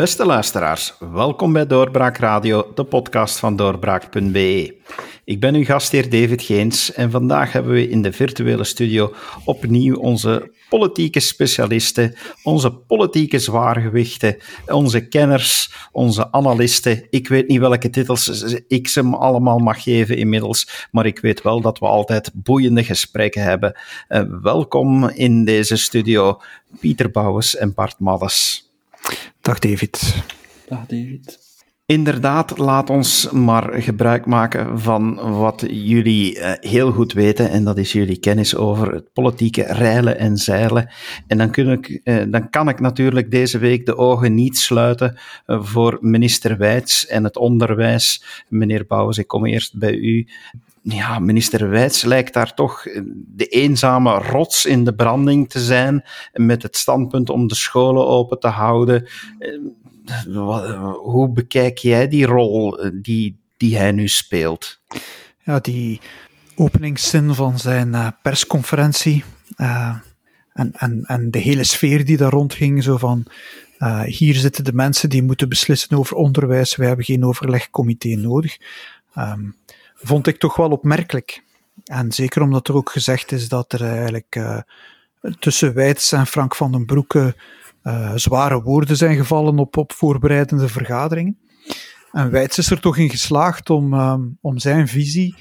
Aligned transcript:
Beste 0.00 0.26
luisteraars, 0.26 0.94
welkom 0.98 1.52
bij 1.52 1.66
Doorbraak 1.66 2.16
Radio, 2.16 2.72
de 2.74 2.84
podcast 2.84 3.38
van 3.38 3.56
doorbraak.be. 3.56 4.74
Ik 5.24 5.40
ben 5.40 5.54
uw 5.54 5.64
gastheer 5.64 6.10
David 6.10 6.42
Geens 6.42 6.92
en 6.92 7.10
vandaag 7.10 7.52
hebben 7.52 7.72
we 7.72 7.88
in 7.88 8.02
de 8.02 8.12
virtuele 8.12 8.64
studio 8.64 9.14
opnieuw 9.44 9.96
onze 9.96 10.52
politieke 10.68 11.20
specialisten, 11.20 12.14
onze 12.42 12.70
politieke 12.70 13.38
zwaargewichten, 13.38 14.36
onze 14.66 15.08
kenners, 15.08 15.72
onze 15.92 16.32
analisten. 16.32 17.06
Ik 17.10 17.28
weet 17.28 17.48
niet 17.48 17.60
welke 17.60 17.90
titels 17.90 18.54
ik 18.68 18.88
ze 18.88 19.02
allemaal 19.02 19.58
mag 19.58 19.82
geven 19.82 20.16
inmiddels, 20.16 20.88
maar 20.90 21.06
ik 21.06 21.18
weet 21.18 21.42
wel 21.42 21.60
dat 21.60 21.78
we 21.78 21.86
altijd 21.86 22.30
boeiende 22.34 22.84
gesprekken 22.84 23.42
hebben. 23.42 23.78
Uh, 24.08 24.22
welkom 24.42 25.08
in 25.08 25.44
deze 25.44 25.76
studio, 25.76 26.40
Pieter 26.78 27.10
Bouwens 27.10 27.56
en 27.56 27.74
Bart 27.74 27.98
Maddes. 27.98 28.68
Dag 29.40 29.58
David. 29.58 30.24
Dag 30.68 30.86
David. 30.86 31.38
Inderdaad, 31.86 32.58
laat 32.58 32.90
ons 32.90 33.30
maar 33.30 33.82
gebruik 33.82 34.26
maken 34.26 34.80
van 34.80 35.14
wat 35.38 35.64
jullie 35.68 36.36
uh, 36.36 36.52
heel 36.60 36.92
goed 36.92 37.12
weten, 37.12 37.50
en 37.50 37.64
dat 37.64 37.78
is 37.78 37.92
jullie 37.92 38.18
kennis 38.18 38.56
over 38.56 38.92
het 38.92 39.12
politieke 39.12 39.62
reilen 39.62 40.18
en 40.18 40.36
zeilen. 40.36 40.88
En 41.26 41.38
dan, 41.38 41.50
kun 41.50 41.68
ik, 41.68 42.00
uh, 42.04 42.22
dan 42.28 42.50
kan 42.50 42.68
ik 42.68 42.80
natuurlijk 42.80 43.30
deze 43.30 43.58
week 43.58 43.86
de 43.86 43.96
ogen 43.96 44.34
niet 44.34 44.58
sluiten 44.58 45.18
uh, 45.46 45.62
voor 45.62 45.98
minister 46.00 46.58
Wijts 46.58 47.06
en 47.06 47.24
het 47.24 47.36
onderwijs. 47.36 48.24
Meneer 48.48 48.86
Bouwens, 48.86 49.18
ik 49.18 49.26
kom 49.26 49.46
eerst 49.46 49.78
bij 49.78 49.94
u 49.94 50.26
ja, 50.82 51.18
minister 51.18 51.68
Wijts 51.68 52.02
lijkt 52.02 52.34
daar 52.34 52.54
toch 52.54 52.82
de 53.26 53.46
eenzame 53.46 54.18
rots 54.18 54.66
in 54.66 54.84
de 54.84 54.94
branding 54.94 55.50
te 55.50 55.60
zijn, 55.60 56.04
met 56.32 56.62
het 56.62 56.76
standpunt 56.76 57.30
om 57.30 57.48
de 57.48 57.54
scholen 57.54 58.06
open 58.06 58.40
te 58.40 58.48
houden. 58.48 59.08
Hoe 61.02 61.32
bekijk 61.32 61.78
jij 61.78 62.08
die 62.08 62.26
rol 62.26 62.90
die, 62.94 63.40
die 63.56 63.76
hij 63.76 63.92
nu 63.92 64.08
speelt? 64.08 64.80
Ja, 65.42 65.58
die 65.58 66.00
openingszin 66.54 67.34
van 67.34 67.58
zijn 67.58 67.88
uh, 67.88 68.08
persconferentie 68.22 69.24
en, 70.52 70.72
en, 70.72 71.04
en 71.04 71.30
de 71.30 71.38
hele 71.38 71.64
sfeer 71.64 72.04
die 72.04 72.16
daar 72.16 72.30
rondging, 72.30 72.82
zo 72.82 72.96
van 72.96 73.26
hier 74.04 74.34
zitten 74.34 74.64
de 74.64 74.72
mensen 74.72 75.10
die 75.10 75.22
moeten 75.22 75.48
beslissen 75.48 75.98
over 75.98 76.16
onderwijs, 76.16 76.76
wij 76.76 76.86
hebben 76.86 77.04
geen 77.04 77.24
overlegcomité 77.24 78.08
nodig. 78.08 78.56
Um, 79.18 79.56
vond 80.02 80.26
ik 80.26 80.38
toch 80.38 80.56
wel 80.56 80.70
opmerkelijk. 80.70 81.42
En 81.84 82.12
zeker 82.12 82.42
omdat 82.42 82.68
er 82.68 82.74
ook 82.74 82.90
gezegd 82.90 83.32
is 83.32 83.48
dat 83.48 83.72
er 83.72 83.84
eigenlijk 83.84 84.36
uh, 84.36 84.58
tussen 85.38 85.74
Wijts 85.74 86.12
en 86.12 86.26
Frank 86.26 86.54
van 86.54 86.72
den 86.72 86.86
Broeke 86.86 87.34
uh, 87.82 88.12
zware 88.14 88.62
woorden 88.62 88.96
zijn 88.96 89.16
gevallen 89.16 89.58
op, 89.58 89.76
op 89.76 89.92
voorbereidende 89.92 90.68
vergaderingen. 90.68 91.38
En 92.12 92.30
Wijts 92.30 92.58
is 92.58 92.70
er 92.70 92.80
toch 92.80 92.96
in 92.96 93.10
geslaagd 93.10 93.70
om, 93.70 93.94
um, 93.94 94.38
om 94.40 94.58
zijn 94.58 94.88
visie 94.88 95.34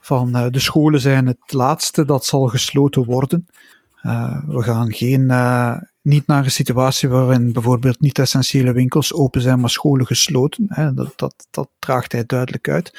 van 0.00 0.36
uh, 0.36 0.46
de 0.50 0.60
scholen 0.60 1.00
zijn 1.00 1.26
het 1.26 1.52
laatste 1.52 2.04
dat 2.04 2.24
zal 2.24 2.46
gesloten 2.46 3.04
worden. 3.04 3.46
we 4.46 4.62
gaan 4.62 4.92
geen 4.92 5.30
niet 6.06 6.26
naar 6.26 6.44
een 6.44 6.50
situatie 6.50 7.08
waarin 7.08 7.52
bijvoorbeeld 7.52 8.00
niet-essentiële 8.00 8.72
winkels 8.72 9.14
open 9.14 9.40
zijn, 9.40 9.60
maar 9.60 9.70
scholen 9.70 10.06
gesloten. 10.06 10.66
Hè, 10.68 10.94
dat, 10.94 11.12
dat, 11.16 11.46
dat 11.50 11.68
draagt 11.78 12.12
hij 12.12 12.24
duidelijk 12.26 12.68
uit. 12.68 12.98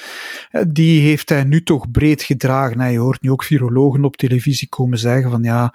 Eh, 0.51 0.61
die 0.67 1.01
heeft 1.01 1.29
hij 1.29 1.43
nu 1.43 1.63
toch 1.63 1.91
breed 1.91 2.23
gedragen. 2.23 2.91
Je 2.91 2.99
hoort 2.99 3.21
nu 3.21 3.31
ook 3.31 3.43
virologen 3.43 4.03
op 4.03 4.15
televisie 4.15 4.69
komen 4.69 4.97
zeggen 4.97 5.31
van 5.31 5.43
ja, 5.43 5.73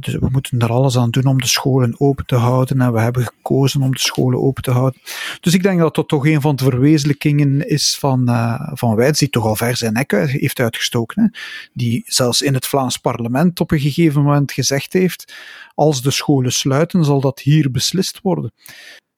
dus 0.00 0.14
we 0.14 0.28
moeten 0.30 0.58
er 0.58 0.72
alles 0.72 0.98
aan 0.98 1.10
doen 1.10 1.26
om 1.26 1.40
de 1.40 1.46
scholen 1.46 2.00
open 2.00 2.26
te 2.26 2.34
houden 2.34 2.80
en 2.80 2.92
we 2.92 3.00
hebben 3.00 3.24
gekozen 3.24 3.82
om 3.82 3.90
de 3.90 3.98
scholen 3.98 4.42
open 4.42 4.62
te 4.62 4.70
houden. 4.70 5.00
Dus 5.40 5.54
ik 5.54 5.62
denk 5.62 5.80
dat 5.80 5.94
dat 5.94 6.08
toch 6.08 6.26
een 6.26 6.40
van 6.40 6.56
de 6.56 6.64
verwezenlijkingen 6.64 7.68
is 7.68 7.96
van, 7.98 8.30
uh, 8.30 8.70
van 8.72 8.94
Wijts, 8.94 9.18
die 9.18 9.30
toch 9.30 9.44
al 9.44 9.56
ver 9.56 9.76
zijn 9.76 9.92
nek 9.92 10.10
heeft 10.10 10.60
uitgestoken. 10.60 11.22
Hè. 11.22 11.28
Die 11.72 12.02
zelfs 12.06 12.42
in 12.42 12.54
het 12.54 12.66
Vlaams 12.66 12.96
parlement 12.96 13.60
op 13.60 13.70
een 13.70 13.80
gegeven 13.80 14.22
moment 14.22 14.52
gezegd 14.52 14.92
heeft 14.92 15.34
als 15.74 16.02
de 16.02 16.10
scholen 16.10 16.52
sluiten, 16.52 17.04
zal 17.04 17.20
dat 17.20 17.40
hier 17.40 17.70
beslist 17.70 18.20
worden. 18.22 18.52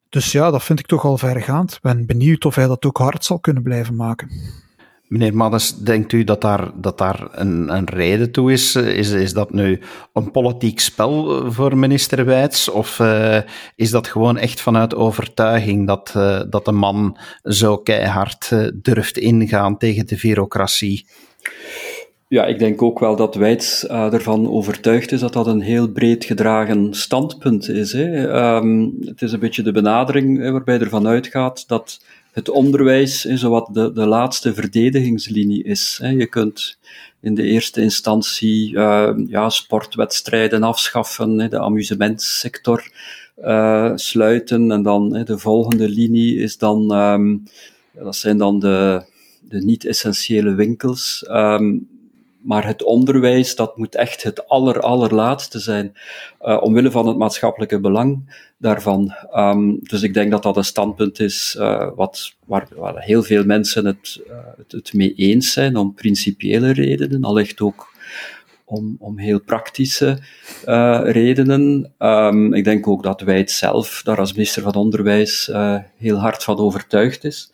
Dus 0.08 0.32
ja, 0.32 0.50
dat 0.50 0.62
vind 0.62 0.78
ik 0.78 0.86
toch 0.86 1.04
al 1.04 1.18
vergaand. 1.18 1.72
Ik 1.72 1.80
ben 1.80 2.06
benieuwd 2.06 2.44
of 2.44 2.54
hij 2.54 2.66
dat 2.66 2.84
ook 2.84 2.98
hard 2.98 3.24
zal 3.24 3.38
kunnen 3.38 3.62
blijven 3.62 3.96
maken. 3.96 4.30
Meneer 5.08 5.36
Maddes, 5.36 5.76
denkt 5.76 6.12
u 6.12 6.24
dat 6.24 6.40
daar, 6.40 6.70
dat 6.74 6.98
daar 6.98 7.28
een, 7.30 7.74
een 7.74 7.88
reden 7.88 8.32
toe 8.32 8.52
is? 8.52 8.76
is? 8.76 9.10
Is 9.10 9.32
dat 9.32 9.52
nu 9.52 9.80
een 10.12 10.30
politiek 10.30 10.80
spel 10.80 11.44
voor 11.52 11.76
minister 11.76 12.24
Wijts? 12.24 12.68
Of 12.68 12.98
uh, 12.98 13.38
is 13.76 13.90
dat 13.90 14.08
gewoon 14.08 14.36
echt 14.36 14.60
vanuit 14.60 14.94
overtuiging 14.94 15.86
dat, 15.86 16.10
dat 16.50 16.64
de 16.64 16.72
man 16.72 17.18
zo 17.42 17.76
keihard 17.78 18.50
durft 18.74 19.18
ingaan 19.18 19.78
tegen 19.78 20.06
de 20.06 20.18
bureaucratie? 20.20 21.06
Ja, 22.28 22.44
ik 22.46 22.58
denk 22.58 22.82
ook 22.82 22.98
wel 22.98 23.16
dat 23.16 23.34
Wijts 23.34 23.84
uh, 23.84 24.12
ervan 24.12 24.50
overtuigd 24.50 25.12
is 25.12 25.20
dat 25.20 25.32
dat 25.32 25.46
een 25.46 25.60
heel 25.60 25.88
breed 25.88 26.24
gedragen 26.24 26.94
standpunt 26.94 27.68
is. 27.68 27.92
Hè. 27.92 28.34
Um, 28.56 28.96
het 29.04 29.22
is 29.22 29.32
een 29.32 29.40
beetje 29.40 29.62
de 29.62 29.72
benadering 29.72 30.38
hè, 30.38 30.50
waarbij 30.50 30.78
ervan 30.78 31.06
uitgaat 31.06 31.68
dat 31.68 32.04
het 32.32 32.48
onderwijs 32.48 33.22
hè, 33.22 33.36
zowat 33.36 33.68
de, 33.72 33.92
de 33.92 34.06
laatste 34.06 34.54
verdedigingslinie 34.54 35.64
is. 35.64 35.98
Hè. 36.02 36.08
Je 36.08 36.26
kunt 36.26 36.78
in 37.20 37.34
de 37.34 37.42
eerste 37.42 37.80
instantie 37.80 38.72
uh, 38.72 39.10
ja, 39.26 39.48
sportwedstrijden 39.48 40.62
afschaffen, 40.62 41.38
hè, 41.38 41.48
de 41.48 41.60
amusementsector 41.60 42.90
uh, 43.44 43.92
sluiten 43.94 44.70
en 44.70 44.82
dan 44.82 45.08
de 45.24 45.38
volgende 45.38 45.88
linie 45.88 46.38
is 46.38 46.58
dan, 46.58 46.92
um, 46.92 47.42
dat 47.92 48.16
zijn 48.16 48.38
dan 48.38 48.58
de, 48.58 49.02
de 49.40 49.64
niet-essentiële 49.64 50.54
winkels. 50.54 51.24
Maar 52.44 52.66
het 52.66 52.82
onderwijs, 52.82 53.56
dat 53.56 53.76
moet 53.76 53.94
echt 53.94 54.22
het 54.22 54.48
aller, 54.48 54.80
allerlaatste 54.80 55.58
zijn, 55.58 55.96
uh, 56.42 56.62
omwille 56.62 56.90
van 56.90 57.06
het 57.06 57.16
maatschappelijke 57.16 57.80
belang 57.80 58.38
daarvan. 58.58 59.14
Um, 59.34 59.78
dus 59.82 60.02
ik 60.02 60.14
denk 60.14 60.30
dat 60.30 60.42
dat 60.42 60.56
een 60.56 60.64
standpunt 60.64 61.20
is 61.20 61.56
uh, 61.58 61.88
wat, 61.94 62.34
waar, 62.46 62.68
heel 62.94 63.22
veel 63.22 63.44
mensen 63.44 63.86
het, 63.86 64.20
uh, 64.28 64.36
het, 64.56 64.72
het, 64.72 64.92
mee 64.92 65.14
eens 65.14 65.52
zijn, 65.52 65.76
om 65.76 65.94
principiële 65.94 66.72
redenen, 66.72 67.24
allicht 67.24 67.60
ook 67.60 67.92
om, 68.64 68.96
om 68.98 69.18
heel 69.18 69.40
praktische 69.40 70.18
redenen. 71.02 71.92
Um, 71.98 72.54
ik 72.54 72.64
denk 72.64 72.88
ook 72.88 73.02
dat 73.02 73.20
wij 73.20 73.38
het 73.38 73.50
zelf, 73.50 74.00
daar 74.04 74.18
als 74.18 74.32
minister 74.32 74.62
van 74.62 74.74
Onderwijs, 74.74 75.50
heel 75.96 76.16
hard 76.16 76.44
van 76.44 76.56
overtuigd 76.56 77.24
is. 77.24 77.52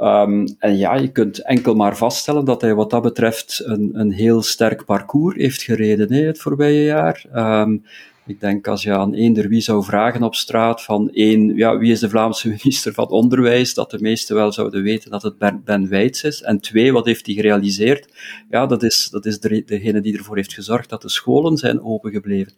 Um, 0.00 0.56
en 0.58 0.76
ja, 0.76 0.94
je 0.94 1.12
kunt 1.12 1.42
enkel 1.42 1.74
maar 1.74 1.96
vaststellen 1.96 2.44
dat 2.44 2.60
hij 2.60 2.74
wat 2.74 2.90
dat 2.90 3.02
betreft 3.02 3.62
een, 3.64 3.90
een 3.92 4.12
heel 4.12 4.42
sterk 4.42 4.84
parcours 4.84 5.36
heeft 5.36 5.62
gereden 5.62 6.12
hè, 6.12 6.20
het 6.20 6.38
voorbije 6.38 6.82
jaar. 6.82 7.24
Um, 7.34 7.82
ik 8.28 8.40
denk 8.40 8.66
als 8.66 8.82
je 8.82 8.92
aan 8.92 9.14
eender 9.14 9.48
wie 9.48 9.60
zou 9.60 9.84
vragen 9.84 10.22
op 10.22 10.34
straat 10.34 10.82
van 10.82 11.10
één, 11.10 11.56
ja, 11.56 11.78
wie 11.78 11.92
is 11.92 12.00
de 12.00 12.08
Vlaamse 12.08 12.48
minister 12.62 12.92
van 12.92 13.08
Onderwijs, 13.08 13.74
dat 13.74 13.90
de 13.90 14.00
meesten 14.00 14.36
wel 14.36 14.52
zouden 14.52 14.82
weten 14.82 15.10
dat 15.10 15.22
het 15.22 15.38
Ben, 15.38 15.62
ben 15.64 15.90
is. 15.90 16.42
En 16.42 16.60
twee, 16.60 16.92
wat 16.92 17.06
heeft 17.06 17.26
hij 17.26 17.34
gerealiseerd? 17.34 18.08
Ja, 18.50 18.66
dat 18.66 18.82
is, 18.82 19.08
dat 19.10 19.26
is 19.26 19.40
de, 19.40 19.62
degene 19.66 20.00
die 20.00 20.18
ervoor 20.18 20.36
heeft 20.36 20.54
gezorgd 20.54 20.88
dat 20.88 21.02
de 21.02 21.08
scholen 21.08 21.56
zijn 21.56 21.82
opengebleven. 21.82 22.52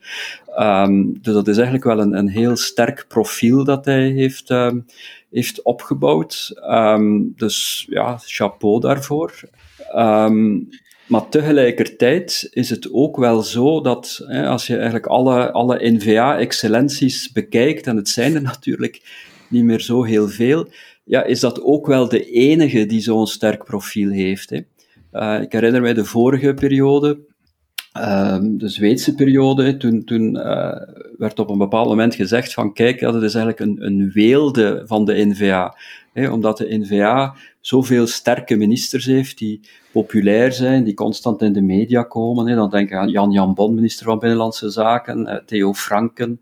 Um, 0.58 1.18
dus 1.22 1.34
dat 1.34 1.48
is 1.48 1.56
eigenlijk 1.56 1.84
wel 1.84 2.00
een, 2.00 2.14
een 2.14 2.28
heel 2.28 2.56
sterk 2.56 3.04
profiel 3.08 3.64
dat 3.64 3.84
hij 3.84 4.08
heeft, 4.08 4.50
um, 4.50 4.86
heeft 5.30 5.62
opgebouwd. 5.62 6.60
Um, 6.70 7.32
dus 7.36 7.86
ja, 7.88 8.18
chapeau 8.24 8.80
daarvoor. 8.80 9.40
Um, 9.96 10.68
maar 11.06 11.28
tegelijkertijd 11.28 12.48
is 12.50 12.70
het 12.70 12.92
ook 12.92 13.16
wel 13.16 13.42
zo 13.42 13.80
dat 13.80 14.24
hè, 14.26 14.46
als 14.46 14.66
je 14.66 14.74
eigenlijk 14.74 15.06
alle, 15.06 15.52
alle 15.52 15.90
NVA-excellenties 15.90 17.32
bekijkt, 17.32 17.86
en 17.86 17.96
het 17.96 18.08
zijn 18.08 18.34
er 18.34 18.42
natuurlijk 18.52 19.02
niet 19.48 19.64
meer 19.64 19.80
zo 19.80 20.02
heel 20.02 20.28
veel, 20.28 20.68
ja, 21.04 21.24
is 21.24 21.40
dat 21.40 21.62
ook 21.62 21.86
wel 21.86 22.08
de 22.08 22.30
enige 22.30 22.86
die 22.86 23.00
zo'n 23.00 23.26
sterk 23.26 23.64
profiel 23.64 24.10
heeft. 24.10 24.50
Hè. 24.50 24.60
Uh, 25.12 25.42
ik 25.42 25.52
herinner 25.52 25.80
mij 25.80 25.94
de 25.94 26.04
vorige 26.04 26.54
periode, 26.54 27.18
um, 27.98 28.58
de 28.58 28.68
Zweedse 28.68 29.14
periode, 29.14 29.76
toen, 29.76 30.04
toen 30.04 30.36
uh, 30.36 30.72
werd 31.18 31.38
op 31.38 31.50
een 31.50 31.58
bepaald 31.58 31.88
moment 31.88 32.14
gezegd 32.14 32.52
van 32.52 32.72
kijk, 32.72 33.00
ja, 33.00 33.10
dat 33.10 33.22
is 33.22 33.34
eigenlijk 33.34 33.70
een, 33.70 33.86
een 33.86 34.10
weelde 34.12 34.82
van 34.86 35.04
de 35.04 35.26
NVA. 35.26 35.74
Hè, 36.12 36.30
omdat 36.30 36.58
de 36.58 36.78
NVA 36.78 37.34
zoveel 37.60 38.06
sterke 38.06 38.56
ministers 38.56 39.04
heeft 39.04 39.38
die 39.38 39.60
populair 39.92 40.52
zijn, 40.52 40.84
die 40.84 40.94
constant 40.94 41.42
in 41.42 41.52
de 41.52 41.62
media 41.62 42.02
komen. 42.02 42.46
Hè. 42.46 42.54
Dan 42.54 42.70
denk 42.70 42.88
ik 42.88 42.96
aan 42.96 43.08
Jan-Jan 43.08 43.54
Bon, 43.54 43.74
minister 43.74 44.04
van 44.04 44.18
Binnenlandse 44.18 44.70
Zaken, 44.70 45.26
eh, 45.26 45.36
Theo 45.46 45.74
Franken. 45.74 46.40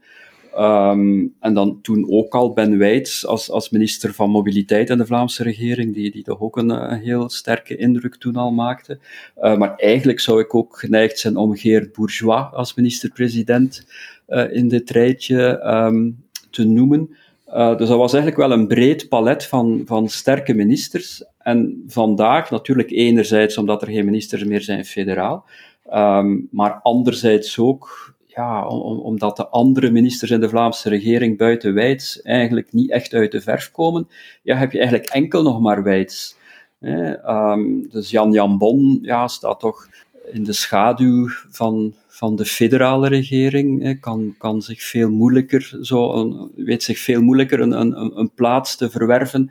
Um, 0.58 1.34
en 1.40 1.54
dan 1.54 1.78
toen 1.82 2.10
ook 2.10 2.34
al 2.34 2.52
Ben 2.52 2.78
Wijts 2.78 3.26
als, 3.26 3.50
als 3.50 3.70
minister 3.70 4.14
van 4.14 4.30
Mobiliteit 4.30 4.90
in 4.90 4.98
de 4.98 5.06
Vlaamse 5.06 5.42
regering, 5.42 5.94
die, 5.94 6.10
die 6.10 6.22
toch 6.22 6.40
ook 6.40 6.56
een, 6.56 6.70
een 6.70 7.00
heel 7.00 7.28
sterke 7.28 7.76
indruk 7.76 8.16
toen 8.16 8.36
al 8.36 8.52
maakte. 8.52 8.98
Uh, 9.42 9.56
maar 9.56 9.74
eigenlijk 9.76 10.20
zou 10.20 10.40
ik 10.40 10.54
ook 10.54 10.78
geneigd 10.78 11.18
zijn 11.18 11.36
om 11.36 11.56
Geert 11.56 11.92
Bourgeois 11.92 12.52
als 12.52 12.74
minister-president 12.74 13.86
uh, 14.28 14.52
in 14.52 14.68
dit 14.68 14.90
rijtje 14.90 15.66
um, 15.66 16.24
te 16.50 16.64
noemen. 16.64 17.16
Dus 17.52 17.88
dat 17.88 17.98
was 17.98 18.12
eigenlijk 18.12 18.48
wel 18.48 18.58
een 18.58 18.66
breed 18.66 19.08
palet 19.08 19.44
van, 19.44 19.82
van 19.84 20.08
sterke 20.08 20.54
ministers. 20.54 21.24
En 21.38 21.84
vandaag 21.86 22.50
natuurlijk 22.50 22.90
enerzijds 22.90 23.58
omdat 23.58 23.82
er 23.82 23.88
geen 23.88 24.04
ministers 24.04 24.44
meer 24.44 24.62
zijn 24.62 24.84
federaal, 24.84 25.44
um, 25.92 26.48
maar 26.50 26.80
anderzijds 26.82 27.58
ook 27.58 28.16
ja, 28.38 28.66
om, 28.66 28.98
omdat 28.98 29.36
de 29.36 29.48
andere 29.48 29.90
ministers 29.90 30.30
in 30.30 30.40
de 30.40 30.48
Vlaamse 30.48 30.88
regering 30.88 31.38
buiten 31.38 31.74
Wijts 31.74 32.22
eigenlijk 32.22 32.72
niet 32.72 32.90
echt 32.90 33.14
uit 33.14 33.32
de 33.32 33.40
verf 33.40 33.70
komen, 33.70 34.08
ja, 34.42 34.56
heb 34.56 34.72
je 34.72 34.78
eigenlijk 34.78 35.08
enkel 35.10 35.42
nog 35.42 35.60
maar 35.60 35.82
Wijts. 35.82 36.36
Um, 36.80 37.88
dus 37.90 38.10
Jan 38.10 38.32
Jan 38.32 38.58
Bon 38.58 38.98
ja, 39.02 39.28
staat 39.28 39.60
toch 39.60 39.88
in 40.32 40.44
de 40.44 40.52
schaduw 40.52 41.28
van, 41.48 41.94
van 42.06 42.36
de 42.36 42.44
federale 42.44 43.08
regering, 43.08 44.00
kan, 44.00 44.34
kan 44.38 44.62
zich 44.62 44.82
veel 44.82 45.10
moeilijker, 45.10 45.78
zo 45.80 46.12
een, 46.12 46.50
weet 46.56 46.82
zich 46.82 46.98
veel 46.98 47.22
moeilijker 47.22 47.60
een, 47.60 47.72
een, 47.80 48.18
een 48.18 48.30
plaats 48.34 48.76
te 48.76 48.90
verwerven 48.90 49.50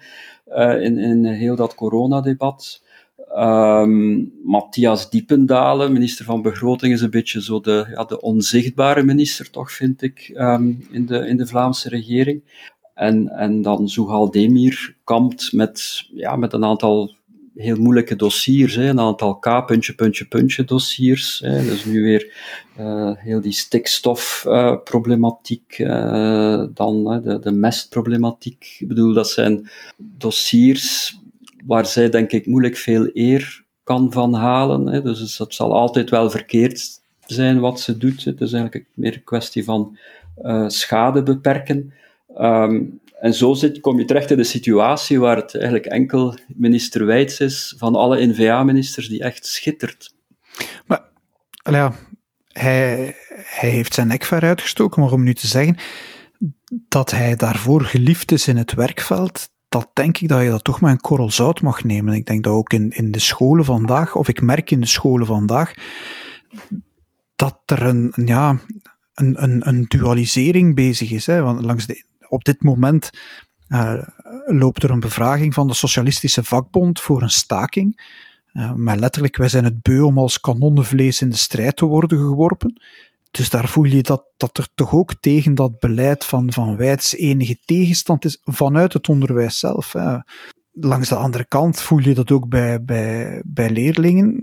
uh, 0.50 0.82
in, 0.82 0.98
in 0.98 1.26
heel 1.26 1.56
dat 1.56 1.76
coronadebat. 1.76 2.82
Um, 3.36 4.32
Matthias 4.44 5.10
Diependalen, 5.10 5.92
minister 5.92 6.26
van 6.26 6.42
Begroting, 6.42 6.94
is 6.94 7.02
een 7.02 7.10
beetje 7.10 7.42
zo 7.42 7.60
de, 7.60 7.86
ja, 7.90 8.04
de 8.04 8.22
onzichtbare 8.22 9.04
minister, 9.04 9.50
toch, 9.50 9.72
vind 9.72 10.02
ik, 10.02 10.32
um, 10.34 10.88
in, 10.92 11.06
de, 11.06 11.28
in 11.28 11.38
de 11.38 11.48
Vlaamse 11.48 11.90
regering. 11.90 12.42
En, 12.94 13.30
en 13.30 13.62
dan 13.62 13.90
Zuhal 13.90 14.32
Demir 14.32 14.96
kampt 15.04 15.54
met, 15.54 16.06
ja, 16.14 16.36
met 16.36 16.54
een 16.54 16.66
aantal 16.66 17.16
heel 17.56 17.78
moeilijke 17.78 18.16
dossiers, 18.16 18.76
hè, 18.76 18.90
een 18.90 19.00
aantal 19.00 19.36
K, 19.36 19.66
puntje, 19.66 19.94
puntje, 19.94 20.26
puntje 20.26 20.64
dossiers. 20.64 21.40
Dus 21.40 21.86
nu 21.86 22.04
weer 22.04 22.34
uh, 22.80 23.12
heel 23.16 23.42
die 23.42 23.52
stikstofproblematiek, 23.52 25.80
uh, 25.80 25.88
uh, 25.88 26.64
dan 26.74 27.22
de, 27.24 27.40
de 27.40 27.52
mestproblematiek. 27.52 28.78
Ik 28.80 28.88
bedoel, 28.88 29.14
dat 29.14 29.30
zijn 29.30 29.70
dossiers 29.98 31.18
waar 31.68 31.86
zij 31.86 32.10
denk 32.10 32.32
ik 32.32 32.46
moeilijk 32.46 32.78
veel 32.78 33.10
eer 33.14 33.66
kan 33.84 34.12
van 34.12 34.34
halen. 34.34 34.88
Hè. 34.88 35.02
Dus 35.02 35.38
het 35.38 35.54
zal 35.54 35.74
altijd 35.74 36.10
wel 36.10 36.30
verkeerd 36.30 37.02
zijn 37.26 37.60
wat 37.60 37.80
ze 37.80 37.98
doet. 37.98 38.24
Het 38.24 38.42
is 38.42 38.54
eigenlijk 38.54 38.86
meer 38.94 39.14
een 39.14 39.24
kwestie 39.24 39.64
van 39.64 39.98
schade 40.68 41.24
beperken. 41.24 41.94
Um, 42.38 43.00
en 43.20 43.34
zo 43.34 43.54
zit, 43.54 43.80
kom 43.80 44.00
je 44.00 44.06
terecht 44.06 44.32
in 44.32 44.38
de 44.38 44.44
situatie 44.44 45.20
waar 45.20 45.36
het 45.36 45.56
eigenlijk 45.56 45.86
enkel 45.86 46.38
minister 46.48 47.06
Wijts 47.06 47.40
is 47.40 47.76
van 47.78 47.96
alle 47.96 48.26
N-VA-ministers 48.26 49.10
die 49.10 49.24
echt 49.24 49.46
schittert. 49.46 50.14
Maar, 50.86 51.04
ja, 51.64 51.94
hij, 52.52 53.16
hij 53.34 53.70
heeft 53.70 53.94
zijn 53.94 54.08
nek 54.08 54.24
ver 54.24 54.42
uitgestoken, 54.42 55.02
maar 55.02 55.12
om 55.12 55.24
nu 55.24 55.34
te 55.34 55.48
zeggen 55.48 55.78
dat 56.70 57.12
hij 57.12 57.36
daarvoor 57.36 57.82
geliefd 57.82 58.32
is 58.32 58.48
in 58.48 58.58
het 58.58 58.74
werkveld, 58.74 59.50
dat 59.80 59.90
denk 59.94 60.18
ik 60.18 60.28
dat 60.28 60.42
je 60.42 60.50
dat 60.50 60.64
toch 60.64 60.82
met 60.82 60.92
een 60.92 61.02
korrel 61.02 61.32
zout 61.32 61.62
mag 61.62 61.84
nemen. 61.84 62.14
Ik 62.14 62.26
denk 62.26 62.44
dat 62.44 62.54
ook 62.54 62.74
in, 62.74 62.90
in 62.90 63.12
de 63.12 63.20
scholen 63.20 63.66
vandaag, 63.66 64.16
of 64.16 64.28
ik 64.28 64.42
merk 64.42 64.72
in 64.72 64.80
de 64.80 64.88
scholen 64.88 65.26
vandaag, 65.26 65.74
dat 67.36 67.62
er 67.66 67.82
een, 67.82 68.14
ja, 68.26 68.60
een, 69.14 69.44
een, 69.44 69.68
een 69.68 69.86
dualisering 69.88 70.76
bezig 70.76 71.12
is. 71.12 71.26
Hè? 71.26 71.42
Want 71.42 71.66
langs 71.66 71.86
de 71.86 72.06
op 72.30 72.44
dit 72.44 72.64
moment 72.64 73.10
uh, 73.68 74.04
loopt 74.46 74.84
er 74.84 74.90
een 74.90 75.00
bevraging 75.00 75.54
van 75.54 75.68
de 75.68 75.74
Socialistische 75.74 76.44
Vakbond 76.44 77.02
voor 77.02 77.22
een 77.22 77.30
staking. 77.30 78.16
Uh, 78.54 78.74
maar 78.74 78.98
letterlijk, 78.98 79.38
wij 79.38 79.50
zijn 79.50 79.64
het 79.64 79.82
beu 79.82 80.02
om 80.02 80.18
als 80.18 80.40
kanonnenvlees 80.40 81.22
in 81.22 81.30
de 81.30 81.36
strijd 81.36 81.76
te 81.76 81.86
worden 81.86 82.18
geworpen. 82.18 82.82
Dus 83.32 83.50
daar 83.50 83.68
voel 83.68 83.84
je 83.84 84.04
dat, 84.04 84.24
dat 84.38 84.58
er 84.58 84.68
toch 84.76 84.94
ook 84.94 85.14
tegen 85.20 85.56
dat 85.56 85.80
beleid 85.80 86.26
van, 86.26 86.54
van 86.54 86.78
enige 87.16 87.58
tegenstand 87.66 88.26
is 88.26 88.42
vanuit 88.44 88.94
het 88.94 89.10
onderwijs 89.10 89.60
zelf. 89.60 89.94
Langs 90.72 91.10
de 91.10 91.16
andere 91.16 91.46
kant 91.46 91.82
voel 91.82 92.00
je 92.00 92.14
dat 92.14 92.32
ook 92.32 92.50
bij, 92.50 92.84
bij, 92.84 93.42
bij 93.46 93.70
leerlingen, 93.70 94.40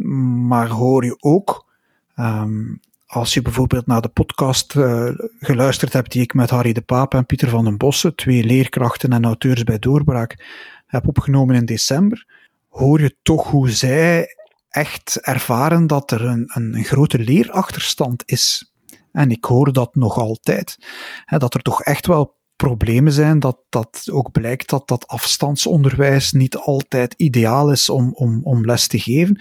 maar 0.47 0.69
hoor 0.69 1.05
je 1.05 1.17
ook 1.21 1.73
um, 2.17 2.81
als 3.07 3.35
je 3.35 3.43
bijvoorbeeld 3.43 3.87
naar 3.87 4.01
de 4.01 4.09
podcast 4.09 4.75
uh, 4.75 5.11
geluisterd 5.39 5.93
hebt 5.93 6.13
die 6.13 6.23
ik 6.23 6.35
met 6.35 6.51
Harry 6.51 6.73
de 6.73 6.81
Paap 6.81 7.15
en 7.15 7.27
Pieter 7.27 7.49
van 7.49 7.65
den 7.65 7.77
Bossen, 7.77 8.15
twee 8.15 8.45
leerkrachten 8.45 9.13
en 9.13 9.25
auteurs 9.25 9.65
bij 9.65 9.79
Doorbraak, 9.79 10.45
heb 10.87 11.09
opgenomen 11.09 11.55
in 11.55 11.65
december, 11.65 12.27
hoor 12.69 13.01
je 13.01 13.17
toch 13.23 13.51
hoe 13.51 13.71
zij 13.71 14.37
echt 14.69 15.19
ervaren 15.21 15.87
dat 15.87 16.11
er 16.11 16.25
een, 16.25 16.51
een 16.55 16.85
grote 16.85 17.19
leerachterstand 17.19 18.23
is. 18.27 18.74
En 19.15 19.31
ik 19.31 19.45
hoor 19.45 19.73
dat 19.73 19.95
nog 19.95 20.19
altijd. 20.19 20.79
Hè, 21.25 21.39
dat 21.39 21.55
er 21.55 21.63
toch 21.63 21.83
echt 21.83 22.07
wel 22.07 22.37
problemen 22.57 23.13
zijn, 23.13 23.39
dat, 23.39 23.59
dat 23.69 24.09
ook 24.11 24.33
blijkt 24.33 24.69
dat 24.69 24.89
dat 24.89 25.07
afstandsonderwijs 25.07 26.33
niet 26.33 26.57
altijd 26.57 27.15
ideaal 27.17 27.71
is 27.71 27.91
om, 27.91 28.13
om, 28.15 28.41
om 28.43 28.65
les 28.65 28.87
te 28.87 28.99
geven. 28.99 29.41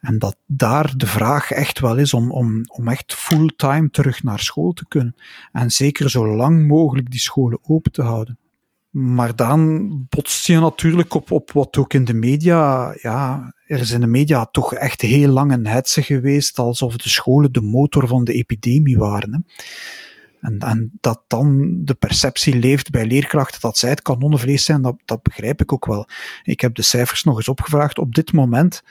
En 0.00 0.18
dat 0.18 0.36
daar 0.46 0.92
de 0.96 1.06
vraag 1.06 1.50
echt 1.50 1.80
wel 1.80 1.96
is 1.96 2.14
om, 2.14 2.30
om, 2.30 2.62
om 2.66 2.88
echt 2.88 3.14
fulltime 3.14 3.90
terug 3.90 4.22
naar 4.22 4.38
school 4.38 4.72
te 4.72 4.88
kunnen. 4.88 5.14
En 5.52 5.70
zeker 5.70 6.10
zo 6.10 6.36
lang 6.36 6.66
mogelijk 6.66 7.10
die 7.10 7.20
scholen 7.20 7.58
open 7.62 7.92
te 7.92 8.02
houden. 8.02 8.38
Maar 8.90 9.36
dan 9.36 9.88
botst 10.08 10.46
je 10.46 10.58
natuurlijk 10.58 11.14
op, 11.14 11.30
op 11.30 11.52
wat 11.52 11.76
ook 11.76 11.92
in 11.92 12.04
de 12.04 12.14
media, 12.14 12.94
ja, 13.02 13.53
er 13.66 13.80
is 13.80 13.90
in 13.90 14.00
de 14.00 14.06
media 14.06 14.46
toch 14.46 14.74
echt 14.74 15.00
heel 15.00 15.28
lang 15.28 15.52
een 15.52 15.66
hetze 15.66 16.02
geweest 16.02 16.58
alsof 16.58 16.96
de 16.96 17.08
scholen 17.08 17.52
de 17.52 17.60
motor 17.60 18.06
van 18.06 18.24
de 18.24 18.32
epidemie 18.32 18.98
waren. 18.98 19.32
Hè. 19.32 19.38
En, 20.44 20.58
en 20.58 20.90
dat 21.00 21.22
dan 21.26 21.78
de 21.84 21.94
perceptie 21.94 22.58
leeft 22.58 22.90
bij 22.90 23.06
leerkrachten 23.06 23.60
dat 23.60 23.78
zij 23.78 23.90
het 23.90 24.02
kanonnenvlees 24.02 24.64
zijn, 24.64 24.82
dat, 24.82 24.96
dat 25.04 25.22
begrijp 25.22 25.60
ik 25.60 25.72
ook 25.72 25.86
wel. 25.86 26.08
Ik 26.42 26.60
heb 26.60 26.74
de 26.74 26.82
cijfers 26.82 27.24
nog 27.24 27.36
eens 27.36 27.48
opgevraagd. 27.48 27.98
Op 27.98 28.14
dit 28.14 28.32
moment 28.32 28.82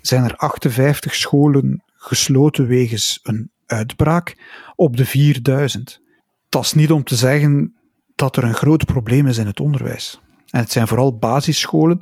zijn 0.00 0.24
er 0.24 0.36
58 0.36 1.14
scholen 1.14 1.82
gesloten 1.94 2.66
wegens 2.66 3.20
een 3.22 3.50
uitbraak 3.66 4.36
op 4.74 4.96
de 4.96 5.04
4000. 5.04 6.00
Dat 6.48 6.64
is 6.64 6.72
niet 6.72 6.90
om 6.90 7.04
te 7.04 7.16
zeggen 7.16 7.74
dat 8.14 8.36
er 8.36 8.44
een 8.44 8.54
groot 8.54 8.84
probleem 8.84 9.26
is 9.26 9.38
in 9.38 9.46
het 9.46 9.60
onderwijs. 9.60 10.20
En 10.50 10.60
het 10.60 10.72
zijn 10.72 10.88
vooral 10.88 11.18
basisscholen 11.18 12.00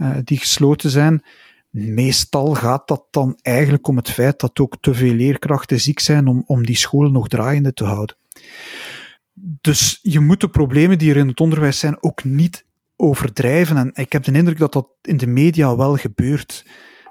uh, 0.00 0.16
die 0.24 0.38
gesloten 0.38 0.90
zijn. 0.90 1.22
Meestal 1.78 2.54
gaat 2.54 2.88
dat 2.88 3.06
dan 3.10 3.38
eigenlijk 3.42 3.88
om 3.88 3.96
het 3.96 4.10
feit 4.10 4.40
dat 4.40 4.58
ook 4.58 4.76
te 4.80 4.94
veel 4.94 5.12
leerkrachten 5.12 5.80
ziek 5.80 6.00
zijn 6.00 6.26
om, 6.26 6.42
om 6.46 6.66
die 6.66 6.76
scholen 6.76 7.12
nog 7.12 7.28
draaiende 7.28 7.72
te 7.72 7.84
houden. 7.84 8.16
Dus 9.60 9.98
je 10.02 10.20
moet 10.20 10.40
de 10.40 10.48
problemen 10.48 10.98
die 10.98 11.10
er 11.10 11.16
in 11.16 11.28
het 11.28 11.40
onderwijs 11.40 11.78
zijn 11.78 12.02
ook 12.02 12.24
niet 12.24 12.66
overdrijven. 12.96 13.76
En 13.76 13.90
ik 13.94 14.12
heb 14.12 14.24
de 14.24 14.32
indruk 14.32 14.58
dat 14.58 14.72
dat 14.72 14.88
in 15.02 15.16
de 15.16 15.26
media 15.26 15.76
wel 15.76 15.96
gebeurt. 15.96 16.66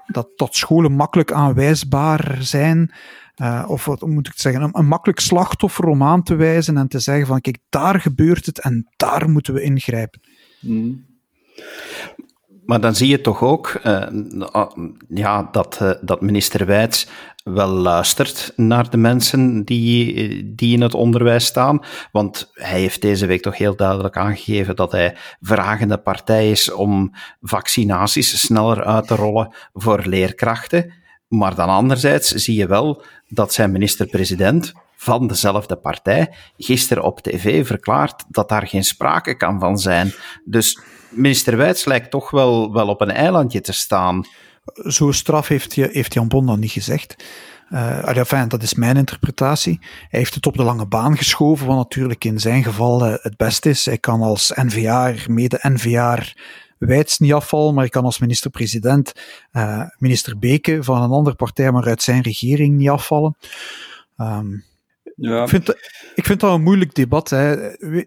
Dat, 0.06 0.28
dat 0.36 0.54
scholen 0.54 0.92
makkelijk 0.92 1.32
aanwijsbaar 1.32 2.36
zijn. 2.40 2.92
Uh, 3.36 3.64
of 3.68 3.84
wat 3.84 4.00
moet 4.00 4.26
ik 4.26 4.32
zeggen, 4.36 4.62
een, 4.62 4.78
een, 4.78 4.86
makkelijk 4.86 5.20
slachtoffer 5.20 5.84
om 5.84 6.02
aan 6.02 6.22
te 6.22 6.34
wijzen 6.34 6.76
en 6.76 6.88
te 6.88 6.98
zeggen 6.98 7.26
van 7.26 7.40
kijk, 7.40 7.58
daar 7.68 8.00
gebeurt 8.00 8.46
het 8.46 8.60
en 8.60 8.86
daar 8.96 9.30
moeten 9.30 9.54
we 9.54 9.62
ingrijpen. 9.62 10.20
Mm. 10.60 11.04
Maar 12.66 12.80
dan 12.80 12.94
zie 12.94 13.08
je 13.08 13.20
toch 13.20 13.42
ook 13.42 13.80
uh, 13.84 14.02
ja, 15.08 15.48
dat, 15.52 15.78
uh, 15.82 15.90
dat 16.00 16.20
minister 16.20 16.66
Wijts 16.66 17.06
wel 17.44 17.68
luistert 17.68 18.52
naar 18.56 18.90
de 18.90 18.96
mensen 18.96 19.64
die, 19.64 20.54
die 20.54 20.74
in 20.74 20.82
het 20.82 20.94
onderwijs 20.94 21.44
staan. 21.44 21.80
Want 22.12 22.50
hij 22.54 22.80
heeft 22.80 23.02
deze 23.02 23.26
week 23.26 23.42
toch 23.42 23.58
heel 23.58 23.76
duidelijk 23.76 24.16
aangegeven 24.16 24.76
dat 24.76 24.92
hij 24.92 25.16
vragende 25.40 25.98
partij 25.98 26.50
is 26.50 26.72
om 26.72 27.14
vaccinaties 27.40 28.40
sneller 28.40 28.84
uit 28.84 29.06
te 29.06 29.14
rollen 29.14 29.54
voor 29.74 30.02
leerkrachten. 30.04 30.92
Maar 31.28 31.54
dan 31.54 31.68
anderzijds 31.68 32.30
zie 32.30 32.56
je 32.56 32.66
wel 32.66 33.02
dat 33.28 33.52
zijn 33.52 33.72
minister-president 33.72 34.72
van 34.96 35.26
dezelfde 35.26 35.76
partij 35.76 36.34
gisteren 36.56 37.02
op 37.02 37.20
tv 37.20 37.66
verklaart 37.66 38.24
dat 38.28 38.48
daar 38.48 38.66
geen 38.66 38.84
sprake 38.84 39.36
kan 39.36 39.60
van 39.60 39.78
zijn. 39.78 40.12
Dus 40.44 40.80
minister 41.08 41.56
Wijts 41.56 41.84
lijkt 41.84 42.10
toch 42.10 42.30
wel, 42.30 42.72
wel 42.72 42.88
op 42.88 43.00
een 43.00 43.10
eilandje 43.10 43.60
te 43.60 43.72
staan. 43.72 44.26
Zo 44.74 45.10
straf 45.12 45.48
heeft, 45.48 45.74
heeft 45.74 46.14
Jan 46.14 46.28
Bon 46.28 46.46
dan 46.46 46.60
niet 46.60 46.70
gezegd. 46.70 47.24
Uh, 47.70 48.16
enfin, 48.16 48.48
dat 48.48 48.62
is 48.62 48.74
mijn 48.74 48.96
interpretatie. 48.96 49.78
Hij 49.80 50.18
heeft 50.18 50.34
het 50.34 50.46
op 50.46 50.56
de 50.56 50.62
lange 50.62 50.86
baan 50.86 51.16
geschoven, 51.16 51.66
wat 51.66 51.76
natuurlijk 51.76 52.24
in 52.24 52.40
zijn 52.40 52.64
geval 52.64 53.06
uh, 53.06 53.14
het 53.20 53.36
beste 53.36 53.68
is. 53.68 53.86
Hij 53.86 53.98
kan 53.98 54.22
als 54.22 54.52
NVA, 54.54 55.14
mede-NVA, 55.28 56.22
Wijts 56.78 57.18
niet 57.18 57.32
afvallen, 57.32 57.74
maar 57.74 57.82
hij 57.82 57.92
kan 57.92 58.04
als 58.04 58.18
minister-president 58.18 59.12
uh, 59.52 59.82
minister 59.98 60.38
Beke 60.38 60.82
van 60.82 61.02
een 61.02 61.10
andere 61.10 61.36
partij, 61.36 61.72
maar 61.72 61.86
uit 61.86 62.02
zijn 62.02 62.22
regering 62.22 62.76
niet 62.76 62.88
afvallen. 62.88 63.36
Um, 64.16 64.64
ja. 65.16 65.42
Ik, 65.42 65.48
vind, 65.48 65.68
ik 66.14 66.26
vind 66.26 66.40
dat 66.40 66.54
een 66.54 66.62
moeilijk 66.62 66.94
debat. 66.94 67.30
Hè. 67.30 67.56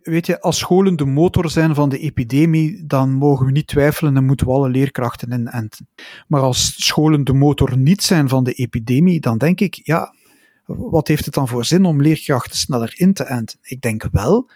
weet 0.03 0.25
je, 0.25 0.41
als 0.41 0.57
scholen 0.57 0.95
de 0.95 1.05
motor 1.05 1.49
zijn 1.49 1.75
van 1.75 1.89
de 1.89 1.99
epidemie, 1.99 2.85
dan 2.85 3.13
mogen 3.13 3.45
we 3.45 3.51
niet 3.51 3.67
twijfelen 3.67 4.17
en 4.17 4.25
moeten 4.25 4.47
we 4.47 4.53
alle 4.53 4.69
leerkrachten 4.69 5.31
inenten. 5.31 5.87
Maar 6.27 6.41
als 6.41 6.85
scholen 6.85 7.23
de 7.23 7.33
motor 7.33 7.77
niet 7.77 8.03
zijn 8.03 8.29
van 8.29 8.43
de 8.43 8.53
epidemie, 8.53 9.19
dan 9.19 9.37
denk 9.37 9.59
ik, 9.59 9.79
ja, 9.83 10.13
wat 10.65 11.07
heeft 11.07 11.25
het 11.25 11.33
dan 11.33 11.47
voor 11.47 11.65
zin 11.65 11.85
om 11.85 12.01
leerkrachten 12.01 12.57
sneller 12.57 12.93
in 12.95 13.13
te 13.13 13.23
enten? 13.23 13.59
Ik 13.61 13.81
denk 13.81 14.07
wel 14.11 14.49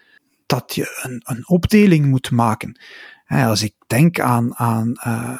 dat 0.45 0.75
je 0.75 0.99
een, 1.01 1.21
een 1.23 1.47
opdeling 1.47 2.05
moet 2.05 2.31
maken. 2.31 2.79
als 3.27 3.63
ik 3.63 3.73
denk 3.87 4.19
aan, 4.19 4.55
aan 4.55 4.91
uh, 5.07 5.37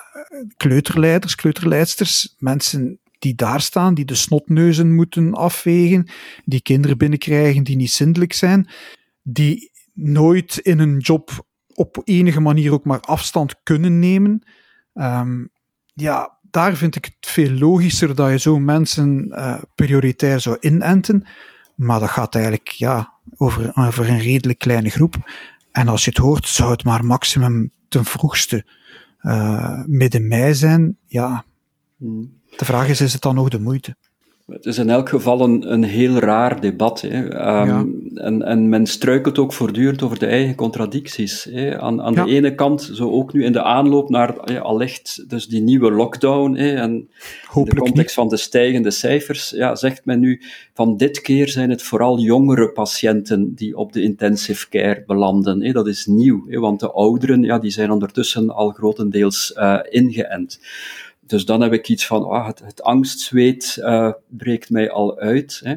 kleuterleiders, 0.57 1.35
kleuterleidsters, 1.35 2.35
mensen 2.37 2.99
die 3.23 3.35
daar 3.35 3.61
staan, 3.61 3.93
die 3.93 4.05
de 4.05 4.15
snotneuzen 4.15 4.95
moeten 4.95 5.33
afwegen, 5.33 6.07
die 6.45 6.61
kinderen 6.61 6.97
binnenkrijgen 6.97 7.63
die 7.63 7.75
niet 7.75 7.91
zindelijk 7.91 8.33
zijn, 8.33 8.69
die 9.21 9.71
nooit 9.93 10.57
in 10.57 10.79
een 10.79 10.97
job 10.97 11.45
op 11.73 12.01
enige 12.03 12.39
manier 12.39 12.71
ook 12.71 12.85
maar 12.85 12.99
afstand 12.99 13.55
kunnen 13.63 13.99
nemen. 13.99 14.43
Um, 14.93 15.49
ja, 15.93 16.37
daar 16.51 16.75
vind 16.75 16.95
ik 16.95 17.05
het 17.05 17.31
veel 17.31 17.51
logischer 17.51 18.15
dat 18.15 18.29
je 18.29 18.39
zo 18.39 18.59
mensen 18.59 19.27
uh, 19.29 19.61
prioritair 19.75 20.39
zou 20.39 20.57
inenten. 20.59 21.23
Maar 21.75 21.99
dat 21.99 22.09
gaat 22.09 22.35
eigenlijk 22.35 22.67
ja, 22.67 23.13
over, 23.35 23.71
over 23.75 24.09
een 24.09 24.19
redelijk 24.19 24.59
kleine 24.59 24.89
groep. 24.89 25.15
En 25.71 25.87
als 25.87 26.03
je 26.03 26.09
het 26.09 26.19
hoort, 26.19 26.47
zou 26.47 26.71
het 26.71 26.83
maar 26.83 27.05
maximum 27.05 27.71
ten 27.87 28.05
vroegste 28.05 28.65
uh, 29.21 29.83
midden 29.85 30.27
mei 30.27 30.53
zijn. 30.53 30.97
Ja, 31.07 31.45
hmm. 31.97 32.41
De 32.57 32.65
vraag 32.65 32.89
is, 32.89 33.01
is 33.01 33.13
het 33.13 33.21
dan 33.21 33.35
nog 33.35 33.49
de 33.49 33.59
moeite? 33.59 33.95
Het 34.47 34.65
is 34.65 34.77
in 34.77 34.89
elk 34.89 35.09
geval 35.09 35.41
een, 35.41 35.71
een 35.71 35.83
heel 35.83 36.13
raar 36.13 36.61
debat. 36.61 37.01
Hè. 37.01 37.29
Ehm, 37.29 37.85
en, 38.15 38.41
en 38.41 38.69
men 38.69 38.85
struikelt 38.85 39.37
ook 39.37 39.53
voortdurend 39.53 40.01
over 40.01 40.19
de 40.19 40.25
eigen 40.25 40.55
contradicties. 40.55 41.43
Hè. 41.43 41.79
Aan, 41.79 42.01
aan 42.01 42.13
de 42.13 42.25
ene 42.25 42.55
kant, 42.55 42.89
zo 42.93 43.11
ook 43.11 43.33
nu 43.33 43.43
in 43.43 43.51
de 43.51 43.63
aanloop 43.63 44.09
naar 44.09 44.35
hè, 44.43 44.61
allicht 44.61 45.29
dus 45.29 45.47
die 45.47 45.61
nieuwe 45.61 45.91
lockdown, 45.91 46.55
hè, 46.55 46.75
en 46.75 47.09
in 47.55 47.63
de 47.63 47.75
context 47.75 48.15
van 48.15 48.29
de 48.29 48.37
stijgende 48.37 48.91
cijfers, 48.91 49.49
ja, 49.49 49.75
zegt 49.75 50.05
men 50.05 50.19
nu 50.19 50.41
van 50.73 50.97
dit 50.97 51.21
keer 51.21 51.49
zijn 51.49 51.69
het 51.69 51.83
vooral 51.83 52.19
jongere 52.19 52.71
patiënten 52.71 53.55
die 53.55 53.77
op 53.77 53.93
de 53.93 54.01
intensive 54.01 54.69
care 54.69 55.03
belanden. 55.07 55.63
Hè. 55.63 55.71
Dat 55.71 55.87
is 55.87 56.05
nieuw, 56.05 56.45
hè, 56.47 56.59
want 56.59 56.79
de 56.79 56.91
ouderen 56.91 57.43
ja, 57.43 57.59
die 57.59 57.71
zijn 57.71 57.91
ondertussen 57.91 58.49
al 58.49 58.69
grotendeels 58.69 59.53
uh, 59.57 59.79
ingeënt. 59.89 60.59
Dus 61.25 61.45
dan 61.45 61.61
heb 61.61 61.73
ik 61.73 61.89
iets 61.89 62.07
van, 62.07 62.25
ah, 62.25 62.45
het, 62.45 62.83
angstzweet 62.83 63.77
uh, 63.79 64.11
breekt 64.27 64.69
mij 64.69 64.91
al 64.91 65.17
uit. 65.17 65.61
Hè. 65.63 65.75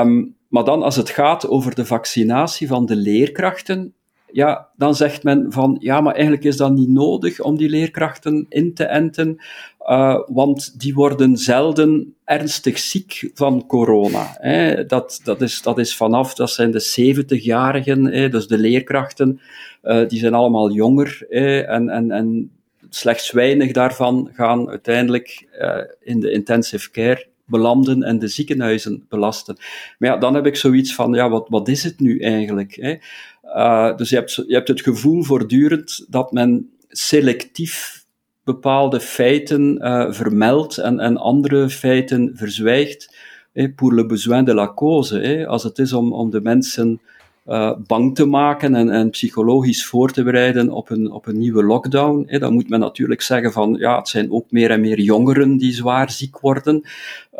Um, 0.00 0.36
maar 0.48 0.64
dan 0.64 0.82
als 0.82 0.96
het 0.96 1.10
gaat 1.10 1.48
over 1.48 1.74
de 1.74 1.84
vaccinatie 1.84 2.68
van 2.68 2.86
de 2.86 2.96
leerkrachten, 2.96 3.94
ja, 4.32 4.68
dan 4.76 4.94
zegt 4.94 5.22
men 5.22 5.52
van, 5.52 5.76
ja, 5.80 6.00
maar 6.00 6.14
eigenlijk 6.14 6.44
is 6.44 6.56
dat 6.56 6.72
niet 6.72 6.88
nodig 6.88 7.40
om 7.40 7.56
die 7.56 7.68
leerkrachten 7.68 8.46
in 8.48 8.74
te 8.74 8.84
enten, 8.84 9.36
uh, 9.80 10.20
want 10.26 10.80
die 10.80 10.94
worden 10.94 11.36
zelden 11.36 12.14
ernstig 12.24 12.78
ziek 12.78 13.30
van 13.34 13.66
corona. 13.66 14.36
Hè. 14.38 14.86
Dat, 14.86 15.20
dat, 15.24 15.40
is, 15.40 15.62
dat 15.62 15.78
is 15.78 15.96
vanaf, 15.96 16.34
dat 16.34 16.50
zijn 16.50 16.70
de 16.70 17.14
70-jarigen, 17.14 18.30
dus 18.30 18.46
de 18.46 18.58
leerkrachten, 18.58 19.40
uh, 19.82 20.08
die 20.08 20.18
zijn 20.18 20.34
allemaal 20.34 20.72
jonger 20.72 21.26
hè, 21.28 21.60
en, 21.60 21.88
en, 21.88 22.10
en 22.10 22.50
slechts 22.90 23.30
weinig 23.30 23.72
daarvan 23.72 24.30
gaan 24.32 24.68
uiteindelijk 24.68 25.48
uh, 25.60 25.78
in 26.00 26.20
de 26.20 26.30
intensive 26.30 26.90
care 26.90 27.26
belanden 27.46 28.02
en 28.02 28.18
de 28.18 28.28
ziekenhuizen 28.28 29.06
belasten. 29.08 29.56
Maar 29.98 30.10
ja, 30.10 30.16
dan 30.16 30.34
heb 30.34 30.46
ik 30.46 30.56
zoiets 30.56 30.94
van, 30.94 31.12
ja, 31.12 31.28
wat, 31.28 31.48
wat 31.48 31.68
is 31.68 31.84
het 31.84 32.00
nu 32.00 32.18
eigenlijk? 32.18 32.74
Hè? 32.80 32.96
Uh, 33.44 33.96
dus 33.96 34.08
je 34.08 34.16
hebt, 34.16 34.34
je 34.34 34.54
hebt 34.54 34.68
het 34.68 34.80
gevoel 34.80 35.22
voortdurend 35.22 36.06
dat 36.08 36.32
men 36.32 36.70
selectief 36.88 38.04
bepaalde 38.44 39.00
feiten 39.00 39.78
uh, 39.80 40.12
vermeldt 40.12 40.78
en, 40.78 41.00
en 41.00 41.16
andere 41.16 41.70
feiten 41.70 42.32
verzwijgt, 42.34 43.16
hè, 43.52 43.70
pour 43.70 43.94
le 43.94 44.06
besoin 44.06 44.44
de 44.44 44.54
la 44.54 44.72
cause. 44.74 45.46
Als 45.46 45.62
het 45.62 45.78
is 45.78 45.92
om, 45.92 46.12
om 46.12 46.30
de 46.30 46.40
mensen 46.40 47.00
uh, 47.48 47.72
bang 47.86 48.14
te 48.14 48.24
maken 48.26 48.74
en, 48.74 48.90
en, 48.90 49.10
psychologisch 49.10 49.86
voor 49.86 50.10
te 50.10 50.22
bereiden 50.22 50.70
op 50.70 50.90
een, 50.90 51.10
op 51.10 51.26
een 51.26 51.38
nieuwe 51.38 51.64
lockdown. 51.64 52.24
Hè, 52.26 52.38
dan 52.38 52.52
moet 52.52 52.68
men 52.68 52.80
natuurlijk 52.80 53.22
zeggen 53.22 53.52
van 53.52 53.76
ja, 53.78 53.98
het 53.98 54.08
zijn 54.08 54.32
ook 54.32 54.50
meer 54.50 54.70
en 54.70 54.80
meer 54.80 55.00
jongeren 55.00 55.56
die 55.56 55.72
zwaar 55.72 56.10
ziek 56.10 56.40
worden. 56.40 56.82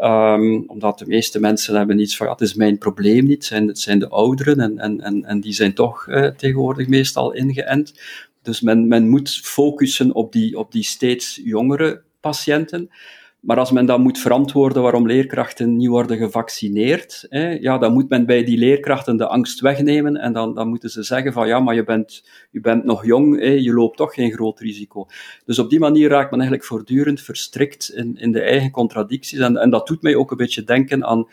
Um, 0.02 0.64
omdat 0.66 0.98
de 0.98 1.06
meeste 1.06 1.40
mensen 1.40 1.76
hebben 1.76 1.98
iets 1.98 2.16
van 2.16 2.26
ja, 2.26 2.32
het 2.32 2.40
is 2.40 2.54
mijn 2.54 2.78
probleem 2.78 3.24
niet, 3.24 3.34
het 3.34 3.44
zijn, 3.44 3.66
het 3.66 3.78
zijn 3.78 3.98
de 3.98 4.08
ouderen 4.08 4.60
en, 4.60 4.78
en, 4.78 5.00
en, 5.00 5.24
en 5.24 5.40
die 5.40 5.52
zijn 5.52 5.74
toch 5.74 6.06
uh, 6.08 6.26
tegenwoordig 6.26 6.88
meestal 6.88 7.32
ingeënt. 7.32 7.94
Dus 8.42 8.60
men, 8.60 8.88
men 8.88 9.08
moet 9.08 9.40
focussen 9.42 10.14
op 10.14 10.32
die, 10.32 10.58
op 10.58 10.72
die 10.72 10.84
steeds 10.84 11.40
jongere 11.44 12.02
patiënten. 12.20 12.90
Maar 13.40 13.58
als 13.58 13.70
men 13.70 13.86
dan 13.86 14.00
moet 14.00 14.18
verantwoorden 14.18 14.82
waarom 14.82 15.06
leerkrachten 15.06 15.76
niet 15.76 15.88
worden 15.88 16.16
gevaccineerd, 16.16 17.26
hè, 17.28 17.50
ja, 17.50 17.78
dan 17.78 17.92
moet 17.92 18.08
men 18.08 18.26
bij 18.26 18.44
die 18.44 18.58
leerkrachten 18.58 19.16
de 19.16 19.26
angst 19.26 19.60
wegnemen 19.60 20.16
en 20.16 20.32
dan, 20.32 20.54
dan 20.54 20.68
moeten 20.68 20.90
ze 20.90 21.02
zeggen 21.02 21.32
van 21.32 21.46
ja, 21.46 21.60
maar 21.60 21.74
je 21.74 21.84
bent, 21.84 22.28
je 22.50 22.60
bent 22.60 22.84
nog 22.84 23.06
jong, 23.06 23.40
hè, 23.40 23.50
je 23.50 23.72
loopt 23.72 23.96
toch 23.96 24.14
geen 24.14 24.32
groot 24.32 24.60
risico. 24.60 25.06
Dus 25.44 25.58
op 25.58 25.70
die 25.70 25.78
manier 25.78 26.08
raakt 26.08 26.30
men 26.30 26.40
eigenlijk 26.40 26.68
voortdurend 26.68 27.20
verstrikt 27.20 27.88
in, 27.94 28.16
in 28.16 28.32
de 28.32 28.40
eigen 28.40 28.70
contradicties 28.70 29.38
en, 29.38 29.56
en 29.56 29.70
dat 29.70 29.86
doet 29.86 30.02
mij 30.02 30.14
ook 30.14 30.30
een 30.30 30.36
beetje 30.36 30.64
denken 30.64 31.04
aan 31.04 31.26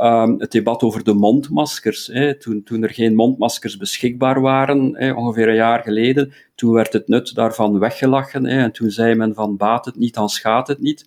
um, 0.00 0.40
het 0.40 0.50
debat 0.50 0.82
over 0.82 1.04
de 1.04 1.14
mondmaskers. 1.14 2.06
Hè. 2.06 2.38
Toen, 2.38 2.62
toen 2.62 2.82
er 2.82 2.90
geen 2.90 3.14
mondmaskers 3.14 3.76
beschikbaar 3.76 4.40
waren, 4.40 4.96
hè, 4.96 5.12
ongeveer 5.12 5.48
een 5.48 5.54
jaar 5.54 5.82
geleden, 5.82 6.32
toen 6.54 6.72
werd 6.72 6.92
het 6.92 7.08
nut 7.08 7.34
daarvan 7.34 7.78
weggelachen 7.78 8.46
hè, 8.46 8.62
en 8.62 8.72
toen 8.72 8.90
zei 8.90 9.14
men 9.14 9.34
van 9.34 9.56
baat 9.56 9.84
het 9.84 9.96
niet, 9.96 10.14
dan 10.14 10.28
schaadt 10.28 10.68
het 10.68 10.80
niet. 10.80 11.06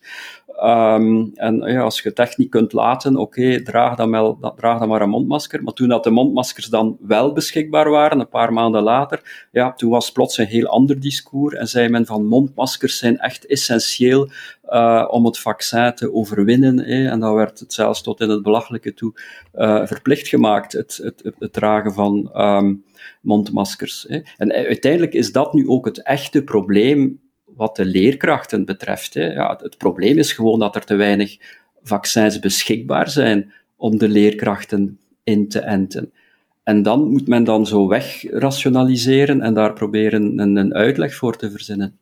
Um, 0.63 1.31
en 1.33 1.61
ja, 1.65 1.81
als 1.81 2.01
je 2.01 2.09
het 2.09 2.19
echt 2.19 2.37
niet 2.37 2.49
kunt 2.49 2.73
laten, 2.73 3.17
oké, 3.17 3.61
draag, 3.61 3.95
dan 3.95 4.37
draag 4.55 4.79
dan 4.79 4.87
maar 4.87 5.01
een 5.01 5.09
mondmasker. 5.09 5.63
Maar 5.63 5.73
toen 5.73 5.87
dat 5.87 6.03
de 6.03 6.09
mondmaskers 6.09 6.65
dan 6.65 6.97
wel 6.99 7.33
beschikbaar 7.33 7.89
waren, 7.89 8.19
een 8.19 8.29
paar 8.29 8.53
maanden 8.53 8.83
later, 8.83 9.47
ja, 9.51 9.73
toen 9.73 9.89
was 9.89 10.11
plots 10.11 10.37
een 10.37 10.45
heel 10.45 10.65
ander 10.65 10.99
discours 10.99 11.55
en 11.55 11.67
zei 11.67 11.89
men 11.89 12.05
van 12.05 12.25
mondmaskers 12.25 12.97
zijn 12.97 13.17
echt 13.17 13.45
essentieel 13.45 14.29
uh, 14.69 15.07
om 15.09 15.25
het 15.25 15.39
vaccin 15.39 15.93
te 15.95 16.13
overwinnen. 16.13 16.79
En 16.79 17.19
dan 17.19 17.33
werd 17.33 17.59
het 17.59 17.73
zelfs 17.73 18.01
tot 18.01 18.21
in 18.21 18.29
het 18.29 18.43
belachelijke 18.43 18.93
toe 18.93 19.13
uh, 19.55 19.85
verplicht 19.85 20.27
gemaakt, 20.27 20.73
het, 20.73 20.99
het, 21.03 21.31
het, 21.39 21.53
dragen 21.53 21.93
van 21.93 22.31
um, 22.35 22.83
mondmaskers. 23.21 24.07
En 24.37 24.51
uiteindelijk 24.51 25.13
is 25.13 25.31
dat 25.31 25.53
nu 25.53 25.67
ook 25.67 25.85
het 25.85 26.01
echte 26.01 26.43
probleem 26.43 27.19
wat 27.45 27.75
de 27.75 27.85
leerkrachten 27.85 28.65
betreft. 28.65 29.13
Hè. 29.13 29.33
Ja, 29.33 29.59
het, 29.61 29.77
probleem 29.77 30.17
is 30.17 30.33
gewoon 30.33 30.59
dat 30.59 30.75
er 30.75 30.85
te 30.85 30.95
weinig 30.95 31.37
vaccins 31.83 32.39
beschikbaar 32.39 33.09
zijn 33.09 33.53
om 33.75 33.97
de 33.97 34.07
leerkrachten 34.07 34.99
in 35.23 35.47
te 35.47 35.59
enten. 35.59 36.11
En 36.63 36.81
dan 36.81 37.09
moet 37.09 37.27
men 37.27 37.43
dan 37.43 37.65
zo 37.65 37.87
wegrationaliseren 37.87 39.41
en 39.41 39.53
daar 39.53 39.73
proberen 39.73 40.39
een, 40.39 40.55
een 40.55 40.73
uitleg 40.73 41.15
voor 41.15 41.37
te 41.37 41.51
verzinnen. 41.51 41.97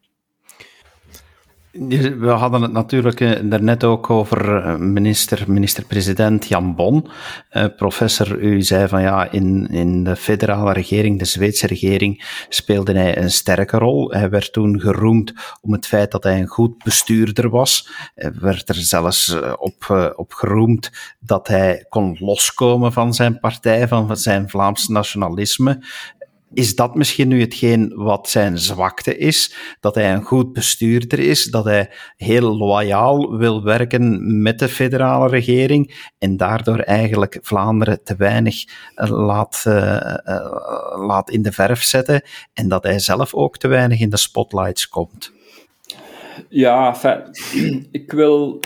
We 1.73 2.29
hadden 2.29 2.61
het 2.61 2.71
natuurlijk 2.71 3.19
eh, 3.21 3.39
daarnet 3.43 3.83
ook 3.83 4.09
over 4.09 4.55
eh, 4.55 4.75
minister, 4.75 5.51
minister-president 5.51 6.47
Jan 6.47 6.75
Bon. 6.75 7.07
Uh, 7.51 7.65
professor, 7.75 8.39
u 8.39 8.61
zei 8.61 8.87
van 8.87 9.01
ja, 9.01 9.31
in, 9.31 9.67
in 9.67 10.03
de 10.03 10.15
federale 10.15 10.73
regering, 10.73 11.19
de 11.19 11.25
Zweedse 11.25 11.67
regering, 11.67 12.45
speelde 12.49 12.93
hij 12.93 13.17
een 13.17 13.31
sterke 13.31 13.77
rol. 13.77 14.11
Hij 14.11 14.29
werd 14.29 14.53
toen 14.53 14.79
geroemd 14.79 15.33
om 15.61 15.71
het 15.71 15.87
feit 15.87 16.11
dat 16.11 16.23
hij 16.23 16.39
een 16.39 16.47
goed 16.47 16.83
bestuurder 16.83 17.49
was. 17.49 17.89
Hij 18.15 18.31
werd 18.39 18.69
er 18.69 18.75
zelfs 18.75 19.35
op, 19.57 20.11
op 20.15 20.33
geroemd 20.33 20.91
dat 21.19 21.47
hij 21.47 21.85
kon 21.89 22.17
loskomen 22.19 22.93
van 22.93 23.13
zijn 23.13 23.39
partij, 23.39 23.87
van 23.87 24.17
zijn 24.17 24.49
Vlaams 24.49 24.87
nationalisme. 24.87 25.79
Is 26.53 26.75
dat 26.75 26.95
misschien 26.95 27.27
nu 27.27 27.41
hetgeen 27.41 27.93
wat 27.95 28.29
zijn 28.29 28.57
zwakte 28.57 29.17
is? 29.17 29.55
Dat 29.79 29.95
hij 29.95 30.13
een 30.13 30.23
goed 30.23 30.53
bestuurder 30.53 31.19
is, 31.19 31.43
dat 31.43 31.63
hij 31.65 31.89
heel 32.17 32.57
loyaal 32.57 33.37
wil 33.37 33.63
werken 33.63 34.41
met 34.41 34.59
de 34.59 34.69
federale 34.69 35.29
regering 35.29 36.11
en 36.17 36.37
daardoor 36.37 36.79
eigenlijk 36.79 37.39
Vlaanderen 37.41 38.03
te 38.03 38.15
weinig 38.15 38.63
eh, 38.95 39.09
laat, 39.09 39.63
uh, 39.67 39.73
uh, 40.25 41.07
laat 41.07 41.29
in 41.29 41.41
de 41.41 41.51
verf 41.51 41.83
zetten 41.83 42.21
en 42.53 42.67
dat 42.67 42.83
hij 42.83 42.99
zelf 42.99 43.33
ook 43.33 43.57
te 43.57 43.67
weinig 43.67 43.99
in 43.99 44.09
de 44.09 44.17
spotlights 44.17 44.89
komt? 44.89 45.31
Ja, 46.49 46.95
ik 47.91 48.11
wil 48.11 48.59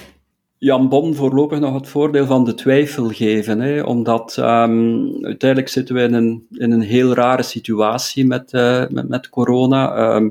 Jan 0.60 0.90
Bon 0.90 1.16
voorlopig 1.16 1.60
nog 1.60 1.74
het 1.74 1.88
voordeel 1.88 2.26
van 2.26 2.46
de 2.46 2.54
twijfel 2.54 3.10
geven, 3.10 3.60
hè, 3.60 3.82
omdat 3.82 4.38
um, 4.38 5.26
uiteindelijk 5.26 5.70
zitten 5.70 5.96
we 5.96 6.02
in 6.02 6.14
een, 6.14 6.48
in 6.52 6.72
een 6.72 6.82
heel 6.82 7.14
rare 7.14 7.44
situatie 7.44 8.26
met, 8.26 8.54
uh, 8.54 8.88
met, 8.90 9.08
met, 9.08 9.30
corona. 9.30 10.22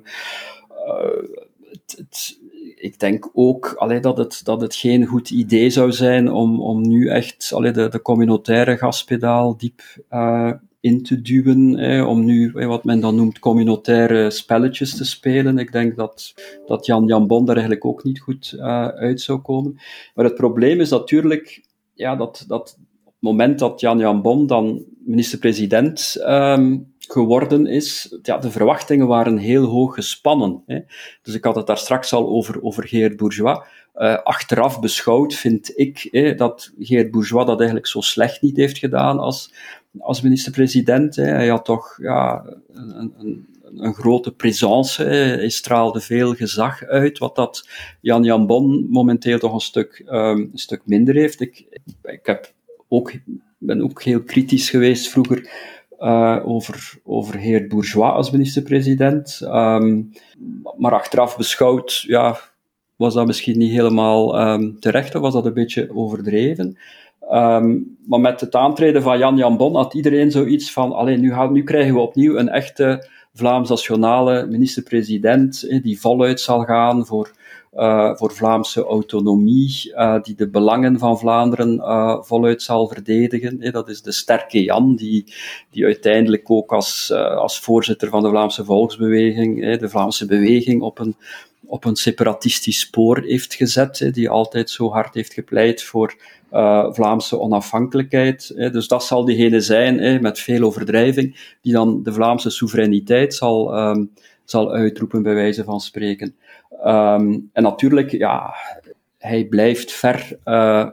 Het, 1.71 1.95
het, 1.97 2.39
ik 2.75 2.99
denk 2.99 3.31
ook 3.33 3.75
allee, 3.79 4.01
dat, 4.01 4.19
het, 4.19 4.41
dat 4.45 4.61
het 4.61 4.75
geen 4.75 5.07
goed 5.07 5.31
idee 5.31 5.71
zou 5.71 5.93
zijn 5.93 6.33
om, 6.33 6.61
om 6.61 6.89
nu 6.89 7.09
echt 7.09 7.51
allee, 7.55 7.73
de, 7.73 7.89
de 7.89 8.03
communautaire 8.03 8.77
gaspedaal 8.77 9.57
diep 9.57 9.81
uh, 10.11 10.53
in 10.81 11.03
te 11.03 11.21
duwen, 11.21 12.07
om 12.07 12.25
nu 12.25 12.53
wat 12.53 12.85
men 12.85 13.01
dan 13.01 13.15
noemt 13.15 13.39
communautaire 13.39 14.31
spelletjes 14.31 14.97
te 14.97 15.05
spelen. 15.05 15.59
Ik 15.59 15.73
denk 15.73 15.97
dat, 15.97 16.35
dat 16.67 16.87
Jan 16.87 17.07
Jan 17.07 17.27
Bon 17.27 17.45
daar 17.45 17.57
eigenlijk 17.57 17.85
ook 17.85 18.05
niet 18.05 18.21
goed 18.21 18.55
uh, 18.57 18.87
uit 18.87 19.21
zou 19.21 19.39
komen. 19.39 19.81
Maar 20.15 20.25
het 20.25 20.35
probleem 20.35 20.81
is 20.81 20.91
natuurlijk 20.91 21.65
ja, 21.95 22.17
dat, 22.17 22.45
dat 22.49 22.79
op 23.05 23.13
het 23.13 23.23
moment 23.23 23.59
dat 23.59 23.81
Jan 23.81 23.99
Jan 23.99 24.23
Bon 24.23 24.47
dan 24.47 24.85
minister-president 25.05 26.17
ehm, 26.21 26.79
geworden 26.99 27.67
is, 27.67 28.19
ja, 28.23 28.39
de 28.39 28.51
verwachtingen 28.51 29.07
waren 29.07 29.39
heel 29.39 29.65
hoog 29.65 29.95
gespannen. 29.95 30.63
Hè. 30.67 30.81
Dus 31.23 31.35
ik 31.35 31.45
had 31.45 31.57
het 31.57 31.67
daar 31.67 31.79
straks 31.79 32.13
al 32.13 32.29
over, 32.29 32.63
over 32.63 32.89
Geert 32.89 33.17
Bourgeois. 33.17 33.59
Uh, 33.95 34.23
achteraf 34.23 34.81
beschouwd 34.81 35.35
vind 35.35 35.79
ik 35.79 36.09
dat 36.37 36.73
Geert 36.79 37.11
Bourgeois 37.11 37.47
dat 37.47 37.59
eigenlijk 37.59 37.89
zo 37.89 38.01
slecht 38.01 38.43
niet 38.43 38.57
heeft 38.57 38.79
gedaan 38.79 39.19
als, 39.19 39.53
als 39.99 40.21
minister-president. 40.21 41.17
Hij 41.17 41.49
had 41.49 41.65
toch 41.65 41.99
ja, 42.03 42.45
een, 42.73 43.15
een, 43.19 43.47
een 43.77 43.95
grote 43.95 44.33
présence. 44.33 45.05
Hij 45.05 45.49
straalde 45.49 46.01
veel 46.01 46.35
gezag 46.35 46.85
uit, 46.85 47.19
wat 47.19 47.37
dat 47.37 47.69
Jan 48.01 48.25
Jan 48.25 48.47
Bon 48.47 48.87
momenteel 48.91 49.39
toch 49.39 49.53
een 49.53 49.61
stuk, 49.61 50.03
um, 50.07 50.39
een 50.39 50.51
stuk 50.55 50.83
minder 50.85 51.15
heeft. 51.15 51.41
Ik, 51.41 51.81
ik 52.03 52.27
heb 52.27 52.53
ook, 52.89 53.13
ben 53.59 53.83
ook 53.83 54.03
heel 54.03 54.23
kritisch 54.23 54.71
geweest 54.71 55.09
vroeger 55.09 55.51
uh, 55.99 56.43
over, 56.45 56.93
over 57.05 57.37
heer 57.37 57.67
Bourgeois 57.67 58.13
als 58.13 58.31
minister-president. 58.31 59.41
Um, 59.43 60.13
maar 60.77 60.93
achteraf 60.93 61.37
beschouwd, 61.37 62.05
ja, 62.07 62.39
was 62.97 63.15
dat 63.15 63.27
misschien 63.27 63.59
niet 63.59 63.71
helemaal 63.71 64.51
um, 64.53 64.81
terecht, 64.81 65.15
of 65.15 65.21
was 65.21 65.33
dat 65.33 65.47
een 65.47 65.55
beetje 65.55 65.95
overdreven. 65.95 66.79
Um, 67.31 67.97
maar 68.07 68.21
met 68.21 68.41
het 68.41 68.55
aantreden 68.55 69.03
van 69.03 69.19
Jan 69.19 69.37
Jan 69.37 69.57
Bon 69.57 69.75
had 69.77 69.95
iedereen 69.95 70.31
zoiets 70.31 70.73
van, 70.73 70.93
alleen 70.93 71.21
nu, 71.21 71.35
nu 71.51 71.63
krijgen 71.63 71.95
we 71.95 72.01
opnieuw 72.01 72.37
een 72.37 72.49
echte 72.49 73.09
Vlaams-nationale 73.35 74.47
minister-president, 74.47 75.69
die 75.83 76.01
voluit 76.01 76.41
zal 76.41 76.65
gaan 76.65 77.07
voor, 77.07 77.31
uh, 77.75 78.17
voor 78.17 78.33
Vlaamse 78.33 78.85
autonomie, 78.85 79.93
uh, 79.95 80.23
die 80.23 80.35
de 80.35 80.49
belangen 80.49 80.99
van 80.99 81.19
Vlaanderen 81.19 81.81
voluit 82.25 82.63
zal 82.63 82.89
verdedigen. 82.89 83.73
Dat 83.73 83.89
is 83.89 84.03
de 84.03 84.13
sterke 84.13 84.63
Jan, 84.63 84.97
die, 84.97 85.33
die 85.71 85.85
uiteindelijk 85.85 86.51
ook 86.51 86.73
als, 86.73 87.13
als 87.13 87.61
voorzitter 87.61 88.09
van 88.09 88.23
de 88.23 88.29
Vlaamse 88.29 88.65
Volksbeweging, 88.65 89.79
de 89.79 89.89
Vlaamse 89.89 90.27
beweging, 90.27 90.83
op 90.83 90.99
een, 90.99 91.17
op 91.67 91.85
een 91.85 91.97
separatistisch 91.97 92.81
spoor 92.81 93.21
heeft 93.21 93.55
gezet, 93.55 94.11
die 94.13 94.31
altijd 94.31 94.71
zo 94.71 94.91
hard 94.91 95.15
heeft 95.15 95.33
gepleit 95.33 95.83
voor 95.83 96.17
uh, 96.53 96.93
Vlaamse 96.93 97.39
onafhankelijkheid. 97.39 98.53
Hè. 98.57 98.71
Dus 98.71 98.89
dat 98.89 99.05
zal 99.05 99.25
diegene 99.25 99.61
zijn, 99.61 99.99
hè, 99.99 100.21
met 100.21 100.39
veel 100.39 100.63
overdrijving, 100.63 101.57
die 101.63 101.73
dan 101.73 102.03
de 102.03 102.13
Vlaamse 102.13 102.51
soevereiniteit 102.51 103.35
zal, 103.35 103.79
um, 103.79 104.13
zal 104.45 104.73
uitroepen, 104.73 105.23
bij 105.23 105.35
wijze 105.35 105.65
van 105.65 105.81
spreken. 105.81 106.37
Um, 106.85 107.51
en 107.53 107.63
natuurlijk, 107.63 108.11
ja, 108.11 108.55
hij 109.19 109.45
blijft 109.45 109.93
ver 109.93 110.39
uh, 110.45 110.89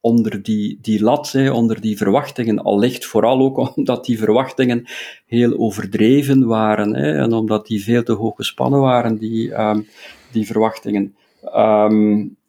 onder 0.00 0.42
die, 0.42 0.78
die 0.82 1.02
lat, 1.02 1.32
hè, 1.32 1.50
onder 1.50 1.80
die 1.80 1.96
verwachtingen, 1.96 2.58
al 2.58 2.90
vooral 2.90 3.40
ook 3.40 3.56
omdat 3.76 4.04
die 4.04 4.18
verwachtingen 4.18 4.84
heel 5.26 5.58
overdreven 5.58 6.46
waren 6.46 6.94
hè, 6.94 7.12
en 7.12 7.32
omdat 7.32 7.66
die 7.66 7.84
veel 7.84 8.02
te 8.02 8.12
hoog 8.12 8.36
gespannen 8.36 8.80
waren, 8.80 9.18
die, 9.18 9.60
um, 9.60 9.86
die 10.32 10.46
verwachtingen. 10.46 11.14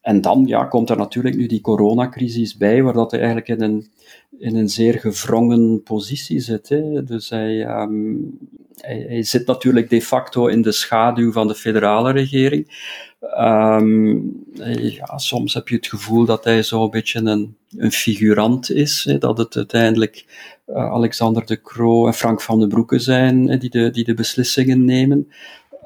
En 0.07 0.21
dan 0.21 0.43
ja, 0.45 0.63
komt 0.63 0.89
er 0.89 0.97
natuurlijk 0.97 1.35
nu 1.35 1.45
die 1.45 1.61
coronacrisis 1.61 2.57
bij, 2.57 2.83
waar 2.83 2.93
dat 2.93 3.11
hij 3.11 3.19
eigenlijk 3.19 3.49
in 3.49 3.61
een, 3.61 3.91
in 4.39 4.55
een 4.55 4.69
zeer 4.69 4.99
gewrongen 4.99 5.83
positie 5.83 6.39
zit. 6.39 6.69
Hè. 6.69 7.03
Dus 7.03 7.29
hij, 7.29 7.81
um, 7.81 8.37
hij, 8.77 9.05
hij, 9.07 9.23
zit 9.23 9.47
natuurlijk 9.47 9.89
de 9.89 10.01
facto 10.01 10.47
in 10.47 10.61
de 10.61 10.71
schaduw 10.71 11.31
van 11.31 11.47
de 11.47 11.55
federale 11.55 12.11
regering. 12.11 12.95
Um, 13.39 14.43
ja, 14.79 15.17
soms 15.17 15.53
heb 15.53 15.67
je 15.67 15.75
het 15.75 15.87
gevoel 15.87 16.25
dat 16.25 16.43
hij 16.43 16.63
zo'n 16.63 16.89
beetje 16.89 17.19
een, 17.19 17.55
een 17.77 17.91
figurant 17.91 18.71
is, 18.71 19.03
hè, 19.03 19.17
dat 19.17 19.37
het 19.37 19.55
uiteindelijk 19.55 20.25
uh, 20.67 20.75
Alexander 20.75 21.45
de 21.45 21.61
Croo 21.61 22.07
en 22.07 22.13
Frank 22.13 22.41
van 22.41 22.59
den 22.59 22.69
Broeke 22.69 22.99
zijn 22.99 23.47
hè, 23.47 23.57
die, 23.57 23.69
de, 23.69 23.89
die 23.89 24.03
de 24.03 24.13
beslissingen 24.13 24.85
nemen. 24.85 25.31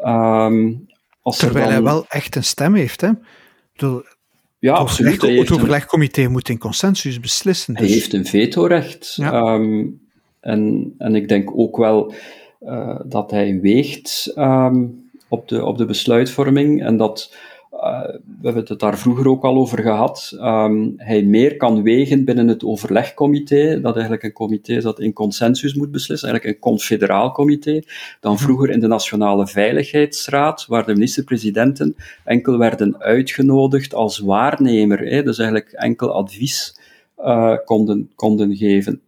Um, 0.05 0.87
als 1.21 1.37
Terwijl 1.37 1.65
dan... 1.65 1.73
hij 1.73 1.83
wel 1.83 2.05
echt 2.07 2.35
een 2.35 2.43
stem 2.43 2.73
heeft, 2.73 3.01
hè? 3.01 3.09
Ja, 4.61 4.73
absoluut. 4.73 5.21
Het 5.21 5.51
overlegcomité 5.51 6.27
moet 6.27 6.49
in 6.49 6.57
consensus 6.57 7.19
beslissen. 7.19 7.73
Dus. 7.73 7.83
Hij 7.83 7.93
heeft 7.93 8.13
een 8.13 8.25
vetorecht. 8.25 9.13
Ja. 9.15 9.53
Um, 9.53 10.01
en, 10.39 10.93
en 10.97 11.15
ik 11.15 11.27
denk 11.27 11.51
ook 11.55 11.77
wel 11.77 12.13
uh, 12.61 12.99
dat 13.05 13.31
hij 13.31 13.59
weegt 13.61 14.33
um, 14.35 15.09
op, 15.27 15.47
de, 15.47 15.65
op 15.65 15.77
de 15.77 15.85
besluitvorming 15.85 16.83
en 16.83 16.97
dat 16.97 17.35
we 17.81 18.19
hebben 18.41 18.65
het 18.67 18.79
daar 18.79 18.97
vroeger 18.97 19.27
ook 19.27 19.43
al 19.43 19.55
over 19.55 19.79
gehad, 19.81 20.31
um, 20.35 20.93
hij 20.97 21.23
meer 21.23 21.57
kan 21.57 21.83
wegen 21.83 22.25
binnen 22.25 22.47
het 22.47 22.63
overlegcomité, 22.63 23.81
dat 23.81 23.93
eigenlijk 23.93 24.23
een 24.23 24.33
comité 24.33 24.73
is 24.73 24.83
dat 24.83 24.99
in 24.99 25.13
consensus 25.13 25.73
moet 25.73 25.91
beslissen, 25.91 26.29
eigenlijk 26.29 26.55
een 26.55 26.71
confederaal 26.71 27.31
comité, 27.31 27.81
dan 28.19 28.37
vroeger 28.37 28.69
in 28.69 28.79
de 28.79 28.87
Nationale 28.87 29.47
Veiligheidsraad, 29.47 30.65
waar 30.65 30.85
de 30.85 30.93
minister-presidenten 30.93 31.95
enkel 32.23 32.57
werden 32.57 32.99
uitgenodigd 32.99 33.93
als 33.93 34.19
waarnemer, 34.19 34.99
hè, 34.99 35.23
dus 35.23 35.37
eigenlijk 35.37 35.71
enkel 35.71 36.13
advies 36.13 36.79
uh, 37.19 37.55
konden, 37.65 38.11
konden 38.15 38.55
geven. 38.55 39.01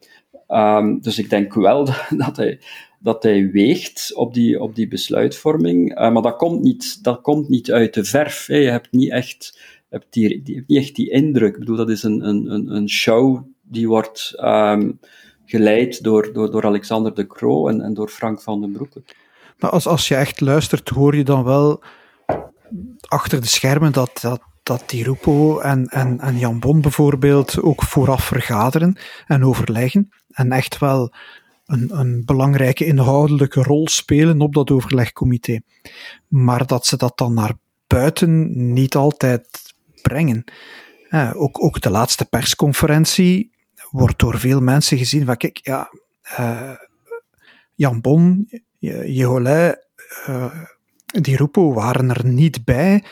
Um, 0.47 1.01
dus 1.01 1.19
ik 1.19 1.29
denk 1.29 1.53
wel 1.53 1.86
dat 2.25 2.38
hij 2.38 2.59
dat 3.03 3.23
hij 3.23 3.51
weegt 3.51 4.11
op 4.15 4.33
die, 4.33 4.61
op 4.61 4.75
die 4.75 4.87
besluitvorming. 4.87 5.99
Uh, 5.99 6.11
maar 6.11 6.21
dat 6.21 6.35
komt, 6.35 6.61
niet, 6.61 7.03
dat 7.03 7.21
komt 7.21 7.49
niet 7.49 7.71
uit 7.71 7.93
de 7.93 8.03
verf. 8.03 8.45
Hè. 8.45 8.55
Je 8.55 8.69
hebt 8.69 8.91
niet 8.91 9.11
echt, 9.11 9.59
hebt 9.89 10.05
die, 10.09 10.41
die, 10.41 10.63
niet 10.67 10.79
echt 10.79 10.95
die 10.95 11.11
indruk. 11.11 11.53
Ik 11.53 11.59
bedoel, 11.59 11.75
dat 11.75 11.89
is 11.89 12.03
een, 12.03 12.27
een, 12.27 12.75
een 12.75 12.89
show 12.89 13.43
die 13.61 13.87
wordt 13.87 14.33
um, 14.39 14.99
geleid 15.45 16.03
door, 16.03 16.33
door, 16.33 16.51
door 16.51 16.65
Alexander 16.65 17.13
de 17.13 17.27
Croo 17.27 17.67
en, 17.67 17.81
en 17.81 17.93
door 17.93 18.09
Frank 18.09 18.41
van 18.41 18.61
den 18.61 18.71
Broeke. 18.71 19.03
Maar 19.57 19.69
als, 19.69 19.87
als 19.87 20.07
je 20.07 20.15
echt 20.15 20.41
luistert, 20.41 20.89
hoor 20.89 21.15
je 21.15 21.23
dan 21.23 21.43
wel 21.43 21.83
achter 23.07 23.41
de 23.41 23.47
schermen 23.47 23.91
dat, 23.91 24.19
dat, 24.21 24.41
dat 24.63 24.83
die 24.87 25.03
Rupo 25.03 25.59
en, 25.59 25.85
en, 25.87 26.19
en 26.19 26.37
Jan 26.37 26.59
Bon 26.59 26.81
bijvoorbeeld 26.81 27.61
ook 27.61 27.83
vooraf 27.83 28.23
vergaderen 28.23 28.97
en 29.27 29.43
overleggen. 29.43 30.09
En 30.29 30.51
echt 30.51 30.79
wel 30.79 31.13
een, 31.65 31.99
een 31.99 32.26
belangrijke 32.26 32.86
inhoudelijke 32.86 33.63
rol 33.63 33.88
spelen 33.88 34.41
op 34.41 34.54
dat 34.54 34.71
overlegcomité. 34.71 35.60
Maar 36.28 36.65
dat 36.65 36.86
ze 36.86 36.97
dat 36.97 37.17
dan 37.17 37.34
naar 37.34 37.54
buiten 37.88 38.52
niet 38.73 38.95
altijd 38.95 39.73
brengen. 40.02 40.43
Eh, 41.10 41.32
ook, 41.36 41.63
ook 41.63 41.82
de 41.82 41.89
laatste 41.89 42.26
persconferentie 42.26 43.52
wordt 43.89 44.19
door 44.19 44.39
veel 44.39 44.62
mensen 44.62 44.97
gezien 44.97 45.26
van 45.26 45.38
kijk, 45.38 45.60
ja, 45.62 45.89
uh, 46.39 46.71
Jan 47.76 48.02
Bon, 48.02 48.49
Jeholij, 48.80 49.84
uh, 50.28 50.63
die 51.06 51.38
Rupo 51.38 51.73
waren 51.73 52.10
er 52.10 52.26
niet 52.26 52.65
bij. 52.65 53.04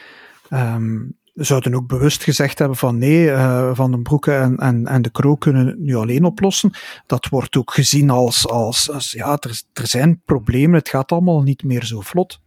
Um, 0.50 1.20
zouden 1.34 1.76
ook 1.76 1.88
bewust 1.88 2.24
gezegd 2.24 2.60
hebben 2.60 2.78
van 2.78 2.98
nee, 2.98 3.26
uh, 3.26 3.76
Van 3.76 3.92
den 3.92 4.02
Broeke 4.02 4.34
en, 4.34 4.58
en, 4.58 4.88
en 4.88 5.02
de 5.02 5.12
Kroo 5.12 5.36
kunnen 5.36 5.76
nu 5.78 5.96
alleen 5.96 6.24
oplossen. 6.24 6.72
Dat 7.06 7.28
wordt 7.28 7.58
ook 7.58 7.74
gezien 7.74 8.10
als, 8.10 8.48
als, 8.48 8.92
als 8.92 9.12
ja, 9.12 9.38
er, 9.40 9.62
er 9.74 9.88
zijn 9.88 10.22
problemen, 10.26 10.80
het 10.80 10.90
gaat 10.90 11.12
allemaal 11.12 11.42
niet 11.42 11.64
meer 11.64 11.86
zo 11.86 12.02
vlot. 12.02 12.40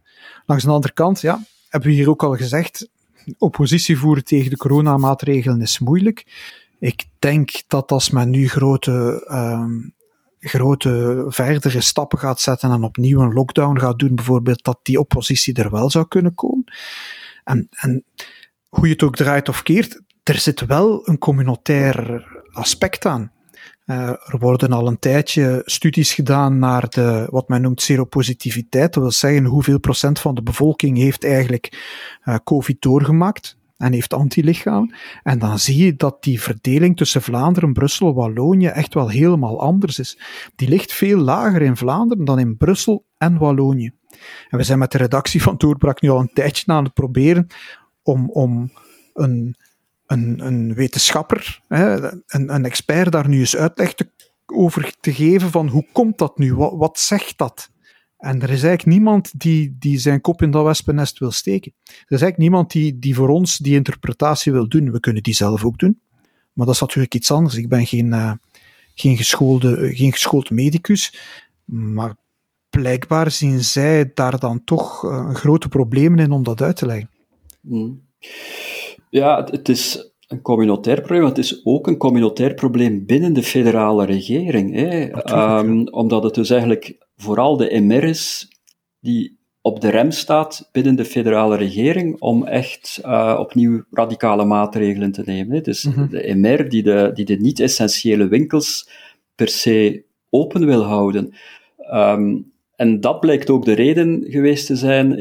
Langs 0.45 0.63
de 0.63 0.69
andere 0.69 0.93
kant, 0.93 1.21
ja, 1.21 1.39
hebben 1.69 1.89
we 1.89 1.95
hier 1.95 2.09
ook 2.09 2.23
al 2.23 2.35
gezegd, 2.35 2.89
oppositie 3.37 3.97
voeren 3.97 4.23
tegen 4.23 4.49
de 4.49 4.57
coronamaatregelen 4.57 5.61
is 5.61 5.79
moeilijk. 5.79 6.25
Ik 6.79 7.05
denk 7.19 7.63
dat 7.67 7.91
als 7.91 8.09
men 8.09 8.29
nu 8.29 8.47
grote, 8.47 9.27
um, 9.31 9.93
grote 10.39 11.25
verdere 11.27 11.81
stappen 11.81 12.19
gaat 12.19 12.41
zetten 12.41 12.71
en 12.71 12.83
opnieuw 12.83 13.21
een 13.21 13.33
lockdown 13.33 13.79
gaat 13.79 13.99
doen, 13.99 14.15
bijvoorbeeld, 14.15 14.63
dat 14.63 14.79
die 14.81 14.99
oppositie 14.99 15.53
er 15.53 15.71
wel 15.71 15.89
zou 15.89 16.07
kunnen 16.07 16.35
komen. 16.35 16.73
En, 17.43 17.67
en 17.71 18.03
hoe 18.75 18.87
je 18.87 18.93
het 18.93 19.03
ook 19.03 19.15
draait 19.15 19.49
of 19.49 19.63
keert, 19.63 20.01
er 20.23 20.37
zit 20.37 20.65
wel 20.65 21.07
een 21.07 21.17
communautair 21.17 22.27
aspect 22.51 23.05
aan. 23.05 23.31
Uh, 23.85 24.07
er 24.07 24.37
worden 24.39 24.71
al 24.71 24.87
een 24.87 24.99
tijdje 24.99 25.61
studies 25.65 26.13
gedaan 26.13 26.59
naar 26.59 26.89
de, 26.89 27.27
wat 27.29 27.47
men 27.47 27.61
noemt 27.61 27.81
seropositiviteit. 27.81 28.93
Dat 28.93 29.03
wil 29.03 29.11
zeggen 29.11 29.45
hoeveel 29.45 29.79
procent 29.79 30.19
van 30.19 30.35
de 30.35 30.43
bevolking 30.43 30.97
heeft 30.97 31.23
eigenlijk 31.25 31.85
uh, 32.23 32.35
COVID 32.43 32.81
doorgemaakt 32.81 33.57
en 33.77 33.93
heeft 33.93 34.13
antilichamen. 34.13 34.95
En 35.23 35.39
dan 35.39 35.59
zie 35.59 35.85
je 35.85 35.95
dat 35.95 36.23
die 36.23 36.41
verdeling 36.41 36.97
tussen 36.97 37.21
Vlaanderen, 37.21 37.73
Brussel, 37.73 38.13
Wallonië 38.13 38.67
echt 38.67 38.93
wel 38.93 39.09
helemaal 39.09 39.59
anders 39.59 39.99
is. 39.99 40.19
Die 40.55 40.67
ligt 40.67 40.93
veel 40.93 41.19
lager 41.19 41.61
in 41.61 41.77
Vlaanderen 41.77 42.25
dan 42.25 42.39
in 42.39 42.57
Brussel 42.57 43.05
en 43.17 43.37
Wallonië. 43.37 43.91
En 44.49 44.57
we 44.57 44.63
zijn 44.63 44.79
met 44.79 44.91
de 44.91 44.97
redactie 44.97 45.41
van 45.41 45.57
Doorbraak 45.57 46.01
nu 46.01 46.09
al 46.09 46.19
een 46.19 46.33
tijdje 46.33 46.73
aan 46.73 46.83
het 46.83 46.93
proberen 46.93 47.47
om, 48.05 48.29
om 48.29 48.71
een, 49.13 49.55
een, 50.05 50.45
een 50.45 50.73
wetenschapper, 50.73 51.61
hè, 51.67 52.11
een, 52.11 52.53
een 52.53 52.65
expert 52.65 53.11
daar 53.11 53.29
nu 53.29 53.39
eens 53.39 53.55
uitleg 53.55 53.93
te, 53.93 54.09
over 54.45 54.93
te 54.99 55.13
geven 55.13 55.51
van 55.51 55.67
hoe 55.67 55.85
komt 55.91 56.17
dat 56.17 56.37
nu, 56.37 56.55
wat, 56.55 56.99
zegt 56.99 57.37
dat? 57.37 57.69
En 58.17 58.35
er 58.41 58.49
is 58.49 58.63
eigenlijk 58.63 58.85
niemand 58.85 59.39
die, 59.39 59.75
die 59.79 59.99
zijn 59.99 60.21
kop 60.21 60.41
in 60.41 60.51
dat 60.51 60.63
wespennest 60.63 61.19
wil 61.19 61.31
steken. 61.31 61.73
Er 61.85 61.93
is 61.93 62.21
eigenlijk 62.21 62.37
niemand 62.37 62.71
die, 62.71 62.99
die 62.99 63.15
voor 63.15 63.29
ons 63.29 63.57
die 63.57 63.75
interpretatie 63.75 64.51
wil 64.51 64.67
doen. 64.67 64.91
We 64.91 64.99
kunnen 64.99 65.23
die 65.23 65.35
zelf 65.35 65.65
ook 65.65 65.77
doen. 65.77 65.99
Maar 66.53 66.65
dat 66.65 66.75
is 66.75 66.81
natuurlijk 66.81 67.13
iets 67.13 67.31
anders. 67.31 67.55
Ik 67.55 67.69
ben 67.69 67.85
geen, 67.85 68.07
uh, 68.07 68.31
geen, 68.95 69.17
geschoolde, 69.17 69.95
geen 69.95 70.11
geschoold 70.11 70.49
medicus. 70.49 71.19
Maar 71.65 72.15
blijkbaar 72.69 73.31
zien 73.31 73.63
zij 73.63 74.11
daar 74.13 74.39
dan 74.39 74.63
toch 74.63 74.99
grote 75.33 75.67
problemen 75.67 76.19
in 76.19 76.31
om 76.31 76.43
dat 76.43 76.61
uit 76.61 76.75
te 76.75 76.85
leggen. 76.85 77.09
Hmm. 77.67 78.01
Ja, 79.09 79.43
het 79.51 79.69
is 79.69 80.13
een 80.27 80.41
communautair 80.41 81.01
probleem, 81.01 81.25
het 81.25 81.37
is 81.37 81.65
ook 81.65 81.87
een 81.87 81.97
communautair 81.97 82.53
probleem 82.53 83.05
binnen 83.05 83.33
de 83.33 83.43
federale 83.43 84.05
regering. 84.05 84.73
Hè? 84.73 85.09
Um, 85.59 85.87
omdat 85.87 86.23
het 86.23 86.33
dus 86.33 86.49
eigenlijk 86.49 86.97
vooral 87.15 87.57
de 87.57 87.79
MR 87.79 88.03
is 88.03 88.47
die 88.99 89.37
op 89.61 89.81
de 89.81 89.89
rem 89.89 90.11
staat 90.11 90.69
binnen 90.71 90.95
de 90.95 91.05
federale 91.05 91.57
regering 91.57 92.21
om 92.21 92.43
echt 92.43 93.01
uh, 93.05 93.37
opnieuw 93.39 93.83
radicale 93.91 94.45
maatregelen 94.45 95.11
te 95.11 95.23
nemen. 95.25 95.55
Het 95.55 95.67
is 95.67 95.83
mhm. 95.83 96.09
de 96.09 96.35
MR 96.35 96.69
die 96.69 96.83
de, 96.83 97.11
die 97.13 97.25
de 97.25 97.35
niet-essentiële 97.35 98.27
winkels 98.27 98.89
per 99.35 99.47
se 99.47 100.05
open 100.29 100.65
wil 100.65 100.83
houden. 100.83 101.33
Um, 101.93 102.53
en 102.75 102.99
dat 102.99 103.19
blijkt 103.19 103.49
ook 103.49 103.65
de 103.65 103.73
reden 103.73 104.23
geweest 104.27 104.65
te 104.65 104.75
zijn 104.75 105.17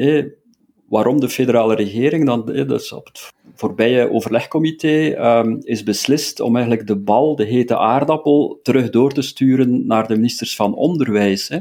waarom 0.88 1.20
de 1.20 1.28
federale 1.28 1.74
regering 1.74 2.26
dan, 2.26 2.46
dus 2.46 2.92
op 2.92 3.06
het 3.06 3.32
voorbije 3.54 4.10
overlegcomité, 4.10 5.16
um, 5.38 5.58
is 5.62 5.82
beslist 5.82 6.40
om 6.40 6.56
eigenlijk 6.56 6.86
de 6.86 6.96
bal, 6.96 7.36
de 7.36 7.44
hete 7.44 7.78
aardappel, 7.78 8.60
terug 8.62 8.90
door 8.90 9.12
te 9.12 9.22
sturen 9.22 9.86
naar 9.86 10.06
de 10.06 10.16
ministers 10.16 10.56
van 10.56 10.74
Onderwijs. 10.74 11.48
Hè. 11.48 11.58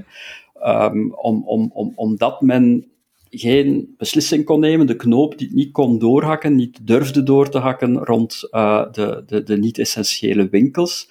Um, 0.85 1.13
om, 1.13 1.43
om, 1.45 1.71
om, 1.73 1.93
omdat 1.95 2.41
men 2.41 2.87
geen 3.29 3.95
beslissing 3.97 4.45
kon 4.45 4.59
nemen, 4.59 4.87
de 4.87 4.95
knoop 4.95 5.37
die 5.37 5.49
niet 5.53 5.71
kon 5.71 5.99
doorhakken, 5.99 6.55
niet 6.55 6.87
durfde 6.87 7.23
door 7.23 7.49
te 7.49 7.57
hakken 7.57 7.97
rond 7.97 8.47
uh, 8.51 8.91
de, 8.91 9.23
de, 9.27 9.43
de 9.43 9.57
niet-essentiële 9.57 10.49
winkels, 10.49 11.09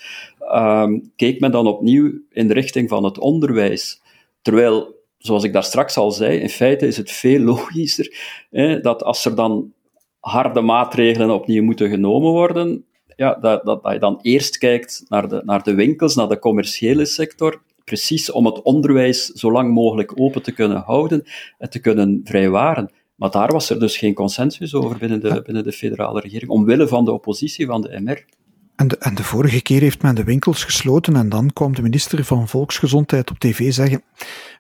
um, 0.55 1.13
keek 1.17 1.41
men 1.41 1.51
dan 1.51 1.67
opnieuw 1.67 2.13
in 2.31 2.49
de 2.49 2.55
richting 2.55 2.89
van 2.89 3.05
het 3.05 3.19
onderwijs. 3.19 4.03
Terwijl, 4.43 5.02
zoals 5.23 5.45
ik 5.45 5.53
daar 5.53 5.65
straks 5.65 5.97
al 5.97 6.11
zei, 6.11 6.39
in 6.39 6.49
feite 6.49 6.87
is 6.87 6.97
het 6.97 7.11
veel 7.11 7.41
logischer 7.41 8.17
hè, 8.51 8.81
dat 8.81 9.03
als 9.03 9.25
er 9.25 9.35
dan 9.35 9.73
harde 10.21 10.61
maatregelen 10.61 11.31
opnieuw 11.31 11.63
moeten 11.63 11.89
genomen 11.89 12.31
worden, 12.31 12.85
ja, 13.17 13.35
dat, 13.35 13.65
dat, 13.65 13.83
dat 13.83 13.93
je 13.93 13.99
dan 13.99 14.19
eerst 14.23 14.59
kijkt 14.59 15.05
naar 15.09 15.29
de, 15.29 15.43
naar 15.45 15.63
de 15.63 15.75
winkels, 15.75 16.15
naar 16.15 16.29
de 16.29 16.39
commerciële 16.39 17.05
sector, 17.05 17.63
precies 17.85 18.31
om 18.31 18.47
het 18.47 18.63
onderwijs 18.63 19.27
zo 19.27 19.53
lang 19.53 19.73
mogelijk 19.75 20.21
open 20.21 20.43
te 20.43 20.53
kunnen 20.53 20.83
houden 20.87 21.25
en 21.59 21.71
te 21.71 21.81
kunnen 21.81 22.21
vrijwaren. 22.25 22.91
Maar 23.15 23.31
daar 23.31 23.53
was 23.53 23.71
er 23.71 23.81
dus 23.81 23.97
geen 23.97 24.15
consensus 24.15 24.75
over 24.75 24.99
binnen 24.99 25.21
de, 25.21 25.43
binnen 25.43 25.65
de 25.65 25.73
federale 25.73 26.21
regering, 26.21 26.51
omwille 26.51 26.89
van 26.89 27.05
de 27.05 27.13
oppositie 27.13 27.67
van 27.67 27.81
de 27.81 28.01
MR. 28.01 28.25
En 28.77 28.89
de, 28.89 28.99
en 28.99 29.15
de 29.15 29.25
vorige 29.25 29.63
keer 29.63 29.81
heeft 29.81 30.03
men 30.03 30.15
de 30.15 30.25
winkels 30.25 30.65
gesloten 30.65 31.17
en 31.17 31.29
dan 31.29 31.53
kwam 31.53 31.75
de 31.75 31.83
minister 31.83 32.25
van 32.25 32.49
Volksgezondheid 32.49 33.31
op 33.31 33.39
tv 33.39 33.73
zeggen 33.73 34.03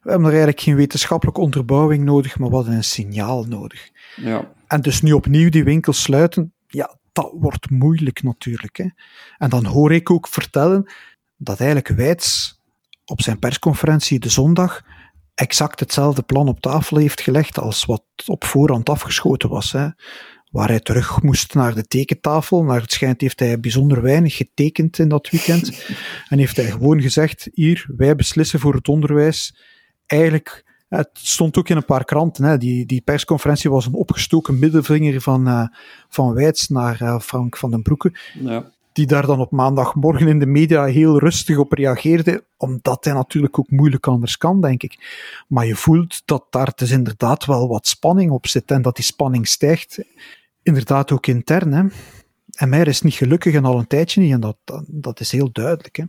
we 0.03 0.11
hebben 0.11 0.27
er 0.27 0.33
eigenlijk 0.33 0.61
geen 0.61 0.77
wetenschappelijke 0.77 1.40
onderbouwing 1.40 2.05
nodig, 2.05 2.38
maar 2.38 2.48
we 2.48 2.55
hadden 2.55 2.75
een 2.75 2.85
signaal 2.85 3.44
nodig. 3.44 3.90
Ja. 4.16 4.53
En 4.66 4.81
dus 4.81 5.03
nu 5.03 5.12
opnieuw 5.12 5.51
die 5.51 5.64
winkels 5.64 6.03
sluiten, 6.03 6.53
ja, 6.66 6.96
dat 7.12 7.33
wordt 7.35 7.70
moeilijk 7.70 8.22
natuurlijk. 8.22 8.77
Hè. 8.77 8.87
En 9.38 9.51
dan 9.51 9.64
hoor 9.64 9.92
ik 9.92 10.11
ook 10.11 10.29
vertellen 10.29 10.92
dat 11.37 11.59
eigenlijk 11.59 11.88
Wijts 11.88 12.61
op 13.05 13.20
zijn 13.20 13.38
persconferentie 13.38 14.18
de 14.18 14.29
zondag 14.29 14.83
exact 15.35 15.81
hetzelfde 15.81 16.22
plan 16.22 16.48
op 16.48 16.61
tafel 16.61 16.96
heeft 16.96 17.20
gelegd 17.20 17.59
als 17.59 17.85
wat 17.85 18.05
op 18.27 18.44
voorhand 18.44 18.88
afgeschoten 18.88 19.48
was. 19.48 19.72
Hè. 19.72 19.88
Waar 20.53 20.69
hij 20.69 20.81
terug 20.81 21.23
moest 21.23 21.55
naar 21.55 21.75
de 21.75 21.87
tekentafel. 21.87 22.65
Naar 22.65 22.81
het 22.81 22.93
schijnt 22.93 23.21
heeft 23.21 23.38
hij 23.38 23.61
bijzonder 23.61 24.03
weinig 24.03 24.37
getekend 24.37 24.99
in 24.99 25.09
dat 25.09 25.31
weekend. 25.31 25.85
en 26.29 26.38
heeft 26.38 26.57
hij 26.57 26.71
gewoon 26.71 27.01
gezegd: 27.01 27.49
hier, 27.53 27.87
wij 27.97 28.17
beslissen 28.17 28.61
voor 28.61 28.75
het 28.75 28.88
onderwijs. 28.88 29.57
Eigenlijk 30.07 30.65
het 30.88 31.11
stond 31.12 31.59
ook 31.59 31.69
in 31.69 31.77
een 31.77 31.85
paar 31.85 32.05
kranten. 32.05 32.45
Hè. 32.45 32.59
Die, 32.59 32.87
die 32.87 33.01
persconferentie 33.01 33.71
was 33.71 33.87
een 33.87 33.95
opgestoken 33.95 34.59
middelvinger 34.59 35.21
van, 35.21 35.49
uh, 35.49 35.67
van 36.09 36.35
Wijts 36.35 36.69
naar 36.69 37.03
uh, 37.03 37.19
Frank 37.19 37.57
van 37.57 37.71
den 37.71 37.83
Broeke. 37.83 38.12
Ja 38.41 38.73
die 38.93 39.07
daar 39.07 39.27
dan 39.27 39.41
op 39.41 39.51
maandagmorgen 39.51 40.29
in 40.29 40.38
de 40.38 40.47
media 40.47 40.85
heel 40.85 41.19
rustig 41.19 41.59
op 41.59 41.73
reageerde, 41.73 42.45
omdat 42.57 43.05
hij 43.05 43.15
natuurlijk 43.15 43.59
ook 43.59 43.71
moeilijk 43.71 44.07
anders 44.07 44.37
kan, 44.37 44.61
denk 44.61 44.83
ik. 44.83 44.97
Maar 45.49 45.67
je 45.67 45.77
voelt 45.77 46.23
dat 46.25 46.47
daar 46.51 46.73
dus 46.75 46.91
inderdaad 46.91 47.45
wel 47.45 47.69
wat 47.69 47.87
spanning 47.87 48.31
op 48.31 48.47
zit 48.47 48.71
en 48.71 48.83
dat 48.83 48.97
die 48.97 49.05
spanning 49.05 49.49
stijgt, 49.49 49.99
inderdaad 50.62 51.12
ook 51.12 51.27
intern. 51.27 51.72
Hè. 51.72 51.85
En 52.53 52.68
mij 52.68 52.85
is 52.85 53.03
niet 53.03 53.14
gelukkig 53.14 53.55
en 53.55 53.64
al 53.64 53.79
een 53.79 53.87
tijdje 53.87 54.20
niet, 54.20 54.33
en 54.33 54.40
dat, 54.40 54.57
dat 54.87 55.20
is 55.20 55.33
heel 55.33 55.53
duidelijk. 55.53 55.96
Hè. 55.96 56.05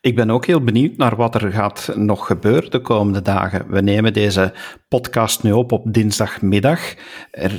Ik 0.00 0.14
ben 0.14 0.30
ook 0.30 0.46
heel 0.46 0.64
benieuwd 0.64 0.96
naar 0.96 1.16
wat 1.16 1.34
er 1.34 1.52
gaat 1.52 1.92
nog 1.94 2.26
gebeuren 2.26 2.70
de 2.70 2.80
komende 2.80 3.22
dagen. 3.22 3.70
We 3.70 3.80
nemen 3.80 4.12
deze 4.12 4.52
podcast 4.88 5.42
nu 5.42 5.52
op 5.52 5.72
op 5.72 5.92
dinsdagmiddag. 5.92 6.94
Er, 7.30 7.52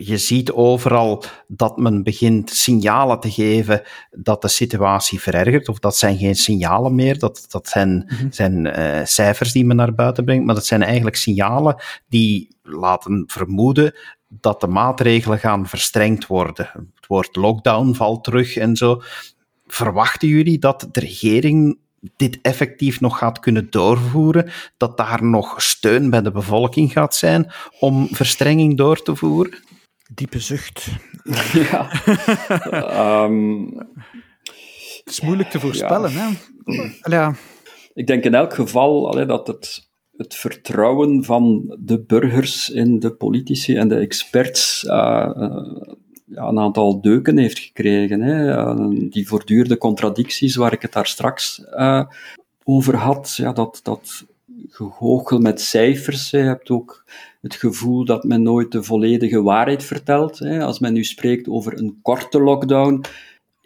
je 0.00 0.18
ziet 0.18 0.52
overal 0.52 1.24
dat 1.46 1.76
men 1.76 2.02
begint 2.02 2.50
signalen 2.50 3.20
te 3.20 3.30
geven 3.30 3.82
dat 4.10 4.42
de 4.42 4.48
situatie 4.48 5.20
verergert, 5.20 5.68
of 5.68 5.78
dat 5.78 5.96
zijn 5.96 6.18
geen 6.18 6.34
signalen 6.34 6.94
meer, 6.94 7.18
dat, 7.18 7.46
dat 7.48 7.68
zijn, 7.68 8.04
mhm. 8.06 8.30
zijn 8.30 8.66
uh, 8.66 9.04
cijfers 9.04 9.52
die 9.52 9.64
men 9.64 9.76
naar 9.76 9.94
buiten 9.94 10.24
brengt, 10.24 10.44
maar 10.44 10.54
dat 10.54 10.66
zijn 10.66 10.82
eigenlijk 10.82 11.16
signalen 11.16 11.82
die 12.08 12.56
laten 12.62 13.24
vermoeden 13.26 13.94
dat 14.28 14.60
de 14.60 14.66
maatregelen 14.66 15.38
gaan 15.38 15.66
verstrengd 15.66 16.26
worden. 16.26 16.70
Het 16.94 17.06
woord 17.06 17.36
lockdown 17.36 17.92
valt 17.92 18.24
terug 18.24 18.56
en 18.56 18.76
zo 18.76 19.02
verwachten 19.66 20.28
jullie 20.28 20.58
dat 20.58 20.88
de 20.92 21.00
regering 21.00 21.78
dit 22.16 22.38
effectief 22.42 23.00
nog 23.00 23.18
gaat 23.18 23.38
kunnen 23.38 23.70
doorvoeren? 23.70 24.50
Dat 24.76 24.96
daar 24.96 25.24
nog 25.24 25.62
steun 25.62 26.10
bij 26.10 26.22
de 26.22 26.30
bevolking 26.30 26.92
gaat 26.92 27.14
zijn 27.14 27.52
om 27.80 28.08
verstrenging 28.10 28.76
door 28.76 29.02
te 29.02 29.16
voeren? 29.16 29.58
Diepe 30.14 30.40
zucht. 30.40 30.86
Ja. 31.52 31.90
Ehm, 32.70 33.64
het 35.04 35.14
is 35.14 35.20
moeilijk 35.20 35.50
te 35.50 35.60
voorspellen, 35.60 36.12
ja. 36.12 36.30
hè? 36.64 36.88
Ja. 37.16 37.34
Ik 37.94 38.06
denk 38.06 38.24
in 38.24 38.34
elk 38.34 38.54
geval 38.54 39.10
allee, 39.10 39.26
dat 39.26 39.46
het, 39.46 39.85
het 40.16 40.34
vertrouwen 40.34 41.24
van 41.24 41.76
de 41.78 42.00
burgers 42.00 42.70
in 42.70 42.98
de 42.98 43.10
politici 43.10 43.76
en 43.76 43.88
de 43.88 43.96
experts 43.96 44.84
uh, 44.84 45.30
een 46.30 46.58
aantal 46.58 47.00
deuken 47.00 47.38
heeft 47.38 47.58
gekregen. 47.58 48.20
Hè. 48.20 48.74
Die 49.08 49.28
voortdurende 49.28 49.78
contradicties 49.78 50.56
waar 50.56 50.72
ik 50.72 50.82
het 50.82 50.92
daar 50.92 51.06
straks 51.06 51.64
over 52.64 52.96
had, 52.96 53.34
ja, 53.36 53.52
dat, 53.52 53.80
dat 53.82 54.26
gegoochel 54.68 55.38
met 55.38 55.60
cijfers. 55.60 56.30
Je 56.30 56.36
hebt 56.36 56.70
ook 56.70 57.04
het 57.40 57.54
gevoel 57.54 58.04
dat 58.04 58.24
men 58.24 58.42
nooit 58.42 58.72
de 58.72 58.82
volledige 58.82 59.42
waarheid 59.42 59.84
vertelt. 59.84 60.38
Hè. 60.38 60.64
Als 60.64 60.78
men 60.78 60.92
nu 60.92 61.04
spreekt 61.04 61.48
over 61.48 61.78
een 61.78 61.98
korte 62.02 62.40
lockdown, 62.40 63.04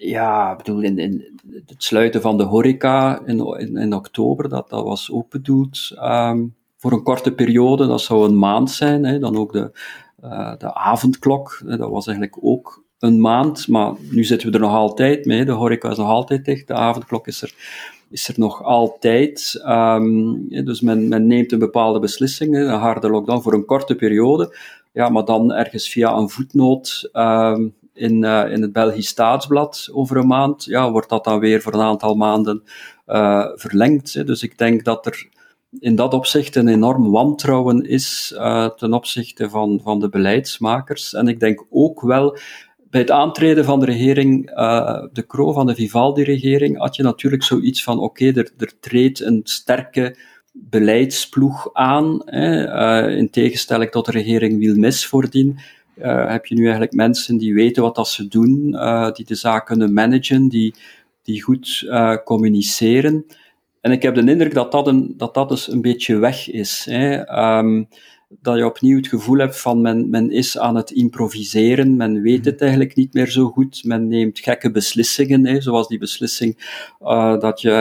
ja, 0.00 0.50
ik 0.52 0.56
bedoel, 0.56 0.82
in, 0.82 0.98
in 0.98 1.40
het 1.66 1.82
sluiten 1.82 2.20
van 2.20 2.38
de 2.38 2.44
horeca 2.44 3.22
in, 3.26 3.38
in, 3.58 3.76
in 3.76 3.94
oktober, 3.94 4.48
dat, 4.48 4.68
dat 4.68 4.84
was 4.84 5.10
ook 5.10 5.30
bedoeld 5.30 5.92
um, 6.02 6.54
voor 6.76 6.92
een 6.92 7.02
korte 7.02 7.32
periode, 7.32 7.86
dat 7.86 8.00
zou 8.00 8.28
een 8.28 8.38
maand 8.38 8.70
zijn. 8.70 9.04
Hè. 9.04 9.18
Dan 9.18 9.36
ook 9.36 9.52
de, 9.52 9.70
uh, 10.24 10.52
de 10.58 10.74
avondklok, 10.74 11.62
dat 11.64 11.90
was 11.90 12.06
eigenlijk 12.06 12.38
ook 12.40 12.84
een 12.98 13.20
maand, 13.20 13.68
maar 13.68 13.92
nu 14.10 14.24
zitten 14.24 14.48
we 14.48 14.54
er 14.54 14.60
nog 14.60 14.74
altijd 14.74 15.24
mee. 15.24 15.44
De 15.44 15.52
horeca 15.52 15.90
is 15.90 15.96
nog 15.96 16.08
altijd 16.08 16.44
dicht, 16.44 16.66
de 16.66 16.74
avondklok 16.74 17.26
is 17.26 17.42
er, 17.42 17.54
is 18.10 18.28
er 18.28 18.34
nog 18.36 18.62
altijd. 18.62 19.62
Um, 19.66 20.48
dus 20.48 20.80
men, 20.80 21.08
men 21.08 21.26
neemt 21.26 21.52
een 21.52 21.58
bepaalde 21.58 21.98
beslissing, 21.98 22.56
een 22.56 22.68
harde 22.68 23.10
lockdown 23.10 23.40
voor 23.40 23.54
een 23.54 23.64
korte 23.64 23.94
periode. 23.94 24.56
Ja, 24.92 25.08
maar 25.08 25.24
dan 25.24 25.52
ergens 25.52 25.88
via 25.88 26.16
een 26.16 26.28
voetnoot 26.28 27.08
um, 27.12 27.74
in, 28.00 28.24
uh, 28.24 28.52
in 28.52 28.62
het 28.62 28.72
Belgisch 28.72 29.08
Staatsblad 29.08 29.88
over 29.92 30.16
een 30.16 30.26
maand, 30.26 30.64
ja, 30.64 30.90
wordt 30.90 31.08
dat 31.08 31.24
dan 31.24 31.38
weer 31.38 31.60
voor 31.60 31.74
een 31.74 31.80
aantal 31.80 32.14
maanden 32.14 32.62
uh, 33.06 33.46
verlengd. 33.54 34.26
Dus 34.26 34.42
ik 34.42 34.58
denk 34.58 34.84
dat 34.84 35.06
er 35.06 35.28
in 35.78 35.94
dat 35.94 36.14
opzicht 36.14 36.56
een 36.56 36.68
enorm 36.68 37.10
wantrouwen 37.10 37.86
is 37.86 38.34
uh, 38.36 38.68
ten 38.68 38.92
opzichte 38.92 39.50
van, 39.50 39.80
van 39.82 40.00
de 40.00 40.08
beleidsmakers. 40.08 41.14
En 41.14 41.28
ik 41.28 41.40
denk 41.40 41.66
ook 41.70 42.00
wel 42.00 42.38
bij 42.90 43.00
het 43.00 43.10
aantreden 43.10 43.64
van 43.64 43.80
de 43.80 43.86
regering, 43.86 44.46
de 45.12 45.24
Kro 45.26 45.52
van 45.52 45.66
de 45.66 45.74
Vivaldi-regering, 45.74 46.78
had 46.78 46.96
je 46.96 47.02
natuurlijk 47.02 47.42
zoiets 47.42 47.82
van: 47.82 47.98
oké, 47.98 48.32
er, 48.32 48.72
treedt 48.80 49.20
een 49.20 49.40
sterke 49.44 50.16
beleidsploeg 50.52 51.70
aan, 51.72 52.22
hè, 52.24 53.10
in 53.10 53.30
tegenstelling 53.30 53.90
tot 53.90 54.06
de 54.06 54.12
regering 54.12 54.58
Wilmes 54.58 55.06
voordien. 55.06 55.58
Uh, 56.02 56.30
heb 56.30 56.46
je 56.46 56.54
nu 56.54 56.62
eigenlijk 56.62 56.92
mensen 56.92 57.36
die 57.36 57.54
weten 57.54 57.82
wat 57.82 57.94
dat 57.94 58.08
ze 58.08 58.28
doen, 58.28 58.70
die 59.12 59.24
de 59.24 59.34
zaak 59.34 59.66
kunnen 59.66 59.92
managen, 59.92 60.48
die, 60.48 60.74
die 61.22 61.42
goed 61.42 61.90
communiceren. 62.24 63.26
en 63.80 63.92
ik 63.92 64.02
heb 64.02 64.14
de 64.14 64.30
indruk 64.30 64.54
dat 64.54 64.72
dat, 64.72 64.86
een, 64.86 65.14
dat, 65.16 65.34
dat 65.34 65.48
dus 65.48 65.72
een 65.72 65.80
beetje 65.80 66.18
weg 66.18 66.50
is. 66.50 66.86
Hè. 66.90 67.14
Ehm, 67.14 67.82
dat 68.40 68.56
je 68.56 68.66
opnieuw 68.66 68.96
het 68.96 69.08
gevoel 69.08 69.38
hebt 69.38 69.60
van 69.60 69.80
men, 69.80 70.10
men 70.10 70.30
is 70.30 70.58
aan 70.58 70.76
het 70.76 70.90
improviseren, 70.90 71.96
men 71.96 72.22
weet 72.22 72.44
het 72.44 72.60
eigenlijk 72.60 72.94
niet 72.94 73.14
meer 73.14 73.30
zo 73.30 73.46
goed, 73.46 73.84
men 73.84 74.08
neemt 74.08 74.38
gekke 74.38 74.70
beslissingen, 74.70 75.46
hè, 75.46 75.60
zoals 75.60 75.88
die 75.88 75.98
beslissing 75.98 76.56
uh, 77.00 77.38
dat 77.38 77.60
je 77.60 77.72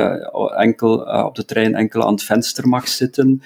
enkel 0.58 1.08
uh, 1.08 1.26
op 1.26 1.36
de 1.36 1.46
trein 1.46 1.76
enkel 1.76 2.04
aan 2.04 2.14
het 2.14 2.24
venster 2.24 2.68
mag 2.68 2.88
zitten. 2.88 3.42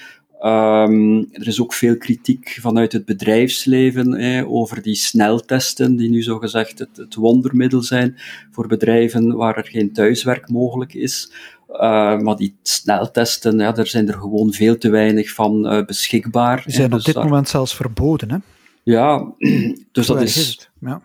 Um, 0.45 1.19
er 1.31 1.47
is 1.47 1.61
ook 1.61 1.73
veel 1.73 1.97
kritiek 1.97 2.57
vanuit 2.61 2.91
het 2.91 3.05
bedrijfsleven 3.05 4.45
over 4.47 4.81
die 4.81 4.95
sneltesten, 4.95 5.95
die 5.95 6.09
nu 6.09 6.21
zogezegd 6.21 6.79
het, 6.79 6.97
het 6.97 7.15
wondermiddel 7.15 7.81
zijn 7.81 8.17
voor 8.51 8.67
bedrijven 8.67 9.35
waar 9.35 9.57
er 9.57 9.65
geen 9.65 9.93
thuiswerk 9.93 10.49
mogelijk 10.49 10.93
is. 10.93 11.31
Uh, 11.69 12.19
maar 12.19 12.35
die 12.35 12.55
sneltesten, 12.61 13.59
ja, 13.59 13.71
daar 13.71 13.87
zijn 13.87 14.07
er 14.07 14.13
gewoon 14.19 14.53
veel 14.53 14.77
te 14.77 14.89
weinig 14.89 15.31
van 15.31 15.73
uh, 15.73 15.85
beschikbaar. 15.85 16.63
Die 16.65 16.73
zijn 16.73 16.89
dus 16.89 16.99
op 16.99 17.05
dit 17.05 17.23
moment 17.23 17.49
zelfs 17.49 17.75
verboden, 17.75 18.31
hè? 18.31 18.37
Ja, 18.83 19.33
dus 19.91 20.07
dat 20.07 20.21
is, 20.21 20.69
ja. 20.79 21.01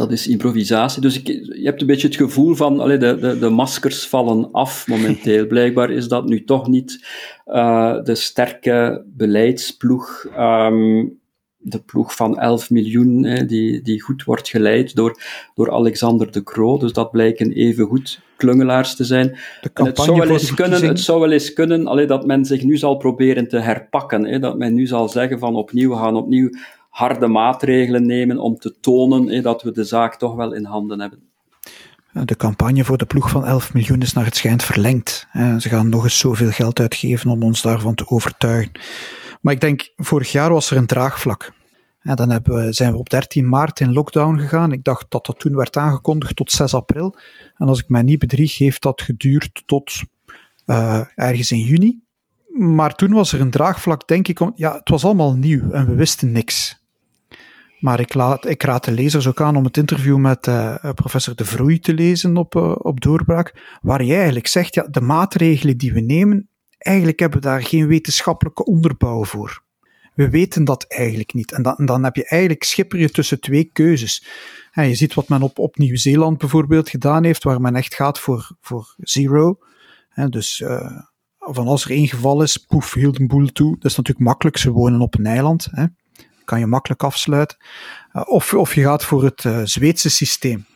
Dat 0.00 0.12
is 0.12 0.26
improvisatie. 0.26 1.02
Dus 1.02 1.18
ik, 1.18 1.26
je 1.26 1.64
hebt 1.64 1.80
een 1.80 1.86
beetje 1.86 2.06
het 2.06 2.16
gevoel 2.16 2.54
van, 2.54 2.80
allee, 2.80 2.98
de, 2.98 3.18
de, 3.18 3.38
de 3.38 3.48
maskers 3.48 4.06
vallen 4.06 4.48
af 4.52 4.86
momenteel. 4.86 5.46
Blijkbaar 5.56 5.90
is 5.90 6.08
dat 6.08 6.28
nu 6.28 6.44
toch 6.44 6.68
niet 6.68 7.06
uh, 7.46 8.02
de 8.02 8.14
sterke 8.14 9.04
beleidsploeg 9.06 10.26
um, 10.38 11.18
de 11.62 11.78
ploeg 11.78 12.14
van 12.14 12.38
11 12.38 12.70
miljoen, 12.70 13.24
hè, 13.24 13.44
die, 13.46 13.82
die 13.82 14.02
goed 14.02 14.24
wordt 14.24 14.48
geleid 14.48 14.94
door, 14.94 15.20
door 15.54 15.72
Alexander 15.72 16.32
de 16.32 16.42
Croo. 16.42 16.78
Dus 16.78 16.92
dat 16.92 17.10
blijken 17.10 17.52
even 17.52 17.86
goed 17.86 18.20
klungelaars 18.36 18.96
te 18.96 19.04
zijn. 19.04 19.36
En 19.74 19.86
het 19.86 19.98
zou 19.98 20.18
wel 20.18 20.30
eens 20.30 20.54
kunnen, 20.54 20.86
het 20.86 21.00
zou 21.00 21.20
wel 21.20 21.30
eens 21.30 21.52
kunnen 21.52 21.86
allee, 21.86 22.06
dat 22.06 22.26
men 22.26 22.44
zich 22.44 22.62
nu 22.62 22.76
zal 22.76 22.96
proberen 22.96 23.48
te 23.48 23.58
herpakken. 23.58 24.24
Hè, 24.24 24.38
dat 24.38 24.58
men 24.58 24.74
nu 24.74 24.86
zal 24.86 25.08
zeggen 25.08 25.38
van 25.38 25.56
opnieuw, 25.56 25.92
gaan 25.92 26.16
opnieuw 26.16 26.50
harde 26.90 27.26
maatregelen 27.26 28.06
nemen 28.06 28.38
om 28.38 28.56
te 28.56 28.80
tonen 28.80 29.42
dat 29.42 29.62
we 29.62 29.72
de 29.72 29.84
zaak 29.84 30.16
toch 30.16 30.34
wel 30.34 30.52
in 30.52 30.64
handen 30.64 31.00
hebben. 31.00 31.28
De 32.24 32.36
campagne 32.36 32.84
voor 32.84 32.98
de 32.98 33.06
ploeg 33.06 33.30
van 33.30 33.44
11 33.44 33.74
miljoen 33.74 34.02
is 34.02 34.12
naar 34.12 34.24
het 34.24 34.36
schijnt 34.36 34.62
verlengd. 34.62 35.26
Ze 35.32 35.68
gaan 35.68 35.88
nog 35.88 36.04
eens 36.04 36.18
zoveel 36.18 36.50
geld 36.50 36.80
uitgeven 36.80 37.30
om 37.30 37.42
ons 37.42 37.62
daarvan 37.62 37.94
te 37.94 38.08
overtuigen. 38.08 38.72
Maar 39.40 39.54
ik 39.54 39.60
denk, 39.60 39.92
vorig 39.96 40.32
jaar 40.32 40.52
was 40.52 40.70
er 40.70 40.76
een 40.76 40.86
draagvlak. 40.86 41.52
En 42.00 42.16
dan 42.16 42.30
hebben 42.30 42.64
we, 42.64 42.72
zijn 42.72 42.92
we 42.92 42.98
op 42.98 43.10
13 43.10 43.48
maart 43.48 43.80
in 43.80 43.92
lockdown 43.92 44.38
gegaan. 44.38 44.72
Ik 44.72 44.84
dacht 44.84 45.06
dat 45.08 45.26
dat 45.26 45.38
toen 45.38 45.56
werd 45.56 45.76
aangekondigd 45.76 46.36
tot 46.36 46.50
6 46.52 46.74
april. 46.74 47.16
En 47.56 47.68
als 47.68 47.78
ik 47.78 47.88
mij 47.88 48.02
niet 48.02 48.18
bedrieg, 48.18 48.58
heeft 48.58 48.82
dat 48.82 49.02
geduurd 49.02 49.62
tot 49.66 49.92
uh, 50.66 51.00
ergens 51.14 51.52
in 51.52 51.60
juni. 51.60 52.00
Maar 52.48 52.94
toen 52.94 53.12
was 53.12 53.32
er 53.32 53.40
een 53.40 53.50
draagvlak, 53.50 54.08
denk 54.08 54.28
ik. 54.28 54.40
Om, 54.40 54.52
ja, 54.54 54.74
het 54.74 54.88
was 54.88 55.04
allemaal 55.04 55.34
nieuw 55.34 55.70
en 55.70 55.86
we 55.86 55.94
wisten 55.94 56.32
niks. 56.32 56.79
Maar 57.80 58.00
ik, 58.00 58.14
laat, 58.14 58.46
ik 58.48 58.62
raad 58.62 58.84
de 58.84 58.92
lezers 58.92 59.26
ook 59.26 59.40
aan 59.40 59.56
om 59.56 59.64
het 59.64 59.76
interview 59.76 60.16
met 60.16 60.46
uh, 60.46 60.74
professor 60.94 61.34
De 61.34 61.44
Vroei 61.44 61.78
te 61.78 61.94
lezen 61.94 62.36
op, 62.36 62.54
uh, 62.54 62.74
op 62.78 63.00
Doorbraak. 63.00 63.78
Waar 63.82 64.04
jij 64.04 64.16
eigenlijk 64.16 64.46
zegt, 64.46 64.74
ja, 64.74 64.86
de 64.90 65.00
maatregelen 65.00 65.76
die 65.76 65.92
we 65.92 66.00
nemen, 66.00 66.48
eigenlijk 66.78 67.20
hebben 67.20 67.40
we 67.40 67.46
daar 67.46 67.62
geen 67.62 67.86
wetenschappelijke 67.86 68.64
onderbouw 68.64 69.24
voor. 69.24 69.62
We 70.14 70.30
weten 70.30 70.64
dat 70.64 70.84
eigenlijk 70.88 71.34
niet. 71.34 71.52
En 71.52 71.62
dan, 71.62 71.76
dan 71.84 72.04
heb 72.04 72.16
je 72.16 72.26
eigenlijk 72.26 72.62
schipper 72.62 72.98
je 72.98 73.10
tussen 73.10 73.40
twee 73.40 73.64
keuzes. 73.64 74.26
Je 74.72 74.94
ziet 74.94 75.14
wat 75.14 75.28
men 75.28 75.42
op, 75.42 75.58
op 75.58 75.76
Nieuw-Zeeland 75.76 76.38
bijvoorbeeld 76.38 76.88
gedaan 76.88 77.24
heeft, 77.24 77.42
waar 77.42 77.60
men 77.60 77.74
echt 77.74 77.94
gaat 77.94 78.18
voor, 78.18 78.56
voor 78.60 78.94
zero. 78.98 79.58
Dus 80.28 80.60
uh, 80.60 81.00
van 81.38 81.66
als 81.66 81.84
er 81.84 81.90
één 81.90 82.08
geval 82.08 82.42
is, 82.42 82.56
poef, 82.56 82.94
hield 82.94 83.20
een 83.20 83.26
boel 83.26 83.46
toe. 83.46 83.74
Dat 83.78 83.90
is 83.90 83.96
natuurlijk 83.96 84.26
makkelijk, 84.26 84.56
ze 84.56 84.70
wonen 84.70 85.00
op 85.00 85.18
een 85.18 85.26
eiland. 85.26 85.68
Hè. 85.70 85.84
Kan 86.50 86.58
je 86.58 86.66
makkelijk 86.66 87.02
afsluiten. 87.02 87.56
Uh, 88.12 88.22
of, 88.26 88.54
of 88.54 88.74
je 88.74 88.82
gaat 88.82 89.04
voor 89.04 89.24
het 89.24 89.44
uh, 89.44 89.60
Zweedse 89.64 90.10
systeem. 90.10 90.66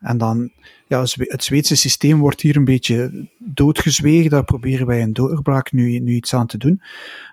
En 0.00 0.18
dan, 0.18 0.50
ja, 0.86 1.00
het 1.16 1.44
Zweedse 1.44 1.76
systeem 1.76 2.18
wordt 2.18 2.40
hier 2.40 2.56
een 2.56 2.64
beetje 2.64 3.28
doodgezwegen. 3.38 4.30
Daar 4.30 4.44
proberen 4.44 4.86
wij 4.86 5.00
in 5.00 5.12
doorbraak 5.12 5.72
nu, 5.72 5.98
nu 5.98 6.12
iets 6.12 6.34
aan 6.34 6.46
te 6.46 6.58
doen. 6.58 6.82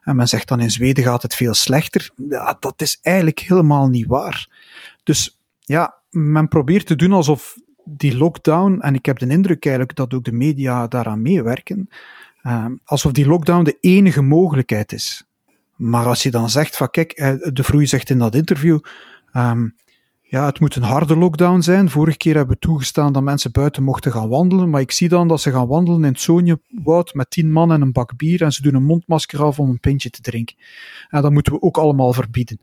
En 0.04 0.16
men 0.16 0.28
zegt 0.28 0.48
dan 0.48 0.60
in 0.60 0.72
Zweden 0.72 1.04
gaat 1.04 1.22
het 1.22 1.36
veel 1.36 1.54
slechter. 1.54 2.12
Ja, 2.30 2.58
dat 2.60 2.82
is 2.82 3.00
eigenlijk 3.02 3.40
helemaal 3.40 3.88
niet 3.88 4.08
waar. 4.08 4.50
Dus 5.04 5.40
ja, 5.60 5.96
men 6.10 6.48
probeert 6.48 6.86
te 6.86 6.96
doen 6.96 7.12
alsof 7.12 7.58
die 7.86 8.18
lockdown, 8.18 8.80
en 8.80 8.96
ik 8.96 9.06
heb 9.06 9.20
de 9.20 9.28
indruk 9.28 9.66
eigenlijk 9.66 9.98
dat 9.98 10.14
ook 10.14 10.24
de 10.24 10.32
media 10.32 10.88
daaraan 10.88 11.22
meewerken, 11.22 11.90
uh, 12.44 12.66
alsof 12.84 13.12
die 13.12 13.28
lockdown 13.28 13.64
de 13.64 13.78
enige 13.80 14.22
mogelijkheid 14.22 14.92
is. 14.92 15.26
Maar 15.82 16.06
als 16.06 16.24
je 16.24 16.32
dan 16.32 16.50
zegt 16.50 16.78
van 16.78 16.90
kijk, 16.90 17.12
eh, 17.12 17.34
de 17.54 17.64
Vroei 17.64 17.88
zegt 17.88 18.10
in 18.10 18.20
dat 18.20 18.36
interview, 18.36 18.80
um, 19.34 19.76
ja, 20.22 20.46
het 20.46 20.60
moet 20.60 20.76
een 20.76 20.84
harde 20.84 21.18
lockdown 21.18 21.62
zijn. 21.62 21.90
Vorige 21.90 22.18
keer 22.18 22.36
hebben 22.36 22.54
we 22.54 22.62
toegestaan 22.62 23.14
dat 23.14 23.24
mensen 23.24 23.52
buiten 23.52 23.84
mochten 23.84 24.12
gaan 24.12 24.30
wandelen, 24.30 24.70
maar 24.70 24.82
ik 24.82 24.92
zie 24.92 25.10
dan 25.10 25.28
dat 25.28 25.42
ze 25.42 25.52
gaan 25.52 25.68
wandelen 25.68 26.04
in 26.04 26.12
het 26.12 26.22
Sonjewoud 26.22 27.14
met 27.14 27.30
tien 27.30 27.52
man 27.52 27.72
en 27.72 27.82
een 27.82 27.92
bak 27.92 28.16
bier 28.18 28.42
en 28.42 28.52
ze 28.52 28.62
doen 28.62 28.76
een 28.76 28.84
mondmasker 28.84 29.44
af 29.44 29.60
om 29.60 29.70
een 29.70 29.80
pintje 29.80 30.10
te 30.10 30.22
drinken. 30.22 30.56
En 31.10 31.22
dat 31.22 31.32
moeten 31.32 31.54
we 31.54 31.62
ook 31.62 31.78
allemaal 31.78 32.14
verbieden. 32.14 32.60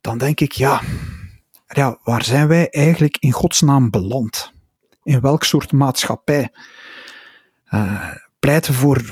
Dan 0.00 0.18
denk 0.18 0.40
ik, 0.40 0.52
ja, 0.52 0.80
ja 1.66 1.98
waar 2.02 2.24
zijn 2.24 2.48
wij 2.48 2.70
eigenlijk 2.70 3.16
in 3.16 3.32
godsnaam 3.32 3.90
beland? 3.90 4.52
In 5.02 5.20
welk 5.20 5.44
soort 5.44 5.72
maatschappij? 5.72 6.50
Uh, 7.70 8.10
pleiten 8.38 8.74
voor 8.74 9.02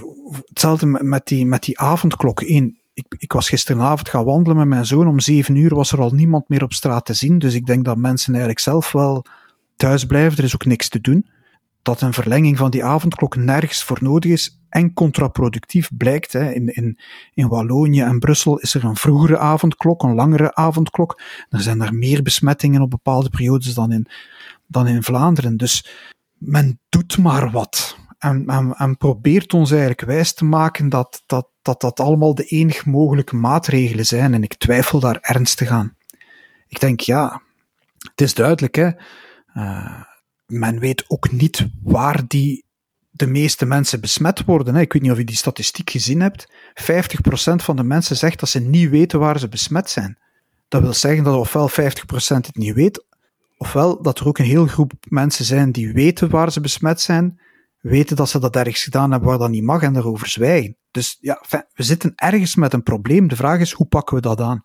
hetzelfde 0.45 0.87
met 0.87 1.27
die, 1.27 1.47
met 1.47 1.62
die 1.62 1.79
avondklok. 1.79 2.40
Eén, 2.40 2.83
ik, 2.94 3.14
ik 3.18 3.33
was 3.33 3.48
gisteravond 3.48 4.09
gaan 4.09 4.24
wandelen 4.24 4.57
met 4.57 4.66
mijn 4.66 4.87
zoon. 4.87 5.09
Om 5.09 5.20
zeven 5.20 5.57
uur 5.57 5.74
was 5.74 5.92
er 5.92 6.00
al 6.00 6.11
niemand 6.11 6.48
meer 6.48 6.62
op 6.62 6.72
straat 6.72 7.04
te 7.04 7.14
zien. 7.14 7.38
Dus 7.38 7.54
ik 7.54 7.66
denk 7.66 7.85
dat 7.85 7.96
mensen 7.96 8.33
eigenlijk 8.33 8.62
zelf 8.62 8.92
wel 8.92 9.26
thuis 9.76 10.04
blijven. 10.04 10.38
Er 10.38 10.44
is 10.44 10.54
ook 10.54 10.64
niks 10.64 10.88
te 10.88 11.00
doen. 11.00 11.26
Dat 11.83 12.00
een 12.00 12.12
verlenging 12.12 12.57
van 12.57 12.70
die 12.70 12.85
avondklok 12.85 13.37
nergens 13.37 13.83
voor 13.83 13.98
nodig 14.00 14.30
is 14.30 14.61
en 14.68 14.92
contraproductief 14.92 15.90
blijkt. 15.96 16.33
Hè. 16.33 16.52
In, 16.52 16.68
in, 16.68 16.98
in 17.35 17.48
Wallonië 17.48 18.00
en 18.00 18.18
Brussel 18.18 18.59
is 18.59 18.74
er 18.74 18.85
een 18.85 18.96
vroegere 18.96 19.38
avondklok, 19.38 20.02
een 20.02 20.14
langere 20.14 20.54
avondklok. 20.54 21.20
Er 21.48 21.61
zijn 21.61 21.80
er 21.80 21.94
meer 21.94 22.22
besmettingen 22.22 22.80
op 22.80 22.90
bepaalde 22.90 23.30
periodes 23.30 23.74
dan 23.74 23.92
in, 23.92 24.07
dan 24.66 24.87
in 24.87 25.02
Vlaanderen. 25.02 25.57
Dus 25.57 25.87
men 26.38 26.80
doet 26.88 27.18
maar 27.18 27.50
wat. 27.50 27.96
En, 28.24 28.46
en, 28.46 28.74
en 28.76 28.96
probeert 28.96 29.54
ons 29.54 29.70
eigenlijk 29.70 30.00
wijs 30.00 30.34
te 30.34 30.44
maken 30.44 30.88
dat, 30.88 31.22
dat, 31.26 31.48
dat 31.62 31.80
dat 31.80 32.00
allemaal 32.00 32.34
de 32.34 32.44
enig 32.44 32.87
mogelijke 32.87 33.37
maatregelen 33.37 34.06
zijn. 34.06 34.34
En 34.34 34.42
ik 34.42 34.54
twijfel 34.54 35.00
daar 35.00 35.18
ernstig 35.20 35.68
aan. 35.68 35.96
Ik 36.68 36.80
denk, 36.80 37.00
ja, 37.00 37.42
het 37.98 38.20
is 38.20 38.34
duidelijk, 38.34 38.74
hè. 38.74 38.90
Uh, 39.54 40.02
men 40.46 40.78
weet 40.78 41.04
ook 41.06 41.32
niet 41.32 41.66
waar 41.82 42.26
die 42.26 42.64
de 43.10 43.26
meeste 43.26 43.66
mensen 43.66 44.00
besmet 44.00 44.44
worden. 44.44 44.74
Hè. 44.74 44.80
Ik 44.80 44.92
weet 44.92 45.02
niet 45.02 45.10
of 45.10 45.18
je 45.18 45.24
die 45.24 45.37
statistiek 45.37 45.90
gezien 45.90 46.20
hebt. 46.20 46.52
50% 46.82 46.84
van 47.54 47.76
de 47.76 47.84
mensen 47.84 48.16
zegt 48.16 48.40
dat 48.40 48.48
ze 48.48 48.60
niet 48.60 48.90
weten 48.90 49.18
waar 49.18 49.38
ze 49.38 49.48
besmet 49.48 49.90
zijn. 49.90 50.18
Dat 50.68 50.82
wil 50.82 50.92
zeggen 50.92 51.24
dat 51.24 51.37
ofwel 51.37 51.70
50% 51.70 51.74
het 52.26 52.56
niet 52.56 52.74
weet, 52.74 53.04
ofwel 53.56 54.02
dat 54.02 54.18
er 54.18 54.26
ook 54.26 54.38
een 54.38 54.44
heel 54.44 54.66
groep 54.66 54.92
mensen 55.08 55.44
zijn 55.44 55.72
die 55.72 55.92
weten 55.92 56.30
waar 56.30 56.52
ze 56.52 56.60
besmet 56.60 57.00
zijn, 57.00 57.40
weten 57.85 58.16
dat 58.16 58.29
ze 58.29 58.38
dat 58.38 58.57
ergens 58.57 58.83
gedaan 58.83 59.11
hebben 59.11 59.29
waar 59.29 59.38
dat 59.38 59.51
niet 59.51 59.62
mag 59.62 59.83
en 59.83 59.92
daarover 59.92 60.29
zwijgen. 60.29 60.77
Dus 60.90 61.16
ja, 61.20 61.42
we 61.49 61.83
zitten 61.83 62.12
ergens 62.14 62.57
met 62.57 62.73
een 62.73 62.83
probleem. 62.83 63.29
De 63.29 63.37
vraag 63.37 63.61
is, 63.61 63.73
hoe 63.73 63.87
pakken 63.87 64.16
we 64.16 64.23
dat 64.23 64.40
aan? 64.40 64.64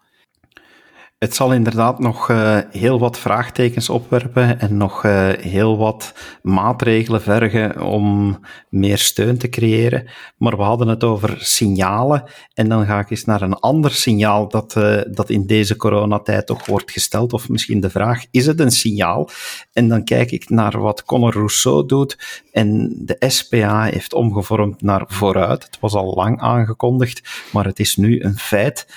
Het 1.19 1.35
zal 1.35 1.53
inderdaad 1.53 1.99
nog 1.99 2.29
uh, 2.29 2.57
heel 2.71 2.99
wat 2.99 3.19
vraagtekens 3.19 3.89
opwerpen 3.89 4.59
en 4.59 4.77
nog 4.77 5.03
uh, 5.03 5.29
heel 5.29 5.77
wat 5.77 6.13
maatregelen 6.41 7.21
vergen 7.21 7.81
om 7.81 8.39
meer 8.69 8.97
steun 8.97 9.37
te 9.37 9.49
creëren. 9.49 10.09
Maar 10.37 10.57
we 10.57 10.63
hadden 10.63 10.87
het 10.87 11.03
over 11.03 11.35
signalen 11.39 12.23
en 12.53 12.69
dan 12.69 12.85
ga 12.85 12.99
ik 12.99 13.09
eens 13.09 13.25
naar 13.25 13.41
een 13.41 13.53
ander 13.53 13.91
signaal 13.91 14.47
dat, 14.47 14.75
uh, 14.77 15.01
dat 15.11 15.29
in 15.29 15.45
deze 15.47 15.75
coronatijd 15.75 16.45
toch 16.45 16.65
wordt 16.65 16.91
gesteld. 16.91 17.33
Of 17.33 17.49
misschien 17.49 17.79
de 17.79 17.89
vraag, 17.89 18.25
is 18.31 18.45
het 18.45 18.59
een 18.59 18.71
signaal? 18.71 19.29
En 19.73 19.87
dan 19.87 20.03
kijk 20.03 20.31
ik 20.31 20.49
naar 20.49 20.79
wat 20.79 21.03
Conor 21.03 21.33
Rousseau 21.33 21.85
doet 21.85 22.43
en 22.51 22.95
de 23.05 23.15
SPA 23.27 23.83
heeft 23.83 24.13
omgevormd 24.13 24.81
naar 24.81 25.03
vooruit. 25.07 25.63
Het 25.63 25.77
was 25.79 25.93
al 25.93 26.13
lang 26.13 26.39
aangekondigd, 26.39 27.47
maar 27.51 27.65
het 27.65 27.79
is 27.79 27.95
nu 27.95 28.23
een 28.23 28.37
feit. 28.37 28.87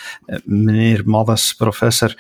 meneer 0.45 1.03
Maddes, 1.05 1.55
professor, 1.55 2.11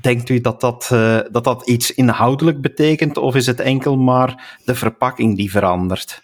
Denkt 0.00 0.28
u 0.28 0.40
dat 0.40 0.60
dat, 0.60 0.90
uh, 0.92 1.20
dat 1.30 1.44
dat 1.44 1.66
iets 1.66 1.94
inhoudelijk 1.94 2.60
betekent, 2.60 3.16
of 3.16 3.34
is 3.34 3.46
het 3.46 3.60
enkel 3.60 3.96
maar 3.96 4.58
de 4.64 4.74
verpakking 4.74 5.36
die 5.36 5.50
verandert? 5.50 6.22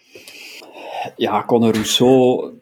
Ja, 1.16 1.44
Conor 1.44 1.72
Rousseau 1.72 2.52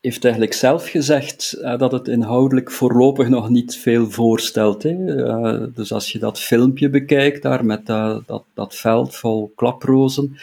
heeft 0.00 0.24
eigenlijk 0.24 0.54
zelf 0.54 0.88
gezegd 0.88 1.56
uh, 1.58 1.78
dat 1.78 1.92
het 1.92 2.08
inhoudelijk 2.08 2.70
voorlopig 2.70 3.28
nog 3.28 3.48
niet 3.48 3.76
veel 3.76 4.10
voorstelt. 4.10 4.82
Hè? 4.82 4.90
Uh, 4.90 5.66
dus 5.74 5.92
als 5.92 6.12
je 6.12 6.18
dat 6.18 6.40
filmpje 6.40 6.90
bekijkt 6.90 7.42
daar 7.42 7.64
met 7.64 7.86
dat, 7.86 8.44
dat 8.54 8.76
veld 8.76 9.16
vol 9.16 9.52
klaprozen, 9.54 10.38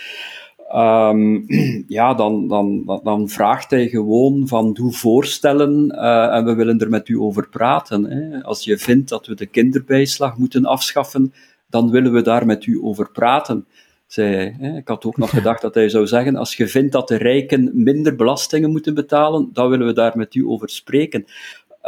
Um, 0.75 1.45
ja, 1.87 2.13
dan, 2.13 2.47
dan, 2.47 2.99
dan 3.03 3.29
vraagt 3.29 3.69
hij 3.69 3.87
gewoon 3.87 4.47
van 4.47 4.73
doe 4.73 4.93
voorstellen 4.93 5.91
uh, 5.95 6.35
en 6.35 6.45
we 6.45 6.55
willen 6.55 6.79
er 6.79 6.89
met 6.89 7.07
u 7.07 7.19
over 7.19 7.49
praten. 7.49 8.03
Hè. 8.03 8.43
Als 8.43 8.63
je 8.63 8.77
vindt 8.77 9.09
dat 9.09 9.27
we 9.27 9.35
de 9.35 9.45
kinderbijslag 9.45 10.37
moeten 10.37 10.65
afschaffen, 10.65 11.33
dan 11.69 11.89
willen 11.89 12.13
we 12.13 12.21
daar 12.21 12.45
met 12.45 12.65
u 12.65 12.79
over 12.81 13.11
praten, 13.11 13.65
zei 14.07 14.35
hij. 14.35 14.55
Hè. 14.59 14.77
Ik 14.77 14.87
had 14.87 15.05
ook 15.05 15.17
nog 15.17 15.29
gedacht 15.39 15.61
dat 15.61 15.73
hij 15.73 15.89
zou 15.89 16.07
zeggen, 16.07 16.35
als 16.35 16.55
je 16.55 16.67
vindt 16.67 16.91
dat 16.91 17.07
de 17.07 17.17
rijken 17.17 17.71
minder 17.73 18.15
belastingen 18.15 18.71
moeten 18.71 18.93
betalen, 18.93 19.49
dan 19.53 19.69
willen 19.69 19.87
we 19.87 19.93
daar 19.93 20.17
met 20.17 20.35
u 20.35 20.45
over 20.45 20.69
spreken. 20.69 21.25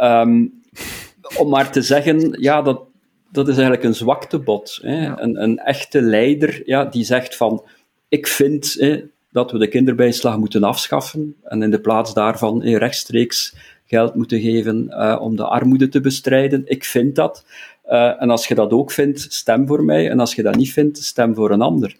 Um, 0.02 0.62
om 1.36 1.48
maar 1.48 1.72
te 1.72 1.82
zeggen, 1.82 2.36
ja, 2.40 2.62
dat, 2.62 2.82
dat 3.32 3.48
is 3.48 3.54
eigenlijk 3.54 3.84
een 3.84 3.94
zwaktebod. 3.94 4.78
Hè. 4.82 5.20
Een, 5.20 5.42
een 5.42 5.58
echte 5.58 6.02
leider 6.02 6.62
ja, 6.64 6.84
die 6.84 7.04
zegt 7.04 7.36
van 7.36 7.64
ik 8.10 8.26
vind 8.26 8.76
dat 9.32 9.52
we 9.52 9.58
de 9.58 9.68
kinderbijslag 9.68 10.38
moeten 10.38 10.62
afschaffen 10.62 11.36
en 11.42 11.62
in 11.62 11.70
de 11.70 11.80
plaats 11.80 12.14
daarvan 12.14 12.62
rechtstreeks 12.62 13.54
geld 13.86 14.14
moeten 14.14 14.40
geven 14.40 14.86
uh, 14.88 15.18
om 15.20 15.36
de 15.36 15.44
armoede 15.44 15.88
te 15.88 16.00
bestrijden. 16.00 16.62
Ik 16.64 16.84
vind 16.84 17.14
dat. 17.14 17.44
Uh, 17.86 18.22
en 18.22 18.30
als 18.30 18.46
je 18.46 18.54
dat 18.54 18.70
ook 18.70 18.90
vindt, 18.90 19.26
stem 19.28 19.66
voor 19.66 19.84
mij. 19.84 20.10
En 20.10 20.20
als 20.20 20.34
je 20.34 20.42
dat 20.42 20.56
niet 20.56 20.72
vindt, 20.72 20.98
stem 20.98 21.34
voor 21.34 21.50
een 21.50 21.60
ander. 21.60 21.96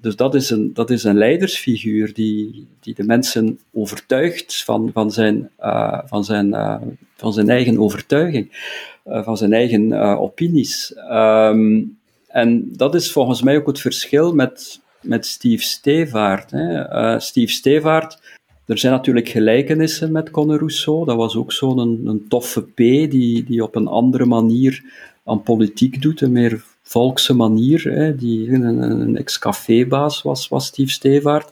Dus 0.00 0.16
dat 0.16 0.34
is 0.34 0.50
een, 0.50 0.74
dat 0.74 0.90
is 0.90 1.04
een 1.04 1.16
leidersfiguur 1.16 2.14
die, 2.14 2.66
die 2.80 2.94
de 2.94 3.04
mensen 3.04 3.58
overtuigt 3.72 4.64
van, 4.64 4.90
van, 4.92 5.10
zijn, 5.10 5.50
uh, 5.60 5.98
van, 6.04 6.24
zijn, 6.24 6.50
van 7.16 7.32
zijn 7.32 7.48
eigen 7.48 7.78
overtuiging, 7.78 8.48
van 9.04 9.36
zijn 9.36 9.52
eigen 9.52 9.92
opinies. 10.18 10.94
Um, 11.10 11.98
en 12.26 12.68
dat 12.72 12.94
is 12.94 13.12
volgens 13.12 13.42
mij 13.42 13.56
ook 13.56 13.66
het 13.66 13.80
verschil 13.80 14.34
met, 14.34 14.80
met 15.06 15.26
Steve 15.26 15.62
Stevaart. 15.62 16.50
Hè. 16.50 16.92
Uh, 16.92 17.18
Steve 17.18 17.52
Stevaart, 17.52 18.18
er 18.66 18.78
zijn 18.78 18.92
natuurlijk 18.92 19.28
gelijkenissen 19.28 20.12
met 20.12 20.30
Conor 20.30 20.58
Rousseau. 20.58 21.04
Dat 21.04 21.16
was 21.16 21.36
ook 21.36 21.52
zo'n 21.52 21.78
een, 21.78 22.24
toffe 22.28 22.62
P 22.62 22.76
die, 22.76 23.44
die 23.44 23.62
op 23.62 23.74
een 23.74 23.86
andere 23.86 24.24
manier 24.24 24.84
aan 25.24 25.42
politiek 25.42 26.02
doet, 26.02 26.20
een 26.20 26.32
meer 26.32 26.64
volkse 26.82 27.34
manier. 27.34 27.82
Hè, 27.82 28.16
die 28.16 28.50
een, 28.52 28.62
een 28.62 29.16
ex-cafébaas 29.16 30.22
was, 30.22 30.48
was 30.48 30.66
Steve 30.66 30.90
Stevaart. 30.90 31.50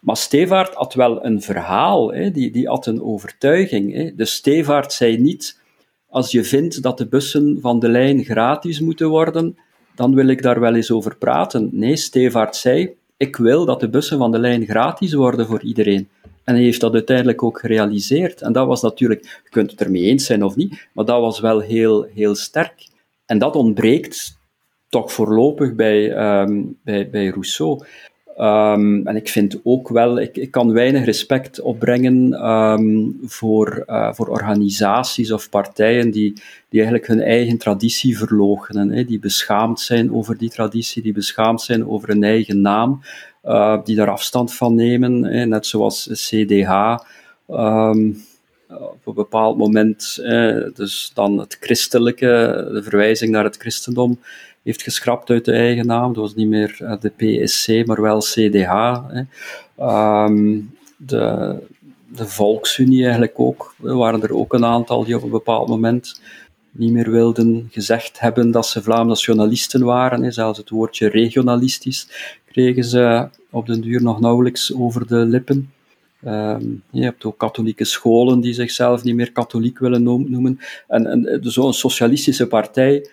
Maar 0.00 0.16
Stevaart 0.16 0.74
had 0.74 0.94
wel 0.94 1.24
een 1.24 1.42
verhaal, 1.42 2.12
hè, 2.12 2.30
die, 2.30 2.50
die 2.50 2.68
had 2.68 2.86
een 2.86 3.02
overtuiging. 3.02 3.94
Hè. 3.94 4.14
De 4.14 4.24
Stevaart 4.24 4.92
zei 4.92 5.18
niet, 5.18 5.60
als 6.08 6.30
je 6.30 6.44
vindt 6.44 6.82
dat 6.82 6.98
de 6.98 7.06
bussen 7.06 7.58
van 7.60 7.78
de 7.78 7.88
lijn 7.88 8.24
gratis 8.24 8.80
moeten 8.80 9.08
worden, 9.08 9.56
dan 9.96 10.14
wil 10.14 10.28
ik 10.28 10.42
daar 10.42 10.60
wel 10.60 10.74
eens 10.74 10.90
over 10.90 11.16
praten. 11.16 11.68
Nee, 11.72 11.96
Stevaart 11.96 12.56
zei, 12.56 12.96
ik 13.16 13.36
wil 13.36 13.64
dat 13.64 13.80
de 13.80 13.88
bussen 13.88 14.18
van 14.18 14.30
de 14.30 14.38
lijn 14.38 14.66
gratis 14.66 15.12
worden 15.12 15.46
voor 15.46 15.62
iedereen. 15.62 16.08
En 16.44 16.54
hij 16.54 16.62
heeft 16.62 16.80
dat 16.80 16.92
uiteindelijk 16.92 17.42
ook 17.42 17.58
gerealiseerd. 17.58 18.40
En 18.40 18.52
dat 18.52 18.66
was 18.66 18.82
natuurlijk, 18.82 19.40
je 19.44 19.50
kunt 19.50 19.70
het 19.70 19.80
ermee 19.80 20.02
eens 20.02 20.26
zijn 20.26 20.44
of 20.44 20.56
niet, 20.56 20.88
maar 20.92 21.04
dat 21.04 21.20
was 21.20 21.40
wel 21.40 21.60
heel, 21.60 22.02
heel 22.14 22.34
sterk. 22.34 22.88
En 23.26 23.38
dat 23.38 23.56
ontbreekt 23.56 24.38
toch 24.88 25.12
voorlopig 25.12 25.74
bij, 25.74 26.18
um, 26.40 26.78
bij, 26.84 27.10
bij 27.10 27.26
Rousseau. 27.26 27.84
Um, 28.38 29.06
en 29.06 29.16
ik 29.16 29.28
vind 29.28 29.60
ook 29.62 29.88
wel, 29.88 30.20
ik, 30.20 30.36
ik 30.36 30.50
kan 30.50 30.72
weinig 30.72 31.04
respect 31.04 31.60
opbrengen 31.60 32.48
um, 32.50 33.18
voor, 33.24 33.84
uh, 33.86 34.12
voor 34.12 34.28
organisaties 34.28 35.32
of 35.32 35.50
partijen 35.50 36.10
die, 36.10 36.32
die 36.68 36.80
eigenlijk 36.80 37.06
hun 37.06 37.20
eigen 37.20 37.58
traditie 37.58 38.18
verloochenen, 38.18 39.06
die 39.06 39.18
beschaamd 39.18 39.80
zijn 39.80 40.12
over 40.12 40.38
die 40.38 40.50
traditie, 40.50 41.02
die 41.02 41.12
beschaamd 41.12 41.62
zijn 41.62 41.88
over 41.88 42.08
hun 42.08 42.22
eigen 42.22 42.60
naam, 42.60 43.00
uh, 43.44 43.78
die 43.84 43.96
daar 43.96 44.10
afstand 44.10 44.54
van 44.54 44.74
nemen, 44.74 45.24
hè, 45.24 45.46
net 45.46 45.66
zoals 45.66 46.08
CDH. 46.12 46.96
Um, 47.48 48.24
op 48.68 49.06
een 49.06 49.14
bepaald 49.14 49.58
moment, 49.58 50.18
dus 50.74 51.10
dan 51.14 51.38
het 51.38 51.56
christelijke, 51.60 52.26
de 52.72 52.82
verwijzing 52.82 53.30
naar 53.30 53.44
het 53.44 53.56
christendom, 53.56 54.18
heeft 54.66 54.82
geschrapt 54.82 55.30
uit 55.30 55.44
de 55.44 55.52
eigen 55.52 55.86
naam. 55.86 56.12
Dat 56.12 56.22
was 56.22 56.34
niet 56.34 56.48
meer 56.48 56.76
eh, 56.78 57.00
de 57.00 57.42
PSC, 57.44 57.86
maar 57.86 58.02
wel 58.02 58.18
CDH. 58.18 59.00
Hè. 59.08 59.22
Um, 60.24 60.74
de, 60.96 61.56
de 62.06 62.26
Volksunie 62.26 63.02
eigenlijk 63.02 63.40
ook. 63.40 63.74
Er 63.84 63.96
waren 63.96 64.22
er 64.22 64.34
ook 64.34 64.52
een 64.52 64.64
aantal 64.64 65.04
die 65.04 65.16
op 65.16 65.22
een 65.22 65.30
bepaald 65.30 65.68
moment 65.68 66.20
niet 66.70 66.92
meer 66.92 67.10
wilden 67.10 67.68
gezegd 67.70 68.20
hebben 68.20 68.50
dat 68.50 68.66
ze 68.66 68.82
Vlaam 68.82 69.06
nationalisten 69.06 69.84
waren. 69.84 70.22
Hè. 70.22 70.30
Zelfs 70.30 70.58
het 70.58 70.70
woordje 70.70 71.08
regionalistisch 71.08 72.08
kregen 72.46 72.84
ze 72.84 73.28
op 73.50 73.66
den 73.66 73.80
duur 73.80 74.02
nog 74.02 74.20
nauwelijks 74.20 74.74
over 74.74 75.06
de 75.06 75.16
lippen. 75.16 75.70
Um, 76.24 76.82
je 76.90 77.02
hebt 77.02 77.24
ook 77.24 77.38
katholieke 77.38 77.84
scholen 77.84 78.40
die 78.40 78.52
zichzelf 78.52 79.04
niet 79.04 79.14
meer 79.14 79.32
katholiek 79.32 79.78
willen 79.78 80.02
noemen. 80.02 80.58
En, 80.88 81.06
en 81.06 81.38
zo'n 81.42 81.74
socialistische 81.74 82.46
partij 82.46 83.06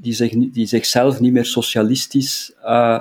die, 0.00 0.12
zich, 0.12 0.32
die 0.52 0.66
zichzelf 0.66 1.20
niet 1.20 1.32
meer 1.32 1.44
socialistisch 1.44 2.52
uh, 2.62 3.00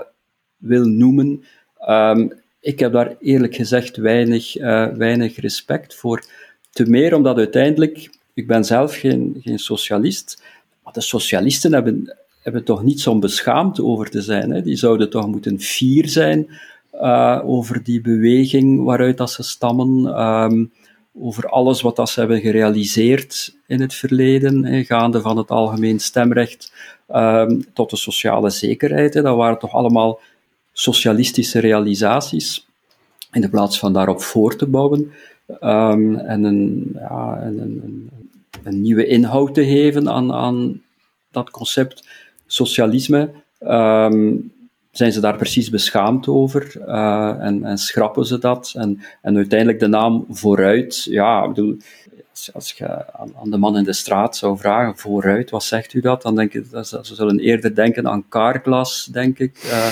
wil 0.57 0.85
noemen. 0.85 1.43
Um, 1.89 2.31
ik 2.59 2.79
heb 2.79 2.91
daar 2.91 3.15
eerlijk 3.19 3.55
gezegd 3.55 3.97
weinig, 3.97 4.57
uh, 4.57 4.87
weinig 4.87 5.39
respect 5.39 5.95
voor. 5.95 6.23
Te 6.71 6.85
meer 6.85 7.15
omdat 7.15 7.37
uiteindelijk, 7.37 8.09
ik 8.33 8.47
ben 8.47 8.63
zelf 8.63 8.95
geen, 8.95 9.37
geen 9.43 9.59
socialist, 9.59 10.43
maar 10.83 10.93
de 10.93 11.01
socialisten 11.01 11.73
hebben, 11.73 12.15
hebben 12.41 12.63
toch 12.63 12.83
niets 12.83 13.07
om 13.07 13.19
beschaamd 13.19 13.81
over 13.81 14.09
te 14.09 14.21
zijn. 14.21 14.51
Hè? 14.51 14.61
Die 14.61 14.75
zouden 14.75 15.09
toch 15.09 15.27
moeten 15.27 15.59
fier 15.59 16.07
zijn 16.09 16.47
uh, 16.93 17.41
over 17.43 17.83
die 17.83 18.01
beweging 18.01 18.83
waaruit 18.83 19.17
dat 19.17 19.31
ze 19.31 19.43
stammen. 19.43 20.21
Um, 20.21 20.71
over 21.19 21.49
alles 21.49 21.81
wat 21.81 21.95
dat 21.95 22.09
ze 22.09 22.19
hebben 22.19 22.41
gerealiseerd 22.41 23.55
in 23.67 23.81
het 23.81 23.93
verleden, 23.93 24.85
gaande 24.85 25.21
van 25.21 25.37
het 25.37 25.49
algemeen 25.49 25.99
stemrecht 25.99 26.73
um, 27.09 27.65
tot 27.73 27.89
de 27.89 27.95
sociale 27.95 28.49
zekerheid. 28.49 29.13
Hè. 29.13 29.21
Dat 29.21 29.35
waren 29.35 29.59
toch 29.59 29.73
allemaal 29.73 30.19
socialistische 30.71 31.59
realisaties, 31.59 32.67
in 33.31 33.41
de 33.41 33.49
plaats 33.49 33.79
van 33.79 33.93
daarop 33.93 34.21
voor 34.21 34.55
te 34.55 34.65
bouwen 34.65 35.11
um, 35.61 36.15
en, 36.15 36.43
een, 36.43 36.91
ja, 36.93 37.41
een, 37.41 38.09
een, 38.63 38.81
nieuwe 38.81 39.07
inhoud 39.07 39.53
te 39.53 39.65
geven 39.65 40.09
aan, 40.09 40.33
aan 40.33 40.81
dat 41.31 41.49
concept 41.49 42.07
socialisme. 42.45 43.29
Um, 43.59 44.51
zijn 44.97 45.11
ze 45.11 45.19
daar 45.19 45.35
precies 45.37 45.69
beschaamd 45.69 46.27
over 46.27 46.73
uh, 46.87 47.35
en, 47.39 47.63
en, 47.63 47.77
schrappen 47.77 48.25
ze 48.25 48.37
dat. 48.37 48.73
En, 48.75 49.01
en 49.21 49.35
uiteindelijk 49.35 49.79
de 49.79 49.87
naam 49.87 50.25
vooruit, 50.29 51.03
ja, 51.03 51.43
ik 51.43 51.47
bedoel, 51.49 51.77
als, 52.53 52.71
je 52.71 53.13
aan, 53.13 53.31
aan, 53.41 53.49
de 53.51 53.57
man 53.57 53.77
in 53.77 53.83
de 53.83 53.93
straat 53.93 54.37
zou 54.37 54.57
vragen, 54.57 54.97
vooruit, 54.97 55.49
wat 55.49 55.63
zegt 55.63 55.93
u 55.93 56.01
dat? 56.01 56.21
Dan 56.21 56.35
denk 56.35 56.53
ik, 56.53 56.71
dat 56.71 56.87
ze, 56.87 56.99
zullen 57.01 57.39
eerder 57.39 57.75
denken 57.75 58.07
aan 58.07 58.25
Carglass, 58.29 59.05
denk 59.05 59.39
ik, 59.39 59.63
uh, 59.65 59.87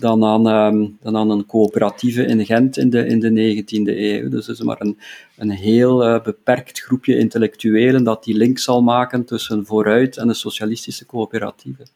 dan, 0.00 0.24
aan, 0.24 0.46
um, 0.46 0.98
dan 1.00 1.16
aan 1.16 1.30
een 1.30 1.46
coöperatieve 1.46 2.24
in 2.24 2.46
Gent 2.46 2.76
in 2.76 2.90
de, 2.90 3.06
in 3.06 3.20
de 3.20 3.62
19e 3.64 3.96
eeuw. 3.98 4.28
Dus 4.28 4.46
het 4.46 4.58
is 4.58 4.64
maar 4.64 4.80
een, 4.80 4.98
een 5.36 5.50
heel 5.50 6.06
uh, 6.08 6.22
beperkt 6.22 6.80
groepje 6.80 7.16
intellectuelen 7.16 8.04
dat 8.04 8.24
die 8.24 8.36
link 8.36 8.58
zal 8.58 8.82
maken 8.82 9.24
tussen 9.24 9.66
vooruit 9.66 10.16
en 10.16 10.26
de 10.26 10.34
socialistische 10.34 11.06
coöperatieve. 11.06 11.86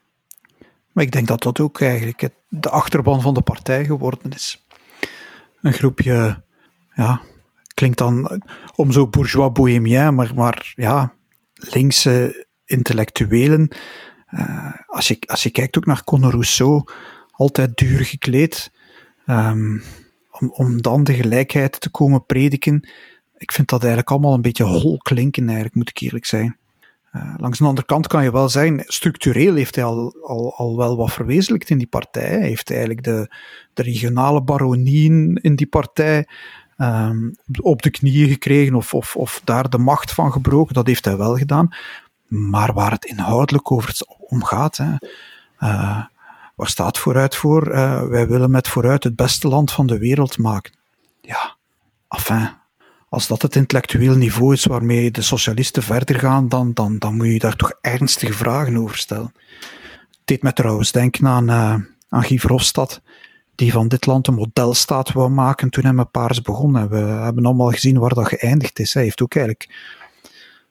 Maar 0.95 1.05
ik 1.05 1.13
denk 1.13 1.27
dat 1.27 1.43
dat 1.43 1.61
ook 1.61 1.81
eigenlijk 1.81 2.29
de 2.49 2.71
achterban 2.71 3.21
van 3.21 3.35
de 3.35 3.41
partij 3.41 3.85
geworden 3.85 4.33
is. 4.33 4.67
Een 5.61 5.73
groepje, 5.73 6.43
ja, 6.95 7.21
klinkt 7.75 7.99
dan 7.99 8.43
om 8.75 8.93
zo 8.93 9.09
bourgeois 9.09 9.53
bohemien, 9.53 10.15
maar, 10.15 10.35
maar 10.35 10.73
ja, 10.77 11.15
linkse 11.55 12.47
intellectuelen. 12.65 13.69
Uh, 14.31 14.73
als, 14.87 15.09
je, 15.09 15.19
als 15.27 15.43
je 15.43 15.51
kijkt 15.51 15.77
ook 15.77 15.87
naar 15.87 16.05
Conor 16.05 16.31
Rousseau, 16.31 16.85
altijd 17.31 17.77
duur 17.77 18.05
gekleed, 18.05 18.73
um, 19.27 19.83
om, 20.31 20.51
om 20.51 20.83
dan 20.83 21.05
de 21.05 21.15
gelijkheid 21.15 21.81
te 21.81 21.91
komen 21.91 22.27
prediken. 22.27 22.89
Ik 23.37 23.53
vind 23.53 23.69
dat 23.69 23.81
eigenlijk 23.81 24.11
allemaal 24.11 24.35
een 24.35 24.43
beetje 24.43 24.65
hol 24.65 24.99
klinken, 24.99 25.45
eigenlijk, 25.45 25.75
moet 25.75 25.89
ik 25.89 25.99
eerlijk 25.99 26.27
zijn. 26.27 26.59
Uh, 27.17 27.35
langs 27.37 27.59
de 27.59 27.65
andere 27.65 27.87
kant 27.87 28.07
kan 28.07 28.25
je 28.25 28.33
wel 28.33 28.49
zeggen, 28.49 28.83
structureel 28.87 29.55
heeft 29.55 29.75
hij 29.75 29.85
al, 29.85 30.17
al, 30.23 30.55
al 30.57 30.77
wel 30.77 30.97
wat 30.97 31.13
verwezenlijkt 31.13 31.71
in 31.71 31.79
die 31.79 31.87
partij. 31.87 32.29
Hij 32.29 32.49
heeft 32.49 32.71
eigenlijk 32.71 33.03
de, 33.03 33.35
de 33.75 33.83
regionale 33.83 34.43
baronieën 34.43 35.39
in 35.43 35.57
die 35.57 35.67
partij 35.67 36.27
um, 36.79 37.35
op 37.61 37.83
de 37.83 37.91
knieën 37.91 38.29
gekregen 38.29 38.75
of, 38.75 38.95
of, 38.95 39.17
of 39.17 39.41
daar 39.45 39.71
de 39.71 39.79
macht 39.79 40.13
van 40.13 40.33
gebroken. 40.33 40.75
Dat 40.75 40.87
heeft 40.87 41.05
hij 41.05 41.17
wel 41.17 41.37
gedaan. 41.37 41.69
Maar 42.27 42.73
waar 42.73 42.91
het 42.91 43.05
inhoudelijk 43.05 43.71
over 43.71 44.01
om 44.07 44.45
gaat, 44.45 44.77
hè, 44.77 44.93
uh, 45.61 46.05
waar 46.55 46.69
staat 46.69 46.99
vooruit 46.99 47.37
voor? 47.37 47.69
Uh, 47.69 48.03
wij 48.03 48.29
willen 48.29 48.51
met 48.51 48.69
vooruit 48.69 49.05
het 49.05 49.17
beste 49.17 49.49
land 49.49 49.73
van 49.73 49.87
de 49.87 49.99
wereld 49.99 50.39
maken. 50.39 50.73
Ja, 51.21 51.57
enfin, 52.09 52.51
als 53.15 53.27
dat 53.27 53.43
het 53.43 53.57
intellectueel 53.57 54.15
niveau 54.15 54.53
is 54.53 54.65
waarmee 54.65 55.11
de 55.11 55.23
socialisten 55.23 55.83
verder 55.83 56.19
gaan, 56.19 56.49
dan, 56.49 56.73
dan, 56.73 56.99
dan 56.99 57.17
moet 57.17 57.27
je 57.27 57.39
daar 57.39 57.57
toch 57.57 57.73
ernstige 57.81 58.33
vragen 58.33 58.77
over 58.77 58.97
stellen. 58.97 59.33
Het 60.11 60.23
deed 60.25 60.43
me 60.43 60.53
trouwens 60.53 60.93
denken 60.93 61.27
aan, 61.27 61.51
uh, 61.51 61.75
aan 62.09 62.25
Guy 62.25 62.39
Verhofstadt, 62.39 63.03
die 63.55 63.73
van 63.73 63.89
dit 63.89 64.07
land 64.07 64.27
een 64.27 64.35
modelstaat 64.35 65.13
wou 65.13 65.31
maken 65.31 65.71
toen 65.71 65.85
hij 65.85 65.93
met 65.93 66.11
Paars 66.11 66.43
begon. 66.43 66.77
En 66.77 66.89
we 66.89 66.97
hebben 66.97 67.45
allemaal 67.45 67.71
gezien 67.71 67.99
waar 67.99 68.15
dat 68.15 68.29
geëindigd 68.29 68.79
is. 68.79 68.95
Hij 68.95 69.03
heeft 69.03 69.23
ook 69.23 69.35
eigenlijk 69.35 69.75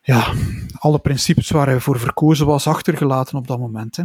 ja, 0.01 0.33
alle 0.77 0.99
principes 0.99 1.49
waar 1.49 1.67
hij 1.67 1.79
voor 1.79 1.99
verkozen 1.99 2.45
was 2.45 2.67
achtergelaten 2.67 3.37
op 3.37 3.47
dat 3.47 3.59
moment. 3.59 3.95
Hè. 3.95 4.03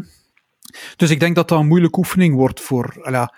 Dus 0.97 1.11
ik 1.11 1.21
denk 1.21 1.35
dat 1.35 1.49
dat 1.49 1.59
een 1.59 1.67
moeilijke 1.67 1.99
oefening 1.99 2.35
wordt 2.35 2.61
voor. 2.61 3.11
Ja, 3.11 3.35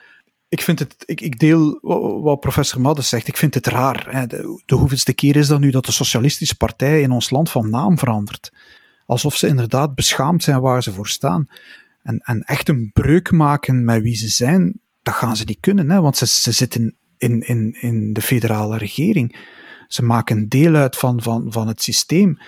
ik, 0.51 0.61
vind 0.61 0.79
het, 0.79 0.95
ik, 1.07 1.21
ik 1.21 1.39
deel 1.39 1.79
wat 2.23 2.41
professor 2.41 2.81
Maddes 2.81 3.09
zegt. 3.09 3.29
Ik 3.29 3.37
vind 3.37 3.55
het 3.55 3.67
raar. 3.67 4.07
Hè. 4.11 4.27
De, 4.27 4.63
de 4.67 4.75
hoeveelste 4.75 5.13
keer 5.13 5.37
is 5.37 5.47
dat 5.47 5.61
nu 5.61 5.71
dat 5.71 5.87
de 5.87 5.93
Socialistische 5.93 6.57
Partij 6.57 7.03
in 7.03 7.11
ons 7.11 7.31
land 7.31 7.51
van 7.51 7.71
naam 7.71 7.99
verandert? 7.99 8.53
Alsof 9.07 9.37
ze 9.37 9.47
inderdaad 9.47 9.95
beschaamd 9.95 10.43
zijn 10.43 10.61
waar 10.61 10.83
ze 10.83 10.93
voor 10.93 11.09
staan. 11.09 11.49
En, 12.03 12.19
en 12.19 12.41
echt 12.41 12.69
een 12.69 12.91
breuk 12.93 13.31
maken 13.31 13.85
met 13.85 14.03
wie 14.03 14.15
ze 14.15 14.29
zijn, 14.29 14.81
dat 15.03 15.15
gaan 15.15 15.37
ze 15.37 15.45
niet 15.45 15.61
kunnen, 15.61 15.91
hè, 15.91 16.01
want 16.01 16.17
ze, 16.17 16.27
ze 16.27 16.53
zitten 16.53 16.97
in, 17.19 17.41
in, 17.41 17.77
in 17.81 18.13
de 18.13 18.23
federale 18.23 18.79
regering. 18.79 19.37
Ze 19.89 20.03
maken 20.03 20.49
deel 20.49 20.75
uit 20.75 20.97
van, 20.97 21.23
van, 21.23 21.53
van 21.53 21.69
het 21.69 21.83
systeem. 21.83 22.39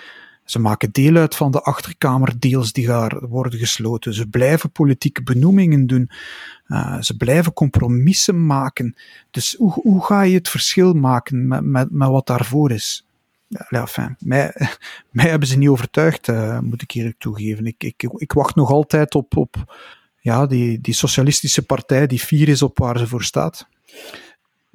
Ze 0.52 0.58
maken 0.58 0.92
deel 0.92 1.16
uit 1.16 1.34
van 1.34 1.50
de 1.50 1.60
achterkamerdeals 1.60 2.72
die 2.72 2.86
daar 2.86 3.28
worden 3.28 3.58
gesloten. 3.58 4.14
Ze 4.14 4.26
blijven 4.26 4.70
politieke 4.70 5.22
benoemingen 5.22 5.86
doen. 5.86 6.10
Uh, 6.68 7.00
ze 7.00 7.16
blijven 7.16 7.52
compromissen 7.52 8.46
maken. 8.46 8.96
Dus 9.30 9.54
hoe, 9.58 9.72
hoe 9.72 10.04
ga 10.04 10.22
je 10.22 10.34
het 10.34 10.48
verschil 10.48 10.92
maken 10.92 11.46
met, 11.46 11.64
met, 11.64 11.90
met 11.90 12.08
wat 12.08 12.26
daarvoor 12.26 12.70
is? 12.70 13.06
Ja, 13.48 13.66
enfin, 13.68 14.16
mij, 14.28 14.52
hebben 15.10 15.48
ze 15.48 15.58
niet 15.58 15.68
overtuigd, 15.68 16.28
uh, 16.28 16.58
moet 16.58 16.82
ik 16.82 16.90
eerlijk 16.90 17.18
toegeven. 17.18 17.66
Ik, 17.66 17.84
ik, 17.84 18.02
ik 18.16 18.32
wacht 18.32 18.54
nog 18.54 18.70
altijd 18.70 19.14
op, 19.14 19.36
op 19.36 19.74
ja, 20.18 20.46
die, 20.46 20.80
die 20.80 20.94
socialistische 20.94 21.62
partij 21.62 22.06
die 22.06 22.18
fier 22.18 22.48
is 22.48 22.62
op 22.62 22.78
waar 22.78 22.98
ze 22.98 23.06
voor 23.06 23.24
staat. 23.24 23.66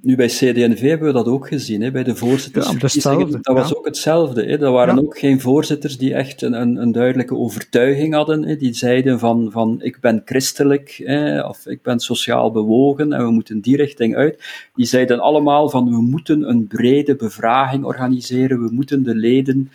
Nu, 0.01 0.15
bij 0.15 0.27
CD&V 0.27 0.81
hebben 0.81 1.07
we 1.07 1.13
dat 1.13 1.27
ook 1.27 1.47
gezien, 1.47 1.81
hè, 1.81 1.91
bij 1.91 2.03
de 2.03 2.15
voorzittersverkiezingen. 2.15 3.29
Ja, 3.29 3.37
dat 3.41 3.55
was 3.55 3.75
ook 3.75 3.85
hetzelfde. 3.85 4.45
Hè. 4.45 4.57
Dat 4.57 4.73
waren 4.73 4.99
ook 4.99 5.17
geen 5.17 5.41
voorzitters 5.41 5.97
die 5.97 6.13
echt 6.13 6.41
een, 6.41 6.53
een, 6.53 6.75
een 6.75 6.91
duidelijke 6.91 7.35
overtuiging 7.35 8.13
hadden. 8.13 8.43
Hè. 8.43 8.55
Die 8.55 8.73
zeiden 8.73 9.19
van, 9.19 9.51
van 9.51 9.81
ik 9.81 9.99
ben 9.99 10.21
christelijk, 10.25 11.01
hè, 11.03 11.41
of 11.41 11.65
ik 11.65 11.81
ben 11.81 11.99
sociaal 11.99 12.51
bewogen 12.51 13.13
en 13.13 13.25
we 13.25 13.31
moeten 13.31 13.61
die 13.61 13.75
richting 13.75 14.15
uit. 14.15 14.43
Die 14.75 14.85
zeiden 14.85 15.19
allemaal 15.19 15.69
van 15.69 15.89
we 15.89 16.01
moeten 16.01 16.49
een 16.49 16.67
brede 16.67 17.15
bevraging 17.15 17.83
organiseren, 17.83 18.63
we 18.63 18.69
moeten 18.71 19.03
de 19.03 19.15
leden 19.15 19.71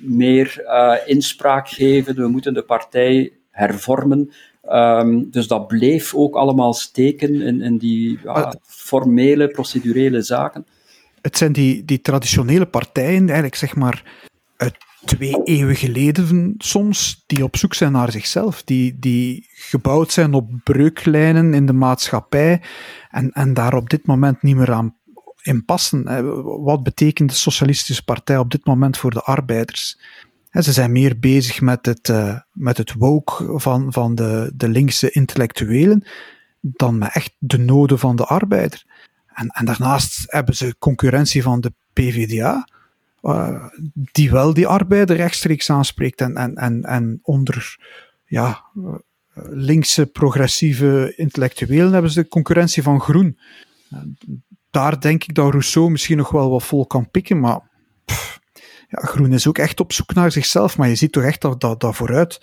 meer 0.00 0.62
uh, 0.64 0.94
inspraak 1.06 1.68
geven, 1.68 2.14
we 2.14 2.28
moeten 2.28 2.54
de 2.54 2.62
partij 2.62 3.32
hervormen. 3.50 4.30
Um, 4.72 5.30
dus 5.30 5.46
dat 5.46 5.66
bleef 5.66 6.14
ook 6.14 6.34
allemaal 6.34 6.74
steken 6.74 7.40
in, 7.40 7.60
in 7.60 7.78
die 7.78 8.18
ja, 8.24 8.54
formele, 8.62 9.48
procedurele 9.48 10.22
zaken. 10.22 10.66
Het 11.20 11.36
zijn 11.36 11.52
die, 11.52 11.84
die 11.84 12.00
traditionele 12.00 12.66
partijen, 12.66 13.24
eigenlijk 13.24 13.54
zeg 13.54 13.76
maar 13.76 14.02
uit 14.56 14.76
twee 15.04 15.42
eeuwen 15.44 15.76
geleden 15.76 16.54
soms, 16.58 17.24
die 17.26 17.44
op 17.44 17.56
zoek 17.56 17.74
zijn 17.74 17.92
naar 17.92 18.12
zichzelf, 18.12 18.62
die, 18.62 18.96
die 18.98 19.46
gebouwd 19.48 20.12
zijn 20.12 20.34
op 20.34 20.50
breuklijnen 20.64 21.54
in 21.54 21.66
de 21.66 21.72
maatschappij 21.72 22.62
en, 23.10 23.30
en 23.30 23.54
daar 23.54 23.74
op 23.74 23.90
dit 23.90 24.06
moment 24.06 24.42
niet 24.42 24.56
meer 24.56 24.72
aan 24.72 24.96
in 25.42 25.64
passen. 25.64 26.04
Wat 26.64 26.82
betekent 26.82 27.30
de 27.30 27.36
Socialistische 27.36 28.04
Partij 28.04 28.38
op 28.38 28.50
dit 28.50 28.64
moment 28.64 28.98
voor 28.98 29.10
de 29.10 29.22
arbeiders? 29.22 29.98
Ze 30.62 30.72
zijn 30.72 30.92
meer 30.92 31.18
bezig 31.18 31.60
met 31.60 31.86
het, 31.86 32.08
uh, 32.08 32.38
met 32.52 32.76
het 32.76 32.92
woke 32.92 33.58
van, 33.58 33.92
van 33.92 34.14
de, 34.14 34.52
de 34.54 34.68
linkse 34.68 35.10
intellectuelen 35.10 36.04
dan 36.60 36.98
met 36.98 37.14
echt 37.14 37.36
de 37.38 37.58
noden 37.58 37.98
van 37.98 38.16
de 38.16 38.24
arbeider. 38.24 38.84
En, 39.26 39.48
en 39.48 39.64
daarnaast 39.64 40.24
hebben 40.26 40.56
ze 40.56 40.76
concurrentie 40.78 41.42
van 41.42 41.60
de 41.60 41.72
PVDA, 41.92 42.68
uh, 43.22 43.64
die 43.92 44.30
wel 44.30 44.54
die 44.54 44.66
arbeider 44.66 45.16
rechtstreeks 45.16 45.70
aanspreekt 45.70 46.20
en, 46.20 46.36
en, 46.36 46.54
en, 46.54 46.84
en 46.84 47.18
onder 47.22 47.76
ja, 48.24 48.64
uh, 48.76 48.94
linkse 49.50 50.06
progressieve 50.06 51.12
intellectuelen 51.16 51.92
hebben 51.92 52.10
ze 52.10 52.22
de 52.22 52.28
concurrentie 52.28 52.82
van 52.82 53.00
groen. 53.00 53.38
daar 54.70 55.00
denk 55.00 55.24
ik 55.24 55.34
dat 55.34 55.50
Rousseau 55.50 55.90
misschien 55.90 56.16
nog 56.16 56.30
wel 56.30 56.50
wat 56.50 56.64
vol 56.64 56.86
kan 56.86 57.10
pikken, 57.10 57.40
maar 57.40 57.60
ja, 58.88 58.98
Groen 58.98 59.32
is 59.32 59.48
ook 59.48 59.58
echt 59.58 59.80
op 59.80 59.92
zoek 59.92 60.14
naar 60.14 60.32
zichzelf, 60.32 60.76
maar 60.76 60.88
je 60.88 60.94
ziet 60.94 61.12
toch 61.12 61.22
echt 61.22 61.40
dat 61.40 61.60
dat, 61.60 61.96
vooruit 61.96 62.40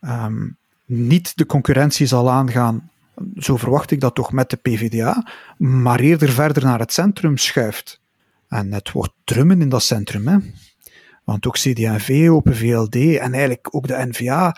um, 0.00 0.56
niet 0.84 1.36
de 1.36 1.46
concurrentie 1.46 2.06
zal 2.06 2.30
aangaan. 2.30 2.90
Zo 3.36 3.56
verwacht 3.56 3.90
ik 3.90 4.00
dat 4.00 4.14
toch 4.14 4.32
met 4.32 4.50
de 4.50 4.56
PvdA, 4.56 5.26
maar 5.58 6.00
eerder 6.00 6.30
verder 6.30 6.64
naar 6.64 6.78
het 6.78 6.92
centrum 6.92 7.36
schuift. 7.36 8.00
En 8.48 8.72
het 8.72 8.92
wordt 8.92 9.12
drummen 9.24 9.60
in 9.60 9.68
dat 9.68 9.82
centrum, 9.82 10.28
hè. 10.28 10.36
Want 11.24 11.46
ook 11.46 11.54
CD&V, 11.54 12.28
Open 12.30 12.56
VLD 12.56 12.94
en 12.94 13.32
eigenlijk 13.32 13.68
ook 13.70 13.86
de 13.86 14.06
NVA 14.08 14.56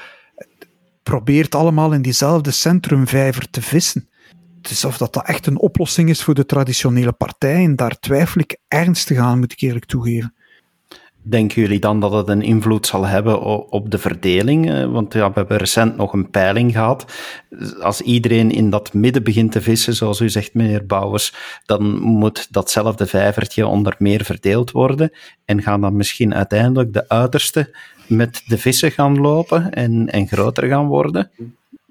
probeert 1.02 1.54
allemaal 1.54 1.92
in 1.92 2.02
diezelfde 2.02 2.50
centrumvijver 2.50 3.50
te 3.50 3.62
vissen. 3.62 4.08
Dus 4.60 4.84
of 4.84 4.98
dat, 4.98 5.12
dat 5.12 5.26
echt 5.26 5.46
een 5.46 5.58
oplossing 5.58 6.08
is 6.08 6.22
voor 6.22 6.34
de 6.34 6.46
traditionele 6.46 7.12
partijen, 7.12 7.76
daar 7.76 7.98
twijfel 7.98 8.40
ik 8.40 8.56
ernstig 8.68 9.18
aan, 9.18 9.38
moet 9.38 9.52
ik 9.52 9.60
eerlijk 9.60 9.84
toegeven. 9.84 10.34
Denken 11.28 11.62
jullie 11.62 11.78
dan 11.78 12.00
dat 12.00 12.12
het 12.12 12.28
een 12.28 12.42
invloed 12.42 12.86
zal 12.86 13.06
hebben 13.06 13.42
op 13.70 13.90
de 13.90 13.98
verdeling? 13.98 14.70
Eh, 14.70 14.92
want 14.92 15.12
ja, 15.12 15.28
we 15.28 15.34
hebben 15.34 15.56
recent 15.56 15.96
nog 15.96 16.12
een 16.12 16.30
peiling 16.30 16.72
gehad. 16.72 17.04
Als 17.80 18.00
iedereen 18.00 18.50
in 18.50 18.70
dat 18.70 18.94
midden 18.94 19.22
begint 19.22 19.52
te 19.52 19.60
vissen, 19.60 19.94
zoals 19.94 20.20
u 20.20 20.28
zegt, 20.28 20.54
meneer 20.54 20.86
Bouwers, 20.86 21.34
dan 21.64 21.98
moet 21.98 22.52
datzelfde 22.52 23.06
vijvertje 23.06 23.66
onder 23.66 23.94
meer 23.98 24.24
verdeeld 24.24 24.70
worden. 24.70 25.10
En 25.44 25.62
gaan 25.62 25.80
dan 25.80 25.96
misschien 25.96 26.34
uiteindelijk 26.34 26.92
de 26.92 27.08
uiterste 27.08 27.74
met 28.06 28.42
de 28.46 28.58
vissen 28.58 28.90
gaan 28.90 29.20
lopen 29.20 29.72
en, 29.72 30.08
en 30.10 30.26
groter 30.26 30.68
gaan 30.68 30.86
worden? 30.86 31.30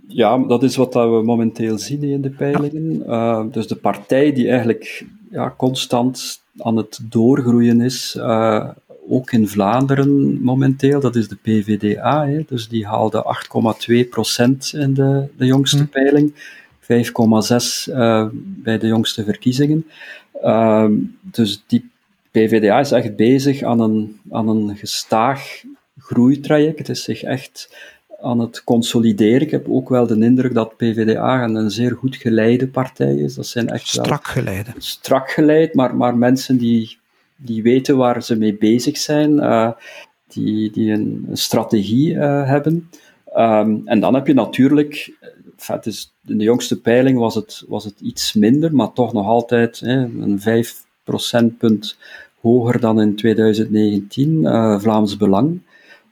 Ja, 0.08 0.38
dat 0.38 0.64
is 0.64 0.76
wat 0.76 0.94
we 0.94 1.22
momenteel 1.26 1.78
zien 1.78 2.04
in 2.04 2.22
de 2.22 2.30
peilingen. 2.30 3.04
Uh, 3.08 3.44
dus 3.52 3.68
de 3.68 3.76
partij 3.76 4.34
die 4.34 4.50
eigenlijk 4.50 5.06
ja, 5.32 5.54
constant 5.58 6.44
aan 6.58 6.78
het 6.78 7.00
doorgroeien 7.10 7.82
is, 7.82 8.16
uh, 8.20 8.70
ook 9.10 9.32
in 9.32 9.48
Vlaanderen 9.48 10.42
momenteel, 10.42 11.00
dat 11.00 11.16
is 11.16 11.28
de 11.28 11.38
PVDA, 11.42 12.28
hè, 12.28 12.44
dus 12.48 12.68
die 12.68 12.86
haalde 12.88 13.36
8,2% 14.74 14.80
in 14.80 14.94
de, 14.94 15.28
de 15.38 15.46
jongste 15.46 15.78
hm. 15.78 15.86
peiling, 15.86 16.34
5,6% 16.82 16.88
uh, 17.90 18.28
bij 18.34 18.78
de 18.78 18.88
jongste 18.88 19.24
verkiezingen. 19.24 19.86
Uh, 20.44 20.88
dus 21.22 21.64
die 21.68 21.90
PVDA 22.32 22.80
is 22.80 22.92
echt 22.92 23.16
bezig 23.16 23.62
aan 23.62 23.80
een, 23.80 24.20
aan 24.32 24.48
een 24.48 24.76
gestaag 24.78 25.64
groeitraject. 26.00 26.78
Het 26.78 26.90
is 26.90 27.04
zich 27.04 27.24
echt 27.24 27.76
aan 28.22 28.40
het 28.40 28.64
consolideren. 28.64 29.42
Ik 29.42 29.52
heb 29.52 29.70
ook 29.70 29.90
wel 29.90 30.08
de 30.08 30.20
indruk 30.20 30.54
dat 30.54 30.78
PVDA 30.78 31.44
een 31.44 31.72
zeer 31.72 31.96
goed 31.96 32.16
geleide 32.16 32.68
partij 32.68 33.16
is. 33.16 33.36
Dat 33.36 33.48
zijn 33.48 33.70
echt 33.70 33.88
strak 33.88 34.28
geleid. 34.28 34.68
Strak 34.78 35.30
geleid, 35.32 35.74
maar, 35.74 35.96
maar 35.96 36.18
mensen 36.18 36.58
die 36.58 36.98
die 37.38 37.64
weten 37.64 37.98
waar 37.98 38.24
ze 38.24 38.38
mee 38.38 38.58
bezig 38.58 38.98
zijn, 38.98 39.32
uh, 39.32 39.72
die, 40.28 40.72
die 40.72 40.92
een, 40.92 41.28
strategie 41.32 42.14
uh, 42.14 42.48
hebben. 42.48 42.90
Um, 43.38 43.82
en 43.86 44.00
dan 44.00 44.14
heb 44.14 44.28
je 44.28 44.34
natuurlijk, 44.34 45.18
het 45.66 45.86
is, 45.86 46.14
in 46.26 46.38
de 46.38 46.44
jongste 46.44 46.82
peiling 46.82 47.18
was 47.18 47.36
het, 47.36 47.64
was 47.68 47.84
het 47.84 48.00
iets 48.00 48.34
minder, 48.34 48.76
maar 48.76 48.94
toch 48.94 49.14
nog 49.14 49.28
altijd 49.28 49.82
een 49.82 50.40
5 50.40 50.86
procentpunt 51.04 51.98
hoger 52.42 52.80
dan 52.80 53.02
in 53.02 53.16
2019, 53.16 54.42
uh, 54.42 54.80
Vlaams 54.80 55.18
Belang. 55.18 55.62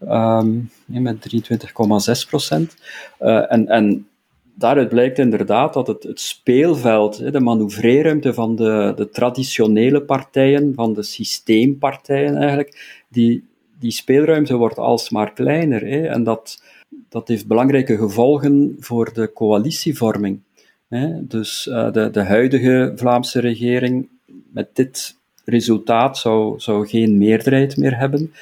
Um, 0.01 0.69
met 0.85 1.33
23,6 1.33 2.29
procent. 2.29 2.75
en, 3.19 3.67
en 3.67 4.07
daaruit 4.55 4.89
blijkt 4.89 5.19
inderdaad 5.19 5.73
dat 5.73 5.87
het, 5.87 6.03
het 6.03 6.19
speelveld, 6.19 7.31
de 7.31 7.39
manoeuvreerruimte 7.39 8.33
van 8.33 8.55
de, 8.55 8.93
de 8.95 9.09
traditionele 9.09 10.01
partijen, 10.01 10.73
van 10.75 10.93
de 10.93 11.03
systeempartijen 11.03 12.35
eigenlijk, 12.35 13.03
die, 13.09 13.43
die 13.79 13.91
speelruimte 13.91 14.55
wordt 14.55 14.77
alsmaar 14.77 15.33
kleiner. 15.33 15.81
Hè, 15.87 16.07
en 16.07 16.23
dat, 16.23 16.63
dat 17.09 17.27
heeft 17.27 17.47
belangrijke 17.47 17.97
gevolgen 17.97 18.75
voor 18.79 19.13
de 19.13 19.33
coalitievorming. 19.33 20.39
Hè. 20.87 21.27
Dus 21.27 21.67
uh, 21.67 21.91
de, 21.91 22.09
de 22.09 22.23
huidige 22.23 22.93
Vlaamse 22.95 23.39
regering 23.39 24.09
met 24.51 24.69
dit 24.73 25.21
resultaat 25.45 26.17
zou, 26.17 26.59
zou 26.59 26.87
geen 26.87 27.17
meerderheid 27.17 27.77
meer 27.77 27.97
hebben. 27.97 28.33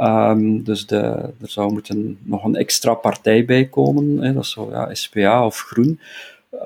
Um, 0.00 0.64
dus 0.64 0.86
de, 0.86 0.98
er 1.40 1.48
zou 1.48 1.72
moeten 1.72 2.18
nog 2.22 2.44
een 2.44 2.56
extra 2.56 2.94
partij 2.94 3.44
bij 3.44 3.64
komen, 3.64 4.22
hè, 4.22 4.32
dat 4.32 4.46
zou 4.46 4.70
ja, 4.70 4.94
SPA 4.94 5.46
of 5.46 5.58
Groen. 5.58 6.00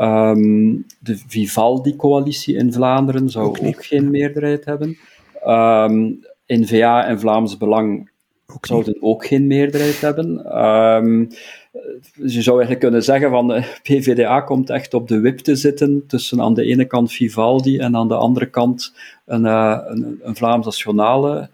Um, 0.01 0.87
de 0.99 1.19
Vivaldi-coalitie 1.27 2.57
in 2.57 2.73
Vlaanderen 2.73 3.29
zou 3.31 3.47
ook, 3.47 3.59
ook 3.63 3.85
geen 3.85 4.11
meerderheid 4.11 4.65
hebben. 4.65 4.99
Um, 5.47 6.21
N-VA 6.47 7.07
en 7.07 7.21
Vlaams 7.21 7.57
Belang 7.57 8.11
ook 8.47 8.67
zouden 8.67 8.97
ook 9.01 9.27
geen 9.27 9.47
meerderheid 9.47 10.01
hebben. 10.01 10.59
Um, 10.65 11.29
dus 12.17 12.35
je 12.35 12.43
zou 12.43 12.57
eigenlijk 12.57 12.81
kunnen 12.81 13.03
zeggen 13.03 13.31
van 13.31 13.49
de 13.49 13.63
PVDA 13.83 14.41
komt 14.41 14.71
echt 14.71 14.95
op 14.95 15.09
de 15.09 15.21
wip 15.21 15.39
te 15.39 15.57
zitten 15.57 16.05
tussen 16.07 16.41
aan 16.41 16.55
de 16.55 16.65
ene 16.65 16.85
kant 16.85 17.13
Vivaldi 17.13 17.79
en 17.79 17.97
aan 17.97 18.09
de 18.09 18.15
andere 18.15 18.47
kant 18.47 18.95
een, 19.25 19.45
uh, 19.45 19.79
een, 19.85 20.21
een 20.23 20.37
Vlaams 20.37 20.65
nationale 20.65 21.51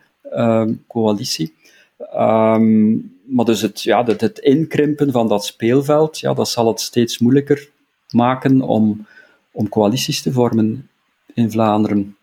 coalitie. 0.86 1.54
Um, 2.14 3.16
maar 3.28 3.44
dus 3.44 3.62
het, 3.62 3.82
ja, 3.82 4.04
het, 4.04 4.20
het, 4.20 4.38
inkrimpen 4.38 5.12
van 5.12 5.28
dat 5.28 5.44
speelveld, 5.44 6.18
ja, 6.18 6.34
dat 6.34 6.48
zal 6.48 6.66
het 6.66 6.80
steeds 6.80 7.18
moeilijker 7.18 7.70
maken 8.10 8.62
om, 8.62 9.06
om 9.52 9.68
coalities 9.68 10.22
te 10.22 10.32
vormen 10.32 10.88
in 11.34 11.50
Vlaanderen. 11.50 12.16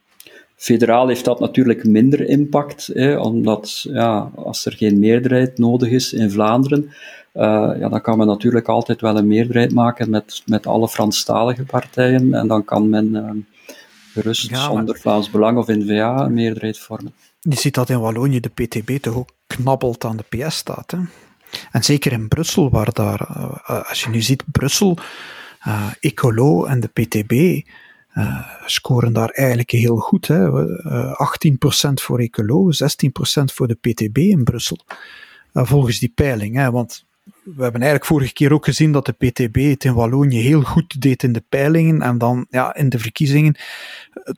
Federaal 0.56 1.08
heeft 1.08 1.26
dat 1.26 1.40
natuurlijk 1.40 1.84
minder 1.84 2.28
impact, 2.30 2.90
hè, 2.94 3.18
omdat 3.18 3.86
ja, 3.90 4.32
als 4.36 4.66
er 4.66 4.72
geen 4.72 5.00
meerderheid 5.00 5.58
nodig 5.58 5.90
is 5.90 6.14
in 6.14 6.32
Vlaanderen, 6.32 6.84
uh, 7.34 7.72
ja, 7.80 7.90
dan 7.90 8.02
kan 8.02 8.18
men 8.18 8.28
natuurlijk 8.28 8.68
altijd 8.68 9.02
wel 9.02 9.18
een 9.18 9.28
meerderheid 9.28 9.74
maken 9.74 10.10
met, 10.10 10.42
met 10.46 10.68
alle 10.68 10.88
Franstalige 10.88 11.64
partijen 11.64 12.34
en 12.34 12.48
dan 12.48 12.66
kan 12.66 12.90
men 12.90 13.14
uh, 13.14 13.32
gerust 14.14 14.50
ja, 14.50 14.66
zonder 14.66 15.00
Vlaams 15.00 15.30
Belang 15.30 15.58
of 15.58 15.68
N-VA 15.68 16.26
een 16.26 16.34
meerderheid 16.34 16.80
vormen. 16.80 17.14
Je 17.50 17.56
ziet 17.56 17.74
dat 17.74 17.90
in 17.90 18.00
Wallonië 18.00 18.40
de 18.40 18.50
PTB 18.50 18.98
toch 19.02 19.16
ook 19.16 19.30
knabbelt 19.48 20.06
aan 20.06 20.18
de 20.18 20.38
PS 20.38 20.56
staat. 20.56 20.92
Hè? 20.92 20.98
En 21.72 21.84
zeker 21.84 22.12
in 22.12 22.28
Brussel, 22.28 22.70
waar 22.70 22.94
daar, 22.94 23.28
uh, 23.30 23.90
als 23.90 24.04
je 24.04 24.10
nu 24.10 24.22
ziet, 24.22 24.44
Brussel, 24.52 24.98
Ecolo 26.00 26.66
en 26.66 26.80
de 26.80 26.88
PTB, 26.88 27.32
uh, 28.14 28.48
scoren 28.66 29.14
daar 29.14 29.30
eigenlijk 29.30 29.72
heel 29.72 29.98
goed. 29.98 30.28
Hè. 30.28 30.68
Uh, 30.86 31.22
18% 31.90 31.94
voor 31.94 32.20
Ecolo, 32.20 32.72
16% 32.72 33.54
voor 33.54 33.68
de 33.68 33.76
PTB 33.76 34.18
in 34.18 34.44
Brussel. 34.44 34.80
Volgens 35.54 36.00
die 36.00 36.12
peiling. 36.16 36.56
Hè. 36.56 36.72
Want 36.72 37.06
we 37.44 37.64
hebben 37.64 37.82
eigenlijk 37.82 38.06
vorige 38.06 38.34
keer 38.34 38.54
ook 38.54 38.66
gezien 38.66 38.92
dat 38.92 39.06
de 39.06 39.12
PTB 39.12 39.56
het 39.56 39.84
in 39.84 39.94
Wallonië 39.94 40.42
heel 40.42 40.62
goed 40.62 41.02
deed 41.02 41.24
in 41.24 41.34
de 41.34 41.44
peilingen. 41.50 42.02
En 42.02 42.18
dan 42.18 42.46
ja, 42.50 42.76
in 42.76 42.90
de 42.90 43.00
verkiezingen 43.00 43.56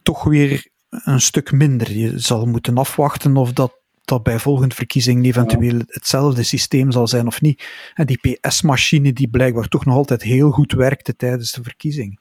toch 0.04 0.24
weer 0.24 0.68
een 0.90 1.22
stuk 1.22 1.52
minder. 1.52 1.92
Je 1.92 2.20
zal 2.20 2.46
moeten 2.46 2.78
afwachten 2.78 3.38
of 3.38 3.54
dat 3.54 3.78
dat 4.08 4.24
bij 4.24 4.40
volgende 4.40 4.76
verkiezingen 4.76 5.26
eventueel 5.26 5.82
hetzelfde 5.88 6.44
systeem 6.44 6.92
zal 6.92 7.08
zijn 7.08 7.28
of 7.28 7.42
niet. 7.42 7.64
En 7.94 8.06
die 8.06 8.20
PS-machine 8.20 9.14
die 9.14 9.30
blijkbaar 9.30 9.68
toch 9.68 9.86
nog 9.86 9.96
altijd 9.96 10.22
heel 10.22 10.52
goed 10.52 10.72
werkte 10.72 11.16
tijdens 11.16 11.52
de 11.52 11.64
verkiezing. 11.64 12.20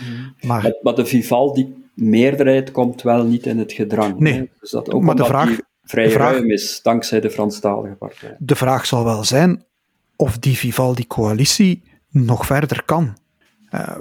Mhm. 0.00 0.48
Maar, 0.48 0.72
maar, 0.82 0.94
de 0.94 1.06
Vivaldi-meerderheid 1.06 2.70
komt 2.70 3.02
wel 3.02 3.24
niet 3.24 3.46
in 3.46 3.58
het 3.58 3.72
gedrang. 3.72 4.18
Nee, 4.18 4.50
dus 4.60 4.70
dat 4.70 4.90
ook 4.90 5.02
maar 5.02 5.16
de 5.16 5.24
vraag, 5.24 5.58
vrij 5.82 6.10
vraag, 6.10 6.32
ruim 6.32 6.50
is, 6.50 6.80
dankzij 6.82 7.20
de 7.20 7.30
Franstalige 7.30 7.94
partij. 7.94 8.36
De 8.38 8.56
vraag 8.56 8.86
zal 8.86 9.04
wel 9.04 9.24
zijn 9.24 9.64
of 10.16 10.38
die 10.38 10.56
Vivaldi-coalitie 10.56 11.82
nog 12.10 12.46
verder 12.46 12.82
kan. 12.84 13.16
Uh, 13.70 13.96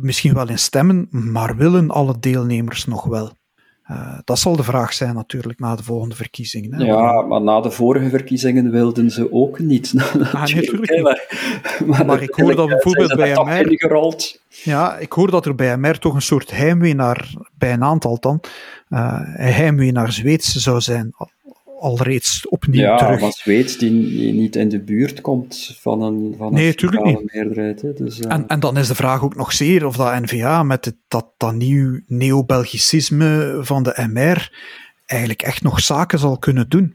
misschien 0.00 0.34
wel 0.34 0.48
in 0.48 0.58
stemmen, 0.58 1.08
maar 1.10 1.56
willen 1.56 1.90
alle 1.90 2.18
deelnemers 2.20 2.84
nog 2.84 3.04
wel? 3.04 3.32
Uh, 3.90 4.18
dat 4.24 4.38
zal 4.38 4.56
de 4.56 4.62
vraag 4.62 4.92
zijn 4.92 5.14
natuurlijk 5.14 5.58
na 5.58 5.76
de 5.76 5.82
volgende 5.82 6.14
verkiezingen. 6.14 6.74
Hè? 6.74 6.84
Ja, 6.84 7.22
maar 7.22 7.40
na 7.42 7.60
de 7.60 7.70
vorige 7.70 8.08
verkiezingen 8.08 8.70
wilden 8.70 9.10
ze 9.10 9.32
ook 9.32 9.58
niet. 9.58 9.94
Ah, 10.32 10.44
nee, 10.44 11.02
Maar, 11.02 12.06
maar, 12.06 12.22
ik 12.22 12.34
hoor 12.34 12.56
dat 12.56 12.68
bijvoorbeeld 12.68 13.16
bij 13.16 13.32
MR... 13.32 14.38
Ja, 14.48 14.96
ik 14.96 15.12
hoor 15.12 15.30
dat 15.30 15.46
er 15.46 15.54
bij 15.54 15.76
MR 15.76 15.98
toch 15.98 16.14
een 16.14 16.22
soort 16.22 16.50
heimwee 16.50 16.94
naar, 16.94 17.30
bij 17.58 17.72
een 17.72 17.84
aantal 17.84 18.18
dan, 18.20 18.40
uh, 18.88 19.20
heimwee 19.24 19.92
naar 19.92 20.12
Zweeds 20.12 20.52
zou 20.54 20.80
zijn 20.80 21.14
alreeds 21.84 22.48
opnieuw 22.48 22.80
ja, 22.80 22.96
terug. 22.96 23.20
Ja, 23.20 23.30
Zweeds 23.30 23.78
die, 23.78 24.32
niet 24.32 24.56
in 24.56 24.68
de 24.68 24.80
buurt 24.80 25.20
komt 25.20 25.76
van 25.80 26.02
een, 26.02 26.34
van 26.38 26.52
nee, 26.52 26.74
een 26.76 27.30
meerderheid. 27.32 27.82
Hè. 27.82 27.92
Dus, 27.92 28.20
uh... 28.20 28.32
en, 28.32 28.46
en 28.46 28.60
dan 28.60 28.76
is 28.76 28.88
de 28.88 28.94
vraag 28.94 29.22
ook 29.22 29.34
nog 29.34 29.52
zeer 29.52 29.86
of 29.86 29.96
dat 29.96 30.20
NVA 30.20 30.62
met 30.62 30.84
het, 30.84 30.96
dat, 31.08 31.26
dat 31.36 31.54
nieuw 31.54 32.00
neo-Belgicisme 32.06 33.58
van 33.60 33.82
de 33.82 34.08
MR 34.12 34.52
eigenlijk 35.06 35.42
echt 35.42 35.62
nog 35.62 35.80
zaken 35.80 36.18
zal 36.18 36.38
kunnen 36.38 36.68
doen. 36.68 36.94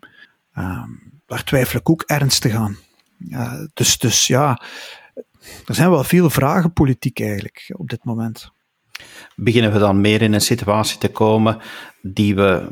Uh, 0.57 0.83
daar 1.25 1.43
twijfel 1.43 1.79
ik 1.79 1.89
ook 1.89 2.03
ernstig 2.05 2.55
aan. 2.55 2.77
Uh, 3.19 3.53
dus, 3.73 3.97
dus 3.97 4.27
ja, 4.27 4.61
er 5.65 5.75
zijn 5.75 5.89
wel 5.89 6.03
veel 6.03 6.29
vragen 6.29 6.73
politiek 6.73 7.19
eigenlijk 7.19 7.73
op 7.77 7.89
dit 7.89 8.03
moment 8.03 8.51
beginnen 9.35 9.71
we 9.71 9.79
dan 9.79 10.01
meer 10.01 10.21
in 10.21 10.33
een 10.33 10.41
situatie 10.41 10.97
te 10.97 11.09
komen 11.09 11.57
die 12.01 12.35
we 12.35 12.67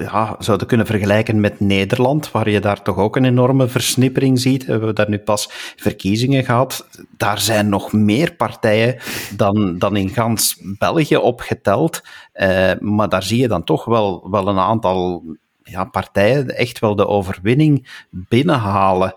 ja, 0.00 0.36
zouden 0.38 0.66
kunnen 0.66 0.86
vergelijken 0.86 1.40
met 1.40 1.60
Nederland, 1.60 2.30
waar 2.30 2.50
je 2.50 2.60
daar 2.60 2.82
toch 2.82 2.96
ook 2.96 3.16
een 3.16 3.24
enorme 3.24 3.68
versnippering 3.68 4.40
ziet. 4.40 4.64
We 4.64 4.70
hebben 4.70 4.94
daar 4.94 5.10
nu 5.10 5.18
pas 5.18 5.48
verkiezingen 5.76 6.44
gehad. 6.44 6.88
Daar 7.16 7.38
zijn 7.38 7.68
nog 7.68 7.92
meer 7.92 8.34
partijen 8.34 8.96
dan, 9.36 9.78
dan 9.78 9.96
in 9.96 10.08
gans 10.08 10.60
België 10.78 11.16
opgeteld. 11.16 12.02
Uh, 12.34 12.72
maar 12.78 13.08
daar 13.08 13.22
zie 13.22 13.40
je 13.40 13.48
dan 13.48 13.64
toch 13.64 13.84
wel, 13.84 14.30
wel 14.30 14.48
een 14.48 14.58
aantal 14.58 15.22
ja, 15.64 15.84
partijen 15.84 16.56
echt 16.56 16.78
wel 16.78 16.96
de 16.96 17.06
overwinning 17.06 18.04
binnenhalen. 18.10 19.14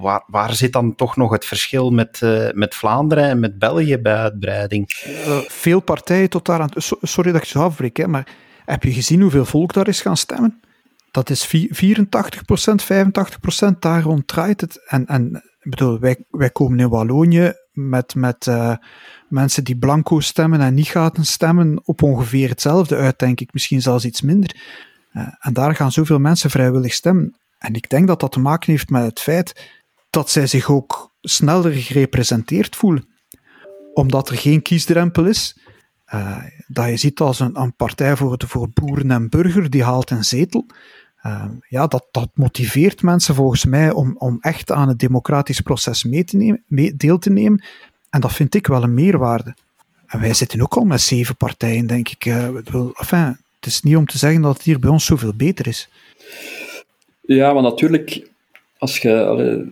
Waar, 0.00 0.22
waar 0.26 0.54
zit 0.54 0.72
dan 0.72 0.94
toch 0.94 1.16
nog 1.16 1.30
het 1.30 1.44
verschil 1.44 1.90
met, 1.90 2.20
uh, 2.24 2.48
met 2.52 2.74
Vlaanderen 2.74 3.24
en 3.24 3.40
met 3.40 3.58
België 3.58 3.98
bij 3.98 4.16
uitbreiding? 4.16 5.02
Uh, 5.06 5.38
veel 5.38 5.80
partijen 5.80 6.30
tot 6.30 6.46
daar 6.46 6.60
aan. 6.60 6.70
Sorry 7.00 7.32
dat 7.32 7.42
ik 7.42 7.48
zo 7.48 7.62
afbreek, 7.62 7.96
hè, 7.96 8.06
maar 8.06 8.28
heb 8.64 8.82
je 8.82 8.92
gezien 8.92 9.20
hoeveel 9.20 9.44
volk 9.44 9.72
daar 9.72 9.88
is 9.88 10.00
gaan 10.00 10.16
stemmen? 10.16 10.60
Dat 11.10 11.30
is 11.30 11.46
84% 11.46 11.50
85% 12.84 13.78
daar 13.78 14.02
rond 14.02 14.26
draait 14.26 14.60
het. 14.60 14.84
En, 14.86 15.06
en 15.06 15.42
bedoel, 15.62 15.98
wij, 15.98 16.24
wij 16.30 16.50
komen 16.50 16.78
in 16.78 16.88
Wallonië 16.88 17.52
met, 17.72 18.14
met 18.14 18.46
uh, 18.46 18.74
mensen 19.28 19.64
die 19.64 19.78
blanco 19.78 20.20
stemmen 20.20 20.60
en 20.60 20.74
niet 20.74 20.88
gaan 20.88 21.12
stemmen 21.20 21.80
op 21.84 22.02
ongeveer 22.02 22.48
hetzelfde 22.48 22.96
uit, 22.96 23.18
denk 23.18 23.40
ik. 23.40 23.52
Misschien 23.52 23.82
zelfs 23.82 24.04
iets 24.04 24.20
minder. 24.20 24.56
Uh, 25.12 25.28
en 25.40 25.52
daar 25.52 25.74
gaan 25.74 25.92
zoveel 25.92 26.18
mensen 26.18 26.50
vrijwillig 26.50 26.92
stemmen. 26.92 27.36
En 27.58 27.74
ik 27.74 27.90
denk 27.90 28.06
dat 28.06 28.20
dat 28.20 28.32
te 28.32 28.40
maken 28.40 28.72
heeft 28.72 28.90
met 28.90 29.02
het 29.02 29.20
feit 29.20 29.70
dat 30.10 30.30
zij 30.30 30.46
zich 30.46 30.70
ook 30.70 31.14
sneller 31.20 31.72
gerepresenteerd 31.72 32.76
voelen. 32.76 33.08
Omdat 33.94 34.28
er 34.28 34.36
geen 34.36 34.62
kiesdrempel 34.62 35.24
is. 35.24 35.58
Uh, 36.14 36.36
dat 36.66 36.88
je 36.88 36.96
ziet 36.96 37.20
als 37.20 37.40
een, 37.40 37.74
partij 37.76 38.16
voor, 38.16 38.38
de, 38.38 38.46
voor 38.46 38.68
boeren 38.74 39.10
en 39.10 39.28
burger, 39.28 39.70
die 39.70 39.84
haalt 39.84 40.10
een 40.10 40.24
zetel. 40.24 40.66
Uh, 41.26 41.44
ja, 41.68 41.86
dat, 41.86 42.08
dat 42.10 42.30
motiveert 42.34 43.02
mensen 43.02 43.34
volgens 43.34 43.64
mij 43.64 43.92
om, 43.92 44.16
om 44.16 44.38
echt 44.40 44.70
aan 44.70 44.88
het 44.88 44.98
democratisch 44.98 45.60
proces 45.60 46.04
mee 46.04 46.24
te 46.24 46.36
nemen, 46.36 46.62
deel 46.96 47.18
te 47.18 47.30
nemen. 47.30 47.64
En 48.10 48.20
dat 48.20 48.32
vind 48.32 48.54
ik 48.54 48.66
wel 48.66 48.82
een 48.82 48.94
meerwaarde. 48.94 49.56
En 50.06 50.20
wij 50.20 50.34
zitten 50.34 50.62
ook 50.62 50.76
al 50.76 50.84
met 50.84 51.00
zeven 51.00 51.36
partijen, 51.36 51.86
denk 51.86 52.08
ik. 52.08 52.24
Uh, 52.24 52.56
enfin, 52.98 53.38
het 53.60 53.68
is 53.68 53.82
niet 53.82 53.96
om 53.96 54.06
te 54.06 54.18
zeggen 54.18 54.42
dat 54.42 54.52
het 54.52 54.62
hier 54.62 54.78
bij 54.78 54.90
ons 54.90 55.04
zoveel 55.04 55.34
beter 55.36 55.66
is. 55.66 55.88
Ja, 57.20 57.52
maar 57.52 57.62
natuurlijk, 57.62 58.28
als 58.78 58.98
je 58.98 59.66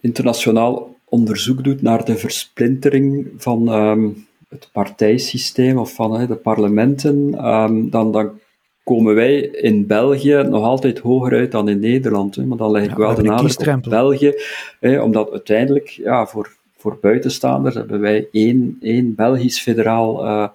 internationaal 0.00 0.96
onderzoek 1.04 1.64
doet 1.64 1.82
naar 1.82 2.04
de 2.04 2.16
versplintering 2.16 3.30
van 3.36 3.68
ehm, 3.68 4.08
het 4.48 4.68
partijsysteem 4.72 5.78
of 5.78 5.94
van 5.94 6.26
de 6.26 6.34
parlementen, 6.34 7.34
ehm, 7.34 7.88
dan, 7.88 8.12
dan 8.12 8.40
komen 8.84 9.14
wij 9.14 9.40
in 9.40 9.86
België 9.86 10.42
nog 10.48 10.64
altijd 10.64 10.98
hoger 10.98 11.32
uit 11.32 11.52
dan 11.52 11.68
in 11.68 11.80
Nederland. 11.80 12.36
Hè. 12.36 12.44
Maar 12.44 12.58
dan 12.58 12.70
leg 12.70 12.84
ik 12.84 12.96
wel 12.96 13.14
de 13.14 13.22
nadruk 13.22 13.76
op 13.76 13.90
België, 13.90 14.32
hè, 14.80 15.00
omdat 15.00 15.30
uiteindelijk, 15.30 15.88
ja, 15.88 16.26
voor, 16.26 16.56
voor 16.76 16.98
buitenstaanders 17.00 17.74
hebben 17.74 18.00
wij 18.00 18.28
één, 18.32 18.78
één 18.80 19.14
Belgisch 19.14 19.60
federaal 19.60 20.24
uh, 20.24 20.48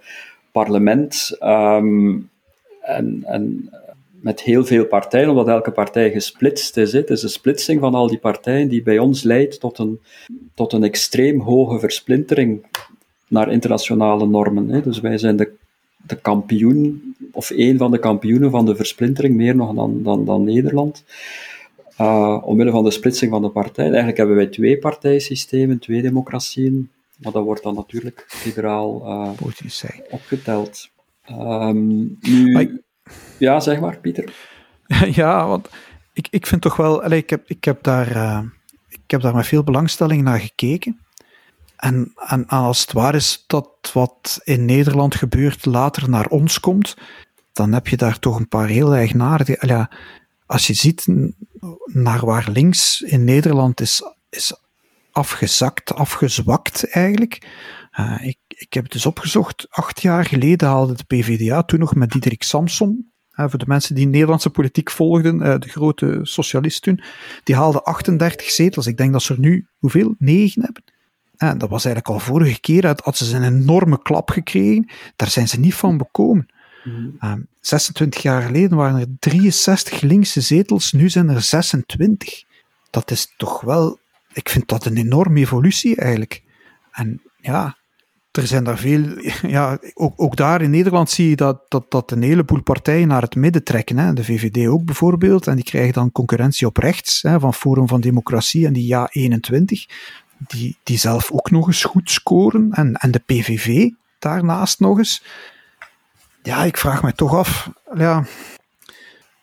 parlement. 0.51 1.37
Um, 1.43 2.29
en, 2.87 3.23
en 3.25 3.69
met 4.21 4.41
heel 4.41 4.65
veel 4.65 4.85
partijen, 4.85 5.29
omdat 5.29 5.47
elke 5.47 5.71
partij 5.71 6.11
gesplitst 6.11 6.77
is. 6.77 6.93
Het 6.93 7.09
is 7.09 7.23
een 7.23 7.29
splitsing 7.29 7.79
van 7.79 7.93
al 7.93 8.07
die 8.07 8.17
partijen 8.17 8.67
die 8.67 8.83
bij 8.83 8.99
ons 8.99 9.23
leidt 9.23 9.59
tot 9.59 9.77
een, 9.77 9.99
tot 10.53 10.73
een 10.73 10.83
extreem 10.83 11.41
hoge 11.41 11.79
versplintering 11.79 12.65
naar 13.27 13.51
internationale 13.51 14.27
normen. 14.27 14.69
Hè. 14.69 14.81
Dus 14.81 14.99
wij 14.99 15.17
zijn 15.17 15.35
de, 15.35 15.51
de 16.07 16.15
kampioen, 16.15 17.15
of 17.31 17.51
één 17.51 17.77
van 17.77 17.91
de 17.91 17.99
kampioenen 17.99 18.51
van 18.51 18.65
de 18.65 18.75
versplintering, 18.75 19.35
meer 19.35 19.55
nog 19.55 19.73
dan, 19.73 20.03
dan, 20.03 20.25
dan 20.25 20.43
Nederland. 20.43 21.03
Uh, 22.01 22.41
omwille 22.45 22.71
van 22.71 22.83
de 22.83 22.91
splitsing 22.91 23.31
van 23.31 23.41
de 23.41 23.49
partijen. 23.49 23.89
Eigenlijk 23.89 24.17
hebben 24.17 24.35
wij 24.35 24.47
twee 24.47 24.77
partijsystemen, 24.77 25.79
twee 25.79 26.01
democratieën, 26.01 26.89
maar 27.17 27.31
dat 27.31 27.43
wordt 27.43 27.63
dan 27.63 27.75
natuurlijk 27.75 28.25
federaal 28.27 29.01
uh, 29.05 29.29
opgeteld. 30.09 30.89
Um, 31.31 32.17
nu, 32.21 32.83
Ja, 33.37 33.59
zeg 33.59 33.79
maar, 33.79 33.97
Pieter. 33.97 34.33
ja, 35.21 35.47
want 35.47 35.69
ik, 36.13 36.27
ik 36.29 36.47
vind 36.47 36.61
toch 36.61 36.75
wel, 36.75 37.03
allez, 37.03 37.19
ik, 37.19 37.29
heb, 37.29 37.49
ik, 37.49 37.63
heb 37.63 37.83
daar, 37.83 38.15
uh, 38.15 38.41
ik 38.89 39.11
heb 39.11 39.21
daar 39.21 39.35
met 39.35 39.47
veel 39.47 39.63
belangstelling 39.63 40.21
naar 40.21 40.39
gekeken. 40.39 40.99
En, 41.77 42.13
en 42.15 42.47
als 42.47 42.81
het 42.81 42.91
waar 42.91 43.15
is 43.15 43.43
dat 43.47 43.69
wat 43.93 44.41
in 44.43 44.65
Nederland 44.65 45.15
gebeurt 45.15 45.65
later 45.65 46.09
naar 46.09 46.27
ons 46.27 46.59
komt, 46.59 46.95
dan 47.53 47.73
heb 47.73 47.87
je 47.87 47.97
daar 47.97 48.19
toch 48.19 48.39
een 48.39 48.47
paar 48.47 48.67
heel 48.67 48.93
eigenaardige. 48.93 49.67
Ja, 49.67 49.91
als 50.45 50.67
je 50.67 50.73
ziet 50.73 51.07
naar 51.85 52.25
waar 52.25 52.47
links 52.51 53.01
in 53.01 53.23
Nederland 53.23 53.81
is, 53.81 54.01
is 54.29 54.53
afgezakt, 55.11 55.93
afgezwakt 55.93 56.91
eigenlijk. 56.91 57.47
Uh, 57.99 58.17
ik, 58.21 58.37
ik 58.57 58.73
heb 58.73 58.83
het 58.83 58.91
dus 58.91 59.05
opgezocht. 59.05 59.67
Acht 59.69 60.01
jaar 60.01 60.25
geleden 60.25 60.67
haalde 60.67 60.93
de 60.93 61.03
PvdA, 61.03 61.63
toen 61.63 61.79
nog 61.79 61.95
met 61.95 62.11
Diederik 62.11 62.43
Samson, 62.43 63.11
uh, 63.35 63.45
voor 63.49 63.59
de 63.59 63.67
mensen 63.67 63.95
die 63.95 64.07
Nederlandse 64.07 64.49
politiek 64.49 64.91
volgden, 64.91 65.35
uh, 65.35 65.57
de 65.57 65.69
grote 65.69 66.19
socialist 66.21 66.81
toen, 66.81 67.01
die 67.43 67.55
haalde 67.55 67.81
38 67.81 68.49
zetels. 68.49 68.87
Ik 68.87 68.97
denk 68.97 69.11
dat 69.11 69.21
ze 69.21 69.33
er 69.33 69.39
nu, 69.39 69.67
hoeveel? 69.77 70.15
9 70.17 70.63
hebben. 70.63 70.83
En 71.35 71.57
dat 71.57 71.69
was 71.69 71.85
eigenlijk 71.85 72.15
al 72.15 72.33
vorige 72.33 72.59
keer, 72.59 72.95
had 73.03 73.17
ze 73.17 73.35
een 73.35 73.43
enorme 73.43 74.01
klap 74.01 74.29
gekregen. 74.29 74.89
Daar 75.15 75.29
zijn 75.29 75.47
ze 75.47 75.59
niet 75.59 75.75
van 75.75 75.97
bekomen. 75.97 76.45
Mm. 76.83 77.47
26 77.59 78.21
jaar 78.21 78.41
geleden 78.41 78.77
waren 78.77 78.99
er 78.99 79.07
63 79.19 80.01
linkse 80.01 80.41
zetels, 80.41 80.91
nu 80.91 81.09
zijn 81.09 81.29
er 81.29 81.41
26. 81.41 82.43
Dat 82.89 83.11
is 83.11 83.33
toch 83.37 83.61
wel, 83.61 83.99
ik 84.33 84.49
vind 84.49 84.67
dat 84.67 84.85
een 84.85 84.97
enorme 84.97 85.39
evolutie 85.39 85.95
eigenlijk. 85.95 86.43
En 86.91 87.21
ja, 87.41 87.76
er 88.37 88.47
zijn 88.47 88.63
daar 88.63 88.77
veel, 88.77 89.03
ja, 89.57 89.79
ook, 89.93 90.13
ook 90.15 90.35
daar 90.35 90.61
in 90.61 90.69
Nederland 90.69 91.09
zie 91.09 91.29
je 91.29 91.35
dat, 91.35 91.61
dat, 91.67 91.91
dat 91.91 92.11
een 92.11 92.21
heleboel 92.21 92.61
partijen 92.61 93.07
naar 93.07 93.21
het 93.21 93.35
midden 93.35 93.63
trekken. 93.63 93.97
Hè. 93.97 94.13
De 94.13 94.23
VVD 94.23 94.67
ook 94.67 94.85
bijvoorbeeld, 94.85 95.47
en 95.47 95.55
die 95.55 95.63
krijgen 95.63 95.93
dan 95.93 96.11
concurrentie 96.11 96.67
op 96.67 96.77
rechts, 96.77 97.21
hè, 97.21 97.39
van 97.39 97.53
Forum 97.53 97.87
van 97.87 98.01
Democratie 98.01 98.65
en 98.65 98.73
die 98.73 98.87
Ja 98.87 99.07
21, 99.11 99.85
die, 100.37 100.77
die 100.83 100.97
zelf 100.97 101.31
ook 101.31 101.51
nog 101.51 101.67
eens 101.67 101.83
goed 101.83 102.11
scoren. 102.11 102.71
En, 102.71 102.93
en 102.93 103.11
de 103.11 103.21
PVV 103.25 103.89
daarnaast 104.19 104.79
nog 104.79 104.97
eens 104.97 105.23
ja, 106.47 106.63
ik 106.63 106.77
vraag 106.77 107.03
me 107.03 107.13
toch 107.13 107.33
af, 107.33 107.69
ja, 107.95 108.25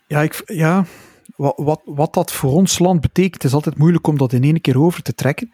ja, 0.06 0.22
ik, 0.22 0.42
ja 0.46 0.84
wat, 1.36 1.54
wat, 1.56 1.80
wat 1.84 2.14
dat 2.14 2.32
voor 2.32 2.52
ons 2.52 2.78
land 2.78 3.00
betekent, 3.00 3.44
is 3.44 3.52
altijd 3.52 3.78
moeilijk 3.78 4.06
om 4.06 4.18
dat 4.18 4.32
in 4.32 4.42
één 4.42 4.60
keer 4.60 4.80
over 4.80 5.02
te 5.02 5.14
trekken. 5.14 5.52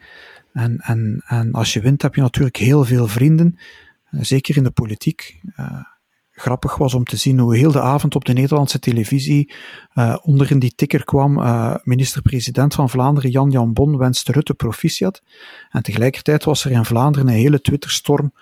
En, 0.53 0.77
en, 0.77 1.23
en 1.25 1.51
als 1.51 1.73
je 1.73 1.81
wint, 1.81 2.01
heb 2.01 2.15
je 2.15 2.21
natuurlijk 2.21 2.57
heel 2.57 2.85
veel 2.85 3.07
vrienden, 3.07 3.57
eh, 4.03 4.19
zeker 4.23 4.57
in 4.57 4.63
de 4.63 4.71
politiek. 4.71 5.39
Uh, 5.59 5.83
grappig 6.31 6.75
was 6.75 6.93
om 6.93 7.03
te 7.03 7.17
zien 7.17 7.39
hoe 7.39 7.57
heel 7.57 7.71
de 7.71 7.81
avond 7.81 8.15
op 8.15 8.25
de 8.25 8.33
Nederlandse 8.33 8.79
televisie 8.79 9.53
uh, 9.95 10.17
onder 10.21 10.51
in 10.51 10.59
die 10.59 10.75
ticker 10.75 11.03
kwam 11.03 11.37
uh, 11.37 11.75
minister-president 11.83 12.73
van 12.73 12.89
Vlaanderen 12.89 13.31
Jan 13.31 13.49
Jan 13.49 13.73
Bon 13.73 13.97
wenste 13.97 14.31
Rutte 14.31 14.53
proficiat. 14.53 15.21
En 15.69 15.83
tegelijkertijd 15.83 16.43
was 16.43 16.65
er 16.65 16.71
in 16.71 16.85
Vlaanderen 16.85 17.27
een 17.27 17.33
hele 17.33 17.61
Twitterstorm 17.61 18.33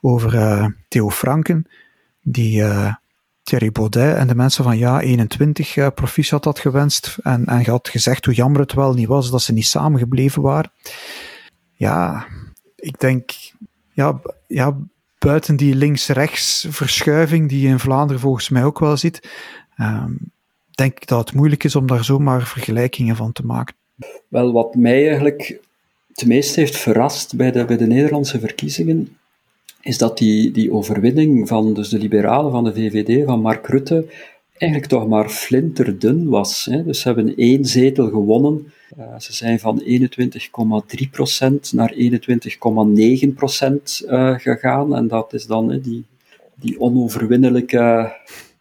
over 0.00 0.76
Theo 0.88 1.10
Franken, 1.10 1.66
die 2.22 2.62
Thierry 3.46 3.72
Baudet 3.72 4.16
en 4.16 4.26
de 4.26 4.34
mensen 4.34 4.64
van 4.64 4.78
Ja 4.78 5.00
21 5.00 5.76
uh, 5.76 5.86
proficiat 5.94 6.44
had 6.44 6.58
gewenst 6.58 7.18
en, 7.22 7.46
en 7.46 7.64
had 7.64 7.88
gezegd 7.88 8.24
hoe 8.24 8.34
jammer 8.34 8.60
het 8.60 8.72
wel 8.72 8.94
niet 8.94 9.06
was 9.06 9.30
dat 9.30 9.42
ze 9.42 9.52
niet 9.52 9.66
samengebleven 9.66 10.42
waren. 10.42 10.70
Ja, 11.76 12.26
ik 12.76 13.00
denk, 13.00 13.30
ja, 13.92 14.20
ja 14.46 14.76
buiten 15.18 15.56
die 15.56 15.74
links-rechts 15.74 16.66
verschuiving 16.68 17.48
die 17.48 17.60
je 17.60 17.68
in 17.68 17.78
Vlaanderen 17.78 18.20
volgens 18.20 18.48
mij 18.48 18.64
ook 18.64 18.78
wel 18.78 18.96
ziet, 18.96 19.28
uh, 19.80 20.04
denk 20.70 20.96
ik 20.96 21.06
dat 21.06 21.18
het 21.18 21.34
moeilijk 21.34 21.64
is 21.64 21.76
om 21.76 21.86
daar 21.86 22.04
zomaar 22.04 22.46
vergelijkingen 22.46 23.16
van 23.16 23.32
te 23.32 23.46
maken. 23.46 23.74
Wel, 24.28 24.52
wat 24.52 24.74
mij 24.74 25.08
eigenlijk 25.08 25.60
het 26.14 26.26
meest 26.26 26.56
heeft 26.56 26.76
verrast 26.76 27.36
bij 27.36 27.52
de, 27.52 27.64
bij 27.64 27.76
de 27.76 27.86
Nederlandse 27.86 28.40
verkiezingen, 28.40 29.16
is 29.80 29.98
dat 29.98 30.18
die, 30.18 30.50
die 30.50 30.72
overwinning 30.72 31.48
van 31.48 31.74
dus 31.74 31.88
de 31.88 31.98
liberalen 31.98 32.50
van 32.50 32.64
de 32.64 32.74
VVD, 32.74 33.24
van 33.24 33.40
Mark 33.40 33.66
Rutte, 33.66 34.06
eigenlijk 34.58 34.90
toch 34.90 35.08
maar 35.08 35.28
flinterdun 35.28 36.28
was. 36.28 36.64
Hè. 36.70 36.84
Dus 36.84 37.00
ze 37.00 37.08
hebben 37.08 37.36
één 37.36 37.64
zetel 37.64 38.08
gewonnen. 38.08 38.72
Uh, 38.98 39.18
ze 39.18 39.32
zijn 39.32 39.58
van 39.58 39.82
21,3% 39.82 39.88
naar 41.72 41.94
21,9% 41.94 41.98
uh, 44.08 44.38
gegaan. 44.38 44.96
En 44.96 45.08
dat 45.08 45.32
is 45.32 45.46
dan 45.46 45.80
die, 45.80 46.04
die 46.54 46.80
onoverwinnelijke 46.80 48.12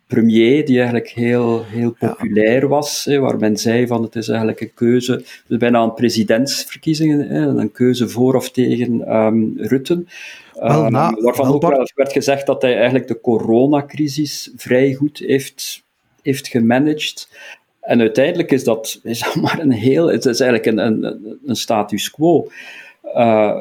premier, 0.07 0.65
die 0.65 0.77
eigenlijk 0.77 1.09
heel, 1.09 1.63
heel 1.63 1.91
populair 1.91 2.67
was, 2.67 3.05
waar 3.05 3.37
men 3.37 3.57
zei 3.57 3.87
van 3.87 4.03
het 4.03 4.15
is 4.15 4.27
eigenlijk 4.27 4.61
een 4.61 4.73
keuze, 4.73 5.23
dus 5.47 5.57
bijna 5.57 5.83
een 5.83 5.93
presidentsverkiezingen, 5.93 7.35
een 7.59 7.71
keuze 7.71 8.09
voor 8.09 8.35
of 8.35 8.51
tegen 8.51 9.15
um, 9.15 9.53
Rutte. 9.57 10.03
Wel, 10.53 10.89
na, 10.89 11.07
um, 11.07 11.23
waarvan 11.23 11.47
ook 11.53 11.61
wel 11.61 11.89
werd 11.95 12.11
gezegd 12.11 12.45
dat 12.45 12.61
hij 12.61 12.75
eigenlijk 12.75 13.07
de 13.07 13.21
coronacrisis 13.21 14.51
vrij 14.55 14.93
goed 14.93 15.17
heeft, 15.17 15.83
heeft 16.21 16.47
gemanaged. 16.47 17.27
En 17.85 17.99
uiteindelijk 17.99 18.51
is 18.51 18.63
dat, 18.63 18.99
is 19.03 19.19
dat 19.19 19.35
maar 19.43 19.59
een 19.59 19.71
heel, 19.71 20.11
het 20.11 20.25
is 20.25 20.39
eigenlijk 20.39 20.71
een, 20.71 20.85
een, 20.85 21.39
een 21.45 21.55
status 21.55 22.11
quo. 22.11 22.47
Uh, 23.03 23.57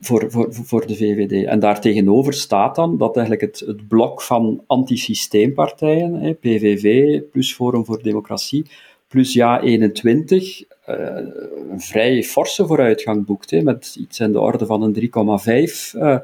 voor, 0.00 0.30
voor, 0.30 0.48
voor 0.50 0.86
de 0.86 0.96
VVD. 0.96 1.46
En 1.46 1.58
daartegenover 1.58 2.34
staat 2.34 2.74
dan 2.74 2.98
dat 2.98 3.16
eigenlijk 3.16 3.46
het, 3.46 3.66
het 3.66 3.88
blok 3.88 4.22
van 4.22 4.62
antisysteempartijen, 4.66 6.36
PVV 6.40 7.20
plus 7.32 7.54
Forum 7.54 7.84
voor 7.84 8.02
Democratie, 8.02 8.66
plus 9.08 9.32
Ja 9.32 9.60
21, 9.60 10.62
uh, 10.88 11.18
eh, 11.18 11.26
een 11.70 11.80
vrij 11.80 12.22
forse 12.22 12.66
vooruitgang 12.66 13.26
boekt, 13.26 13.50
hè, 13.50 13.62
met 13.62 13.96
iets 13.98 14.20
in 14.20 14.32
de 14.32 14.40
orde 14.40 14.66
van 14.66 14.82
een 14.82 14.94
3,5 14.94 15.00
uh, 15.94 16.12
eh, 16.12 16.20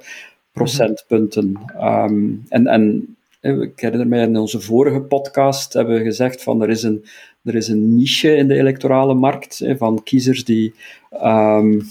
procentpunten. 0.53 1.61
Um, 1.83 2.45
en, 2.49 2.67
en 2.67 3.17
ik 3.41 3.81
herinner 3.81 4.09
mij 4.09 4.23
in 4.23 4.37
onze 4.37 4.61
vorige 4.61 5.01
podcast 5.01 5.73
hebben 5.73 5.95
we 5.95 6.05
gezegd 6.05 6.43
van 6.43 6.63
er 6.63 6.71
is 6.71 6.83
een, 6.83 7.05
er 7.45 7.55
is 7.55 7.69
een 7.69 7.97
niche 7.97 8.37
in 8.37 8.49
de 8.49 8.55
electorale 8.55 9.15
markt 9.15 9.65
van 9.77 10.03
kiezers 10.03 10.45
die 10.45 10.75
um, 11.25 11.83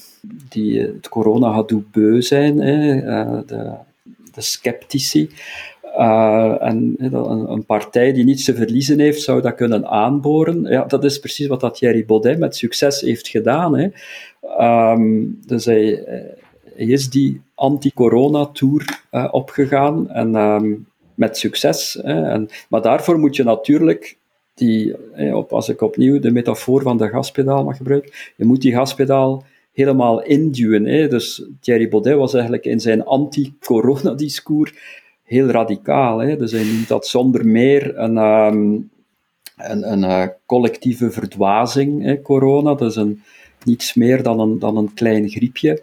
die 0.50 0.80
het 0.80 1.10
corona 1.10 1.64
doen 1.64 1.88
beu 1.92 2.22
zijn, 2.22 2.62
eh, 2.62 3.40
de, 3.46 3.74
de 4.34 4.42
sceptici. 4.42 5.30
Uh, 5.98 6.56
en 6.62 6.96
een, 6.98 7.66
partij 7.66 8.14
die 8.14 8.24
niets 8.24 8.44
te 8.44 8.56
verliezen 8.56 9.00
heeft, 9.00 9.22
zou 9.22 9.42
dat 9.42 9.56
kunnen 9.56 9.88
aanboren. 9.88 10.64
Ja, 10.64 10.86
dat 10.86 11.04
is 11.04 11.20
precies 11.20 11.48
wat 11.48 11.60
dat 11.60 11.76
Thierry 11.76 12.06
Baudet 12.06 12.40
met 12.40 12.56
succes 12.56 13.02
heeft 13.02 13.28
gedaan. 13.28 13.78
Hè. 13.78 13.88
Um, 14.92 15.40
dus 15.46 15.66
hij, 15.66 16.06
is 16.76 17.10
die 17.10 17.42
anti-corona-tour 17.56 19.04
opgegaan 19.32 20.10
en 20.10 20.36
um, 20.36 20.88
met 21.20 21.38
succes. 21.38 22.00
Hè. 22.02 22.30
En, 22.30 22.50
maar 22.70 22.82
daarvoor 22.82 23.20
moet 23.20 23.36
je 23.36 23.44
natuurlijk 23.44 24.18
die, 24.54 24.96
op, 25.34 25.54
als 25.54 25.70
ik 25.70 25.82
opnieuw 25.82 26.20
de 26.20 26.32
metafoor 26.32 26.82
van 26.82 26.98
de 26.98 27.10
gaspedaal 27.10 27.64
mag 27.64 27.78
gebruiken, 27.78 28.12
je 28.36 28.46
moet 28.46 28.62
die 28.62 28.74
gaspedaal 28.74 29.44
helemaal 29.72 30.24
induwen. 30.24 30.86
Hè. 30.86 31.08
Dus 31.08 31.46
Thierry 31.62 31.90
Baudet 31.90 32.16
was 32.16 32.34
eigenlijk 32.34 32.66
in 32.66 32.80
zijn 32.80 33.06
anti-corona-discours 33.06 34.74
heel 35.24 35.48
radicaal. 35.48 36.18
Hè. 36.20 36.38
Dus 36.38 36.52
hij 36.52 36.64
noemt 36.64 36.88
dat 36.88 37.08
zonder 37.08 37.48
meer 37.48 37.98
een, 37.98 38.18
um, 38.18 38.90
een, 39.58 39.92
een 39.92 40.04
uh, 40.04 40.28
collectieve 40.46 41.12
verdwazing, 41.12 42.04
hè, 42.04 42.22
corona. 42.22 42.74
Dat 42.74 42.90
is 42.90 42.96
een, 42.96 43.22
niets 43.64 43.94
meer 43.94 44.24
dan 44.24 44.40
een, 44.40 44.60
dan 44.60 44.78
een 44.78 44.94
klein 44.94 45.30
griepje. 45.30 45.82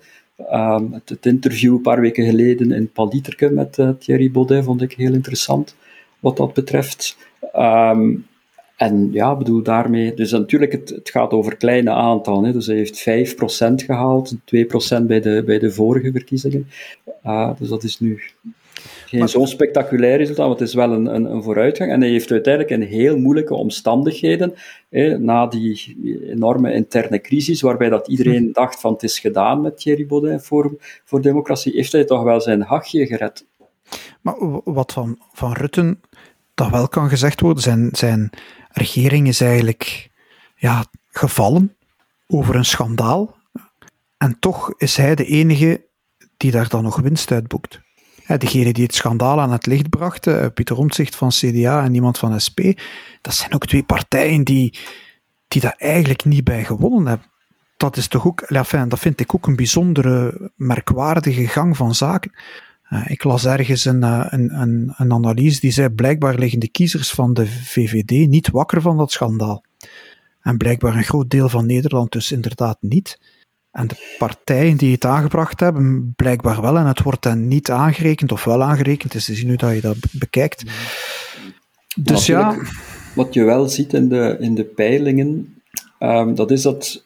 Um, 0.53 1.03
het, 1.05 1.27
interview 1.27 1.73
een 1.75 1.81
paar 1.81 2.01
weken 2.01 2.25
geleden 2.25 2.73
in 2.73 2.93
Paliterke 2.93 3.51
met 3.51 3.79
uh, 3.79 3.91
Thierry 3.99 4.31
Baudet 4.31 4.65
vond 4.65 4.83
ik 4.83 4.93
heel 4.93 5.13
interessant, 5.13 5.77
wat 6.21 6.37
dat 6.37 6.55
betreft. 6.55 7.17
Um, 7.55 8.27
en 8.77 9.13
ja, 9.13 9.37
bedoel 9.37 9.63
daarmee, 9.63 10.15
dus 10.15 10.31
natuurlijk, 10.31 10.73
het, 10.73 10.89
het 10.89 11.11
gaat 11.11 11.31
over 11.31 11.57
kleine 11.57 11.91
aantallen. 11.91 12.53
Dus 12.53 12.67
hij 12.67 12.77
heeft 12.77 13.35
5% 13.81 13.85
gehaald, 13.85 14.35
2% 14.35 15.03
bij 15.03 15.21
de, 15.21 15.43
bij 15.47 15.59
de 15.59 15.71
vorige 15.71 16.13
verkiezingen. 16.13 16.69
Uh, 17.25 17.51
dus 17.59 17.69
dat 17.69 17.83
is 17.83 18.01
nu 18.01 18.23
geen 19.07 19.29
zo'n 19.29 19.47
spectaculair 19.47 20.17
resultaat, 20.17 20.47
maar 20.47 20.57
het 20.57 20.69
is 20.69 20.75
wel 20.75 20.93
een, 20.93 21.15
een, 21.15 21.25
een, 21.25 21.43
vooruitgang. 21.43 21.91
En 21.91 22.01
hij 22.01 22.11
heeft 22.11 22.31
uiteindelijk 22.31 22.75
in 22.75 22.83
heel 22.83 23.19
moeilijke 23.19 23.55
omstandigheden, 23.55 24.55
na 25.19 25.47
die 25.47 25.97
enorme 26.31 26.73
interne 26.73 27.21
crisis, 27.21 27.61
waarbij 27.61 27.89
dat 27.89 28.09
iedereen 28.09 28.45
hm. 28.45 28.53
dacht 28.53 28.81
van 28.81 28.93
het 28.93 29.03
is 29.03 29.19
gedaan 29.19 29.61
met 29.61 29.79
Thierry 29.79 30.07
Baudet 30.07 30.47
voor, 30.47 30.77
voor 31.05 31.23
democratie, 31.23 31.73
heeft 31.73 31.93
hij 31.93 32.05
toch 32.05 32.23
wel 32.23 32.41
zijn 32.41 32.63
hachje 32.63 33.07
gered. 33.07 33.47
Maar 34.21 34.35
wat 34.65 34.93
van, 34.93 35.19
van 35.33 35.53
Rutten 35.53 36.01
dat 36.55 36.71
wel 36.71 36.89
kan 36.89 37.09
gezegd 37.09 37.41
worden, 37.41 37.63
zijn, 37.63 37.89
zijn 37.93 38.31
regering 38.71 39.29
is 39.29 39.41
eigenlijk 39.41 40.11
ja, 40.57 40.85
gevallen 41.09 41.77
over 42.27 42.55
een 42.55 42.65
schandaal. 42.65 43.37
En 44.17 44.37
toch 44.39 44.75
is 44.77 44.97
hij 44.97 45.15
de 45.15 45.25
enige 45.25 45.85
die 46.37 46.51
daar 46.51 46.69
dan 46.69 46.83
nog 46.83 47.01
winst 47.01 47.31
uit 47.31 47.49
boekt. 47.49 47.81
Degene 48.27 48.73
die 48.73 48.85
het 48.85 48.95
schandaal 48.95 49.41
aan 49.41 49.53
het 49.53 49.67
licht 49.67 49.89
bracht, 49.89 50.27
eh, 50.27 50.47
Pieter 50.55 50.77
Omtzigt 50.77 51.17
van 51.17 51.29
CDA 51.29 51.85
en 51.85 51.95
iemand 51.95 52.19
van 52.19 52.41
SP, 52.47 52.59
dat 53.21 53.35
zijn 53.35 53.55
ook 53.55 53.67
twee 53.67 53.83
partijen 53.83 54.45
die, 54.45 54.79
die 55.49 55.61
daar 55.61 55.75
eigenlijk 55.79 56.25
niet 56.25 56.45
bij 56.45 56.65
gewonnen 56.65 57.07
hebben. 57.07 57.27
Dat 57.77 57.97
is 57.97 58.09
toch 58.09 58.27
ook, 58.27 58.41
enfin, 58.41 58.89
dat 58.89 58.99
vind 58.99 59.21
ik 59.21 59.35
ook 59.35 59.47
een 59.47 59.57
bijzondere, 59.57 60.51
merkwaardige 60.57 61.47
gang 61.47 61.77
van 61.77 61.95
zaken. 61.95 62.33
ik 63.07 63.25
las 63.25 63.47
ergens 63.47 63.85
een, 63.85 64.03
een, 64.03 64.61
een, 64.61 64.95
een 64.97 65.13
analyse 65.13 65.61
die 65.61 65.71
zei, 65.71 65.89
blijkbaar 65.89 66.35
liggen 66.35 66.61
de 66.61 66.69
kiezers 66.69 67.11
van 67.11 67.35
de 67.35 67.47
VVD 67.47 68.29
niet 68.29 68.51
wakker 68.51 68.81
van 68.81 68.97
dat 68.97 69.13
schandaal. 69.13 69.65
En 70.41 70.57
blijkbaar 70.57 70.97
een 70.97 71.05
groot 71.05 71.31
deel 71.31 71.49
van 71.49 71.67
Nederland 71.67 72.13
dus 72.13 72.33
inderdaad 72.33 72.77
niet. 72.81 73.19
En 73.77 73.87
de 73.87 74.15
partijen 74.19 74.77
die 74.77 74.93
het 74.93 75.05
aangebracht 75.05 75.61
hebben, 75.61 76.13
blijkbaar 76.17 76.61
wel. 76.61 76.77
En 76.77 76.87
het 76.87 77.03
wordt 77.03 77.23
dan 77.23 77.49
niet 77.49 77.71
aangerekend 77.71 78.33
of 78.33 78.45
wel 78.45 78.63
aangerekend. 78.63 79.13
Het 79.13 79.21
is 79.21 79.25
te 79.25 79.35
zien 79.35 79.49
hoe 79.49 79.57
dat 79.57 79.75
je 79.75 79.81
dat 79.81 79.97
bekijkt. 80.13 80.65
Dus 81.97 82.27
ja. 82.27 82.57
Wat 83.15 83.35
je 83.35 83.45
wel 83.45 83.69
ziet 83.69 83.93
in 83.93 84.09
de, 84.09 84.37
in 84.41 84.55
de 84.55 84.65
peilingen, 84.65 85.61
um, 86.01 86.35
dat 86.35 86.51
is 86.51 86.63
dat 86.63 87.05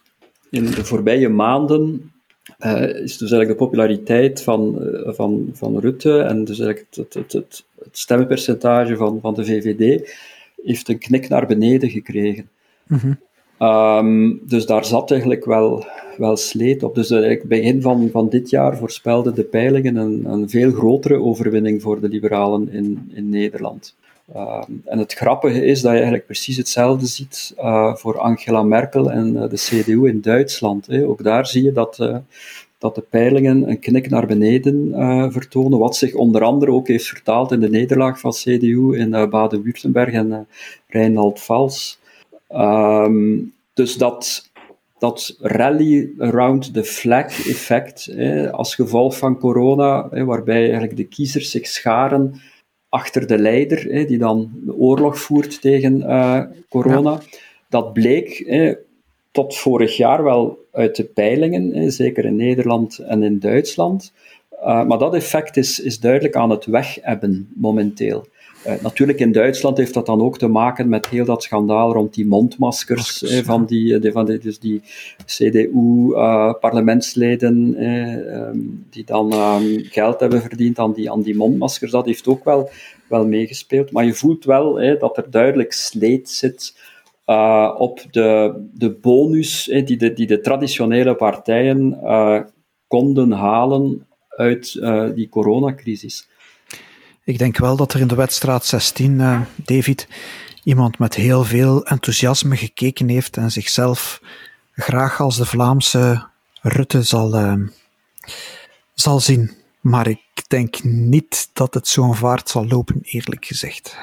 in 0.49 0.65
de 0.65 0.85
voorbije 0.85 1.29
maanden 1.29 2.11
uh, 2.59 2.81
is 2.81 3.17
dus 3.17 3.31
eigenlijk 3.31 3.49
de 3.49 3.65
populariteit 3.65 4.43
van, 4.43 4.77
uh, 4.81 5.13
van, 5.13 5.49
van 5.53 5.79
Rutte 5.79 6.19
en 6.19 6.43
dus 6.43 6.59
eigenlijk 6.59 6.95
het, 6.95 7.13
het, 7.13 7.33
het, 7.33 7.63
het, 7.75 7.97
stemmenpercentage 7.97 8.95
van, 8.95 9.19
van 9.21 9.33
de 9.33 9.45
VVD 9.45 10.15
heeft 10.63 10.89
een 10.89 10.99
knik 10.99 11.29
naar 11.29 11.47
beneden 11.47 11.89
gekregen. 11.89 12.49
Mm 12.87 12.97
-hmm. 12.97 13.19
Um, 13.61 14.41
dus 14.43 14.65
daar 14.65 14.85
zat 14.85 15.11
eigenlijk 15.11 15.45
wel, 15.45 15.85
wel 16.17 16.37
sleet 16.37 16.83
op. 16.83 16.95
Dus 16.95 17.11
eigenlijk 17.11 17.43
begin 17.43 17.81
van, 17.81 18.09
van 18.11 18.29
dit 18.29 18.49
jaar 18.49 18.77
voorspelden 18.77 19.35
de 19.35 19.43
peilingen 19.43 19.95
een, 19.95 20.25
een 20.25 20.49
veel 20.49 20.71
grotere 20.71 21.21
overwinning 21.21 21.81
voor 21.81 22.01
de 22.01 22.07
liberalen 22.07 22.71
in, 22.71 23.11
in 23.13 23.29
Nederland. 23.29 23.95
Uh, 24.35 24.63
en 24.85 24.99
het 24.99 25.13
grappige 25.13 25.65
is 25.65 25.81
dat 25.81 25.91
je 25.91 25.95
eigenlijk 25.97 26.25
precies 26.25 26.57
hetzelfde 26.57 27.05
ziet 27.05 27.53
uh, 27.57 27.95
voor 27.95 28.19
Angela 28.19 28.63
Merkel 28.63 29.11
en 29.11 29.33
uh, 29.35 29.49
de 29.49 29.55
CDU 29.55 30.07
in 30.07 30.21
Duitsland. 30.21 30.87
Hè. 30.87 31.07
Ook 31.07 31.23
daar 31.23 31.47
zie 31.47 31.63
je 31.63 31.71
dat, 31.71 32.21
dat 32.77 32.95
de 32.95 33.03
peilingen 33.09 33.69
een 33.69 33.79
knik 33.79 34.09
naar 34.09 34.27
beneden 34.27 34.91
vertonen, 35.31 35.79
wat 35.79 35.95
zich 35.95 36.13
onder 36.13 36.43
andere 36.43 36.71
ook 36.71 36.87
heeft 36.87 37.07
vertaald 37.07 37.51
in 37.51 37.59
de 37.59 37.69
nederlaag 37.69 38.19
van 38.19 38.31
CDU 38.31 38.97
in 38.97 39.29
Baden-Württemberg 39.29 40.13
en 40.13 40.47
Rijnald-Vals. 40.87 41.99
Um, 42.55 43.53
dus 43.73 43.97
dat, 43.97 44.49
dat 44.99 45.37
rally 45.39 46.09
around 46.17 46.73
the 46.73 46.83
flag 46.83 47.25
effect, 47.25 48.11
als 48.51 48.75
gevolg 48.75 49.17
van 49.17 49.37
corona, 49.37 50.09
waarbij 50.25 50.63
eigenlijk 50.63 50.97
de 50.97 51.07
kiezers 51.07 51.51
zich 51.51 51.67
scharen 51.67 52.41
achter 52.89 53.27
de 53.27 53.37
leider, 53.37 54.07
die 54.07 54.17
dan 54.17 54.51
de 54.65 54.75
oorlog 54.75 55.19
voert 55.19 55.61
tegen 55.61 55.99
uh, 55.99 56.41
corona. 56.69 57.19
Dat 57.69 57.93
bleek 57.93 58.53
tot 59.31 59.57
vorig 59.57 59.97
jaar 59.97 60.23
wel 60.23 60.57
uit 60.71 60.95
de 60.95 61.03
peilingen, 61.03 61.91
zeker 61.91 62.25
in 62.25 62.35
Nederland 62.35 62.97
en 62.97 63.23
in 63.23 63.39
Duitsland. 63.39 64.13
Uh, 64.53 64.85
maar 64.85 64.97
dat 64.97 65.13
effect 65.13 65.57
is, 65.57 65.79
is 65.79 65.99
duidelijk 65.99 66.35
aan 66.35 66.49
het 66.49 66.65
weghebben 66.65 67.49
momenteel. 67.55 68.25
Uh, 68.67 68.73
natuurlijk 68.81 69.19
in 69.19 69.31
Duitsland 69.31 69.77
heeft 69.77 69.93
dat 69.93 70.05
dan 70.05 70.21
ook 70.21 70.37
te 70.37 70.47
maken 70.47 70.89
met 70.89 71.07
heel 71.07 71.25
dat 71.25 71.43
schandaal 71.43 71.93
rond 71.93 72.13
die 72.13 72.25
mondmaskers 72.25 73.23
eh, 73.23 73.43
van 73.43 73.65
die, 73.65 73.99
de, 73.99 74.11
van 74.11 74.25
dus 74.25 74.59
die 74.59 74.81
CDU-parlementsleden 75.25 77.75
eh, 77.75 78.35
ehm, 78.35 78.59
die 78.89 79.05
dan 79.05 79.31
ehm, 79.31 79.79
geld 79.83 80.19
hebben 80.19 80.41
verdiend 80.41 80.79
aan 80.79 80.93
die, 80.93 81.11
aan 81.11 81.21
die 81.21 81.35
mondmaskers. 81.35 81.91
Dat 81.91 82.05
heeft 82.05 82.27
ook 82.27 82.43
wel, 82.43 82.69
wel 83.09 83.27
meegespeeld. 83.27 83.91
Maar 83.91 84.05
je 84.05 84.13
voelt 84.13 84.45
wel 84.45 84.97
dat 84.99 85.17
er 85.17 85.25
duidelijk 85.29 85.73
sleet 85.73 86.29
zit 86.29 86.79
op 87.77 88.05
de, 88.11 88.53
de 88.73 88.89
bonus 88.89 89.63
die, 89.85 89.97
de, 89.97 90.13
die 90.13 90.27
de 90.27 90.41
traditionele 90.41 91.15
partijen 91.15 91.99
konden 92.87 93.31
halen 93.31 94.07
uit 94.29 94.81
die 95.15 95.29
coronacrisis. 95.29 96.29
Ik 97.23 97.37
denk 97.37 97.57
wel 97.57 97.75
dat 97.75 97.93
er 97.93 97.99
in 97.99 98.07
de 98.07 98.15
wedstrijd 98.15 98.65
16, 98.65 99.19
uh, 99.19 99.41
David, 99.55 100.07
iemand 100.63 100.99
met 100.99 101.15
heel 101.15 101.43
veel 101.43 101.85
enthousiasme 101.85 102.57
gekeken 102.57 103.07
heeft 103.07 103.37
en 103.37 103.51
zichzelf 103.51 104.21
graag 104.71 105.21
als 105.21 105.37
de 105.37 105.45
Vlaamse 105.45 106.29
Rutte 106.61 107.03
zal, 107.03 107.39
uh, 107.39 107.67
zal 108.93 109.19
zien. 109.19 109.51
Maar 109.81 110.07
ik 110.07 110.19
denk 110.47 110.83
niet 110.83 111.49
dat 111.53 111.73
het 111.73 111.87
zo'n 111.87 112.15
vaart 112.15 112.49
zal 112.49 112.67
lopen, 112.67 112.99
eerlijk 113.01 113.45
gezegd. 113.45 113.97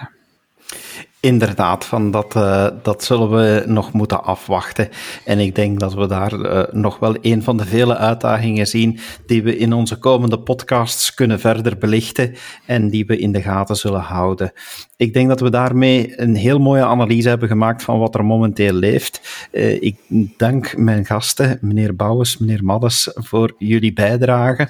Inderdaad, 1.20 1.84
van 1.84 2.10
dat, 2.10 2.34
uh, 2.36 2.68
dat 2.82 3.04
zullen 3.04 3.30
we 3.30 3.62
nog 3.66 3.92
moeten 3.92 4.24
afwachten. 4.24 4.88
En 5.24 5.38
ik 5.38 5.54
denk 5.54 5.80
dat 5.80 5.94
we 5.94 6.06
daar 6.06 6.32
uh, 6.32 6.62
nog 6.70 6.98
wel 6.98 7.16
een 7.20 7.42
van 7.42 7.56
de 7.56 7.64
vele 7.64 7.96
uitdagingen 7.96 8.66
zien 8.66 8.98
die 9.26 9.42
we 9.42 9.56
in 9.56 9.72
onze 9.72 9.96
komende 9.96 10.38
podcasts 10.38 11.14
kunnen 11.14 11.40
verder 11.40 11.78
belichten 11.78 12.34
en 12.66 12.88
die 12.88 13.06
we 13.06 13.18
in 13.18 13.32
de 13.32 13.42
gaten 13.42 13.76
zullen 13.76 14.00
houden. 14.00 14.52
Ik 14.96 15.12
denk 15.12 15.28
dat 15.28 15.40
we 15.40 15.50
daarmee 15.50 16.20
een 16.20 16.34
heel 16.34 16.58
mooie 16.58 16.84
analyse 16.84 17.28
hebben 17.28 17.48
gemaakt 17.48 17.82
van 17.82 17.98
wat 17.98 18.14
er 18.14 18.24
momenteel 18.24 18.72
leeft. 18.72 19.48
Uh, 19.52 19.82
ik 19.82 19.96
dank 20.36 20.76
mijn 20.76 21.04
gasten, 21.04 21.58
meneer 21.60 21.96
Bouwens, 21.96 22.38
meneer 22.38 22.64
Maddes, 22.64 23.10
voor 23.14 23.54
jullie 23.58 23.92
bijdrage. 23.92 24.68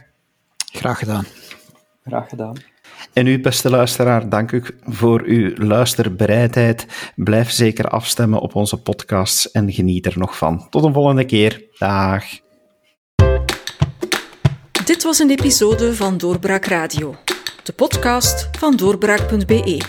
Graag 0.72 0.98
gedaan. 0.98 1.24
Graag 2.04 2.28
gedaan. 2.28 2.56
En 3.12 3.26
u, 3.26 3.40
beste 3.40 3.70
luisteraar, 3.70 4.28
dank 4.28 4.52
u 4.52 4.62
voor 4.82 5.22
uw 5.22 5.54
luisterbereidheid. 5.54 6.86
Blijf 7.16 7.50
zeker 7.50 7.88
afstemmen 7.88 8.40
op 8.40 8.54
onze 8.54 8.76
podcasts 8.82 9.50
en 9.50 9.72
geniet 9.72 10.06
er 10.06 10.18
nog 10.18 10.36
van. 10.36 10.66
Tot 10.70 10.84
een 10.84 10.92
volgende 10.92 11.24
keer. 11.24 11.66
Dag. 11.78 12.24
Dit 14.84 15.02
was 15.02 15.18
een 15.18 15.30
episode 15.30 15.94
van 15.94 16.18
Doorbraak 16.18 16.64
Radio, 16.64 17.14
de 17.62 17.72
podcast 17.72 18.48
van 18.58 18.76
doorbraak.be. 18.76 19.80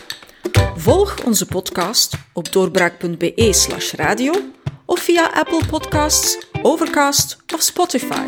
Volg 0.76 1.24
onze 1.26 1.46
podcast 1.46 2.18
op 2.34 2.52
doorbraak.be/slash 2.52 3.94
radio 3.94 4.34
of 4.86 5.00
via 5.00 5.32
Apple 5.34 5.62
Podcasts, 5.70 6.48
Overcast 6.62 7.38
of 7.54 7.62
Spotify. 7.62 8.28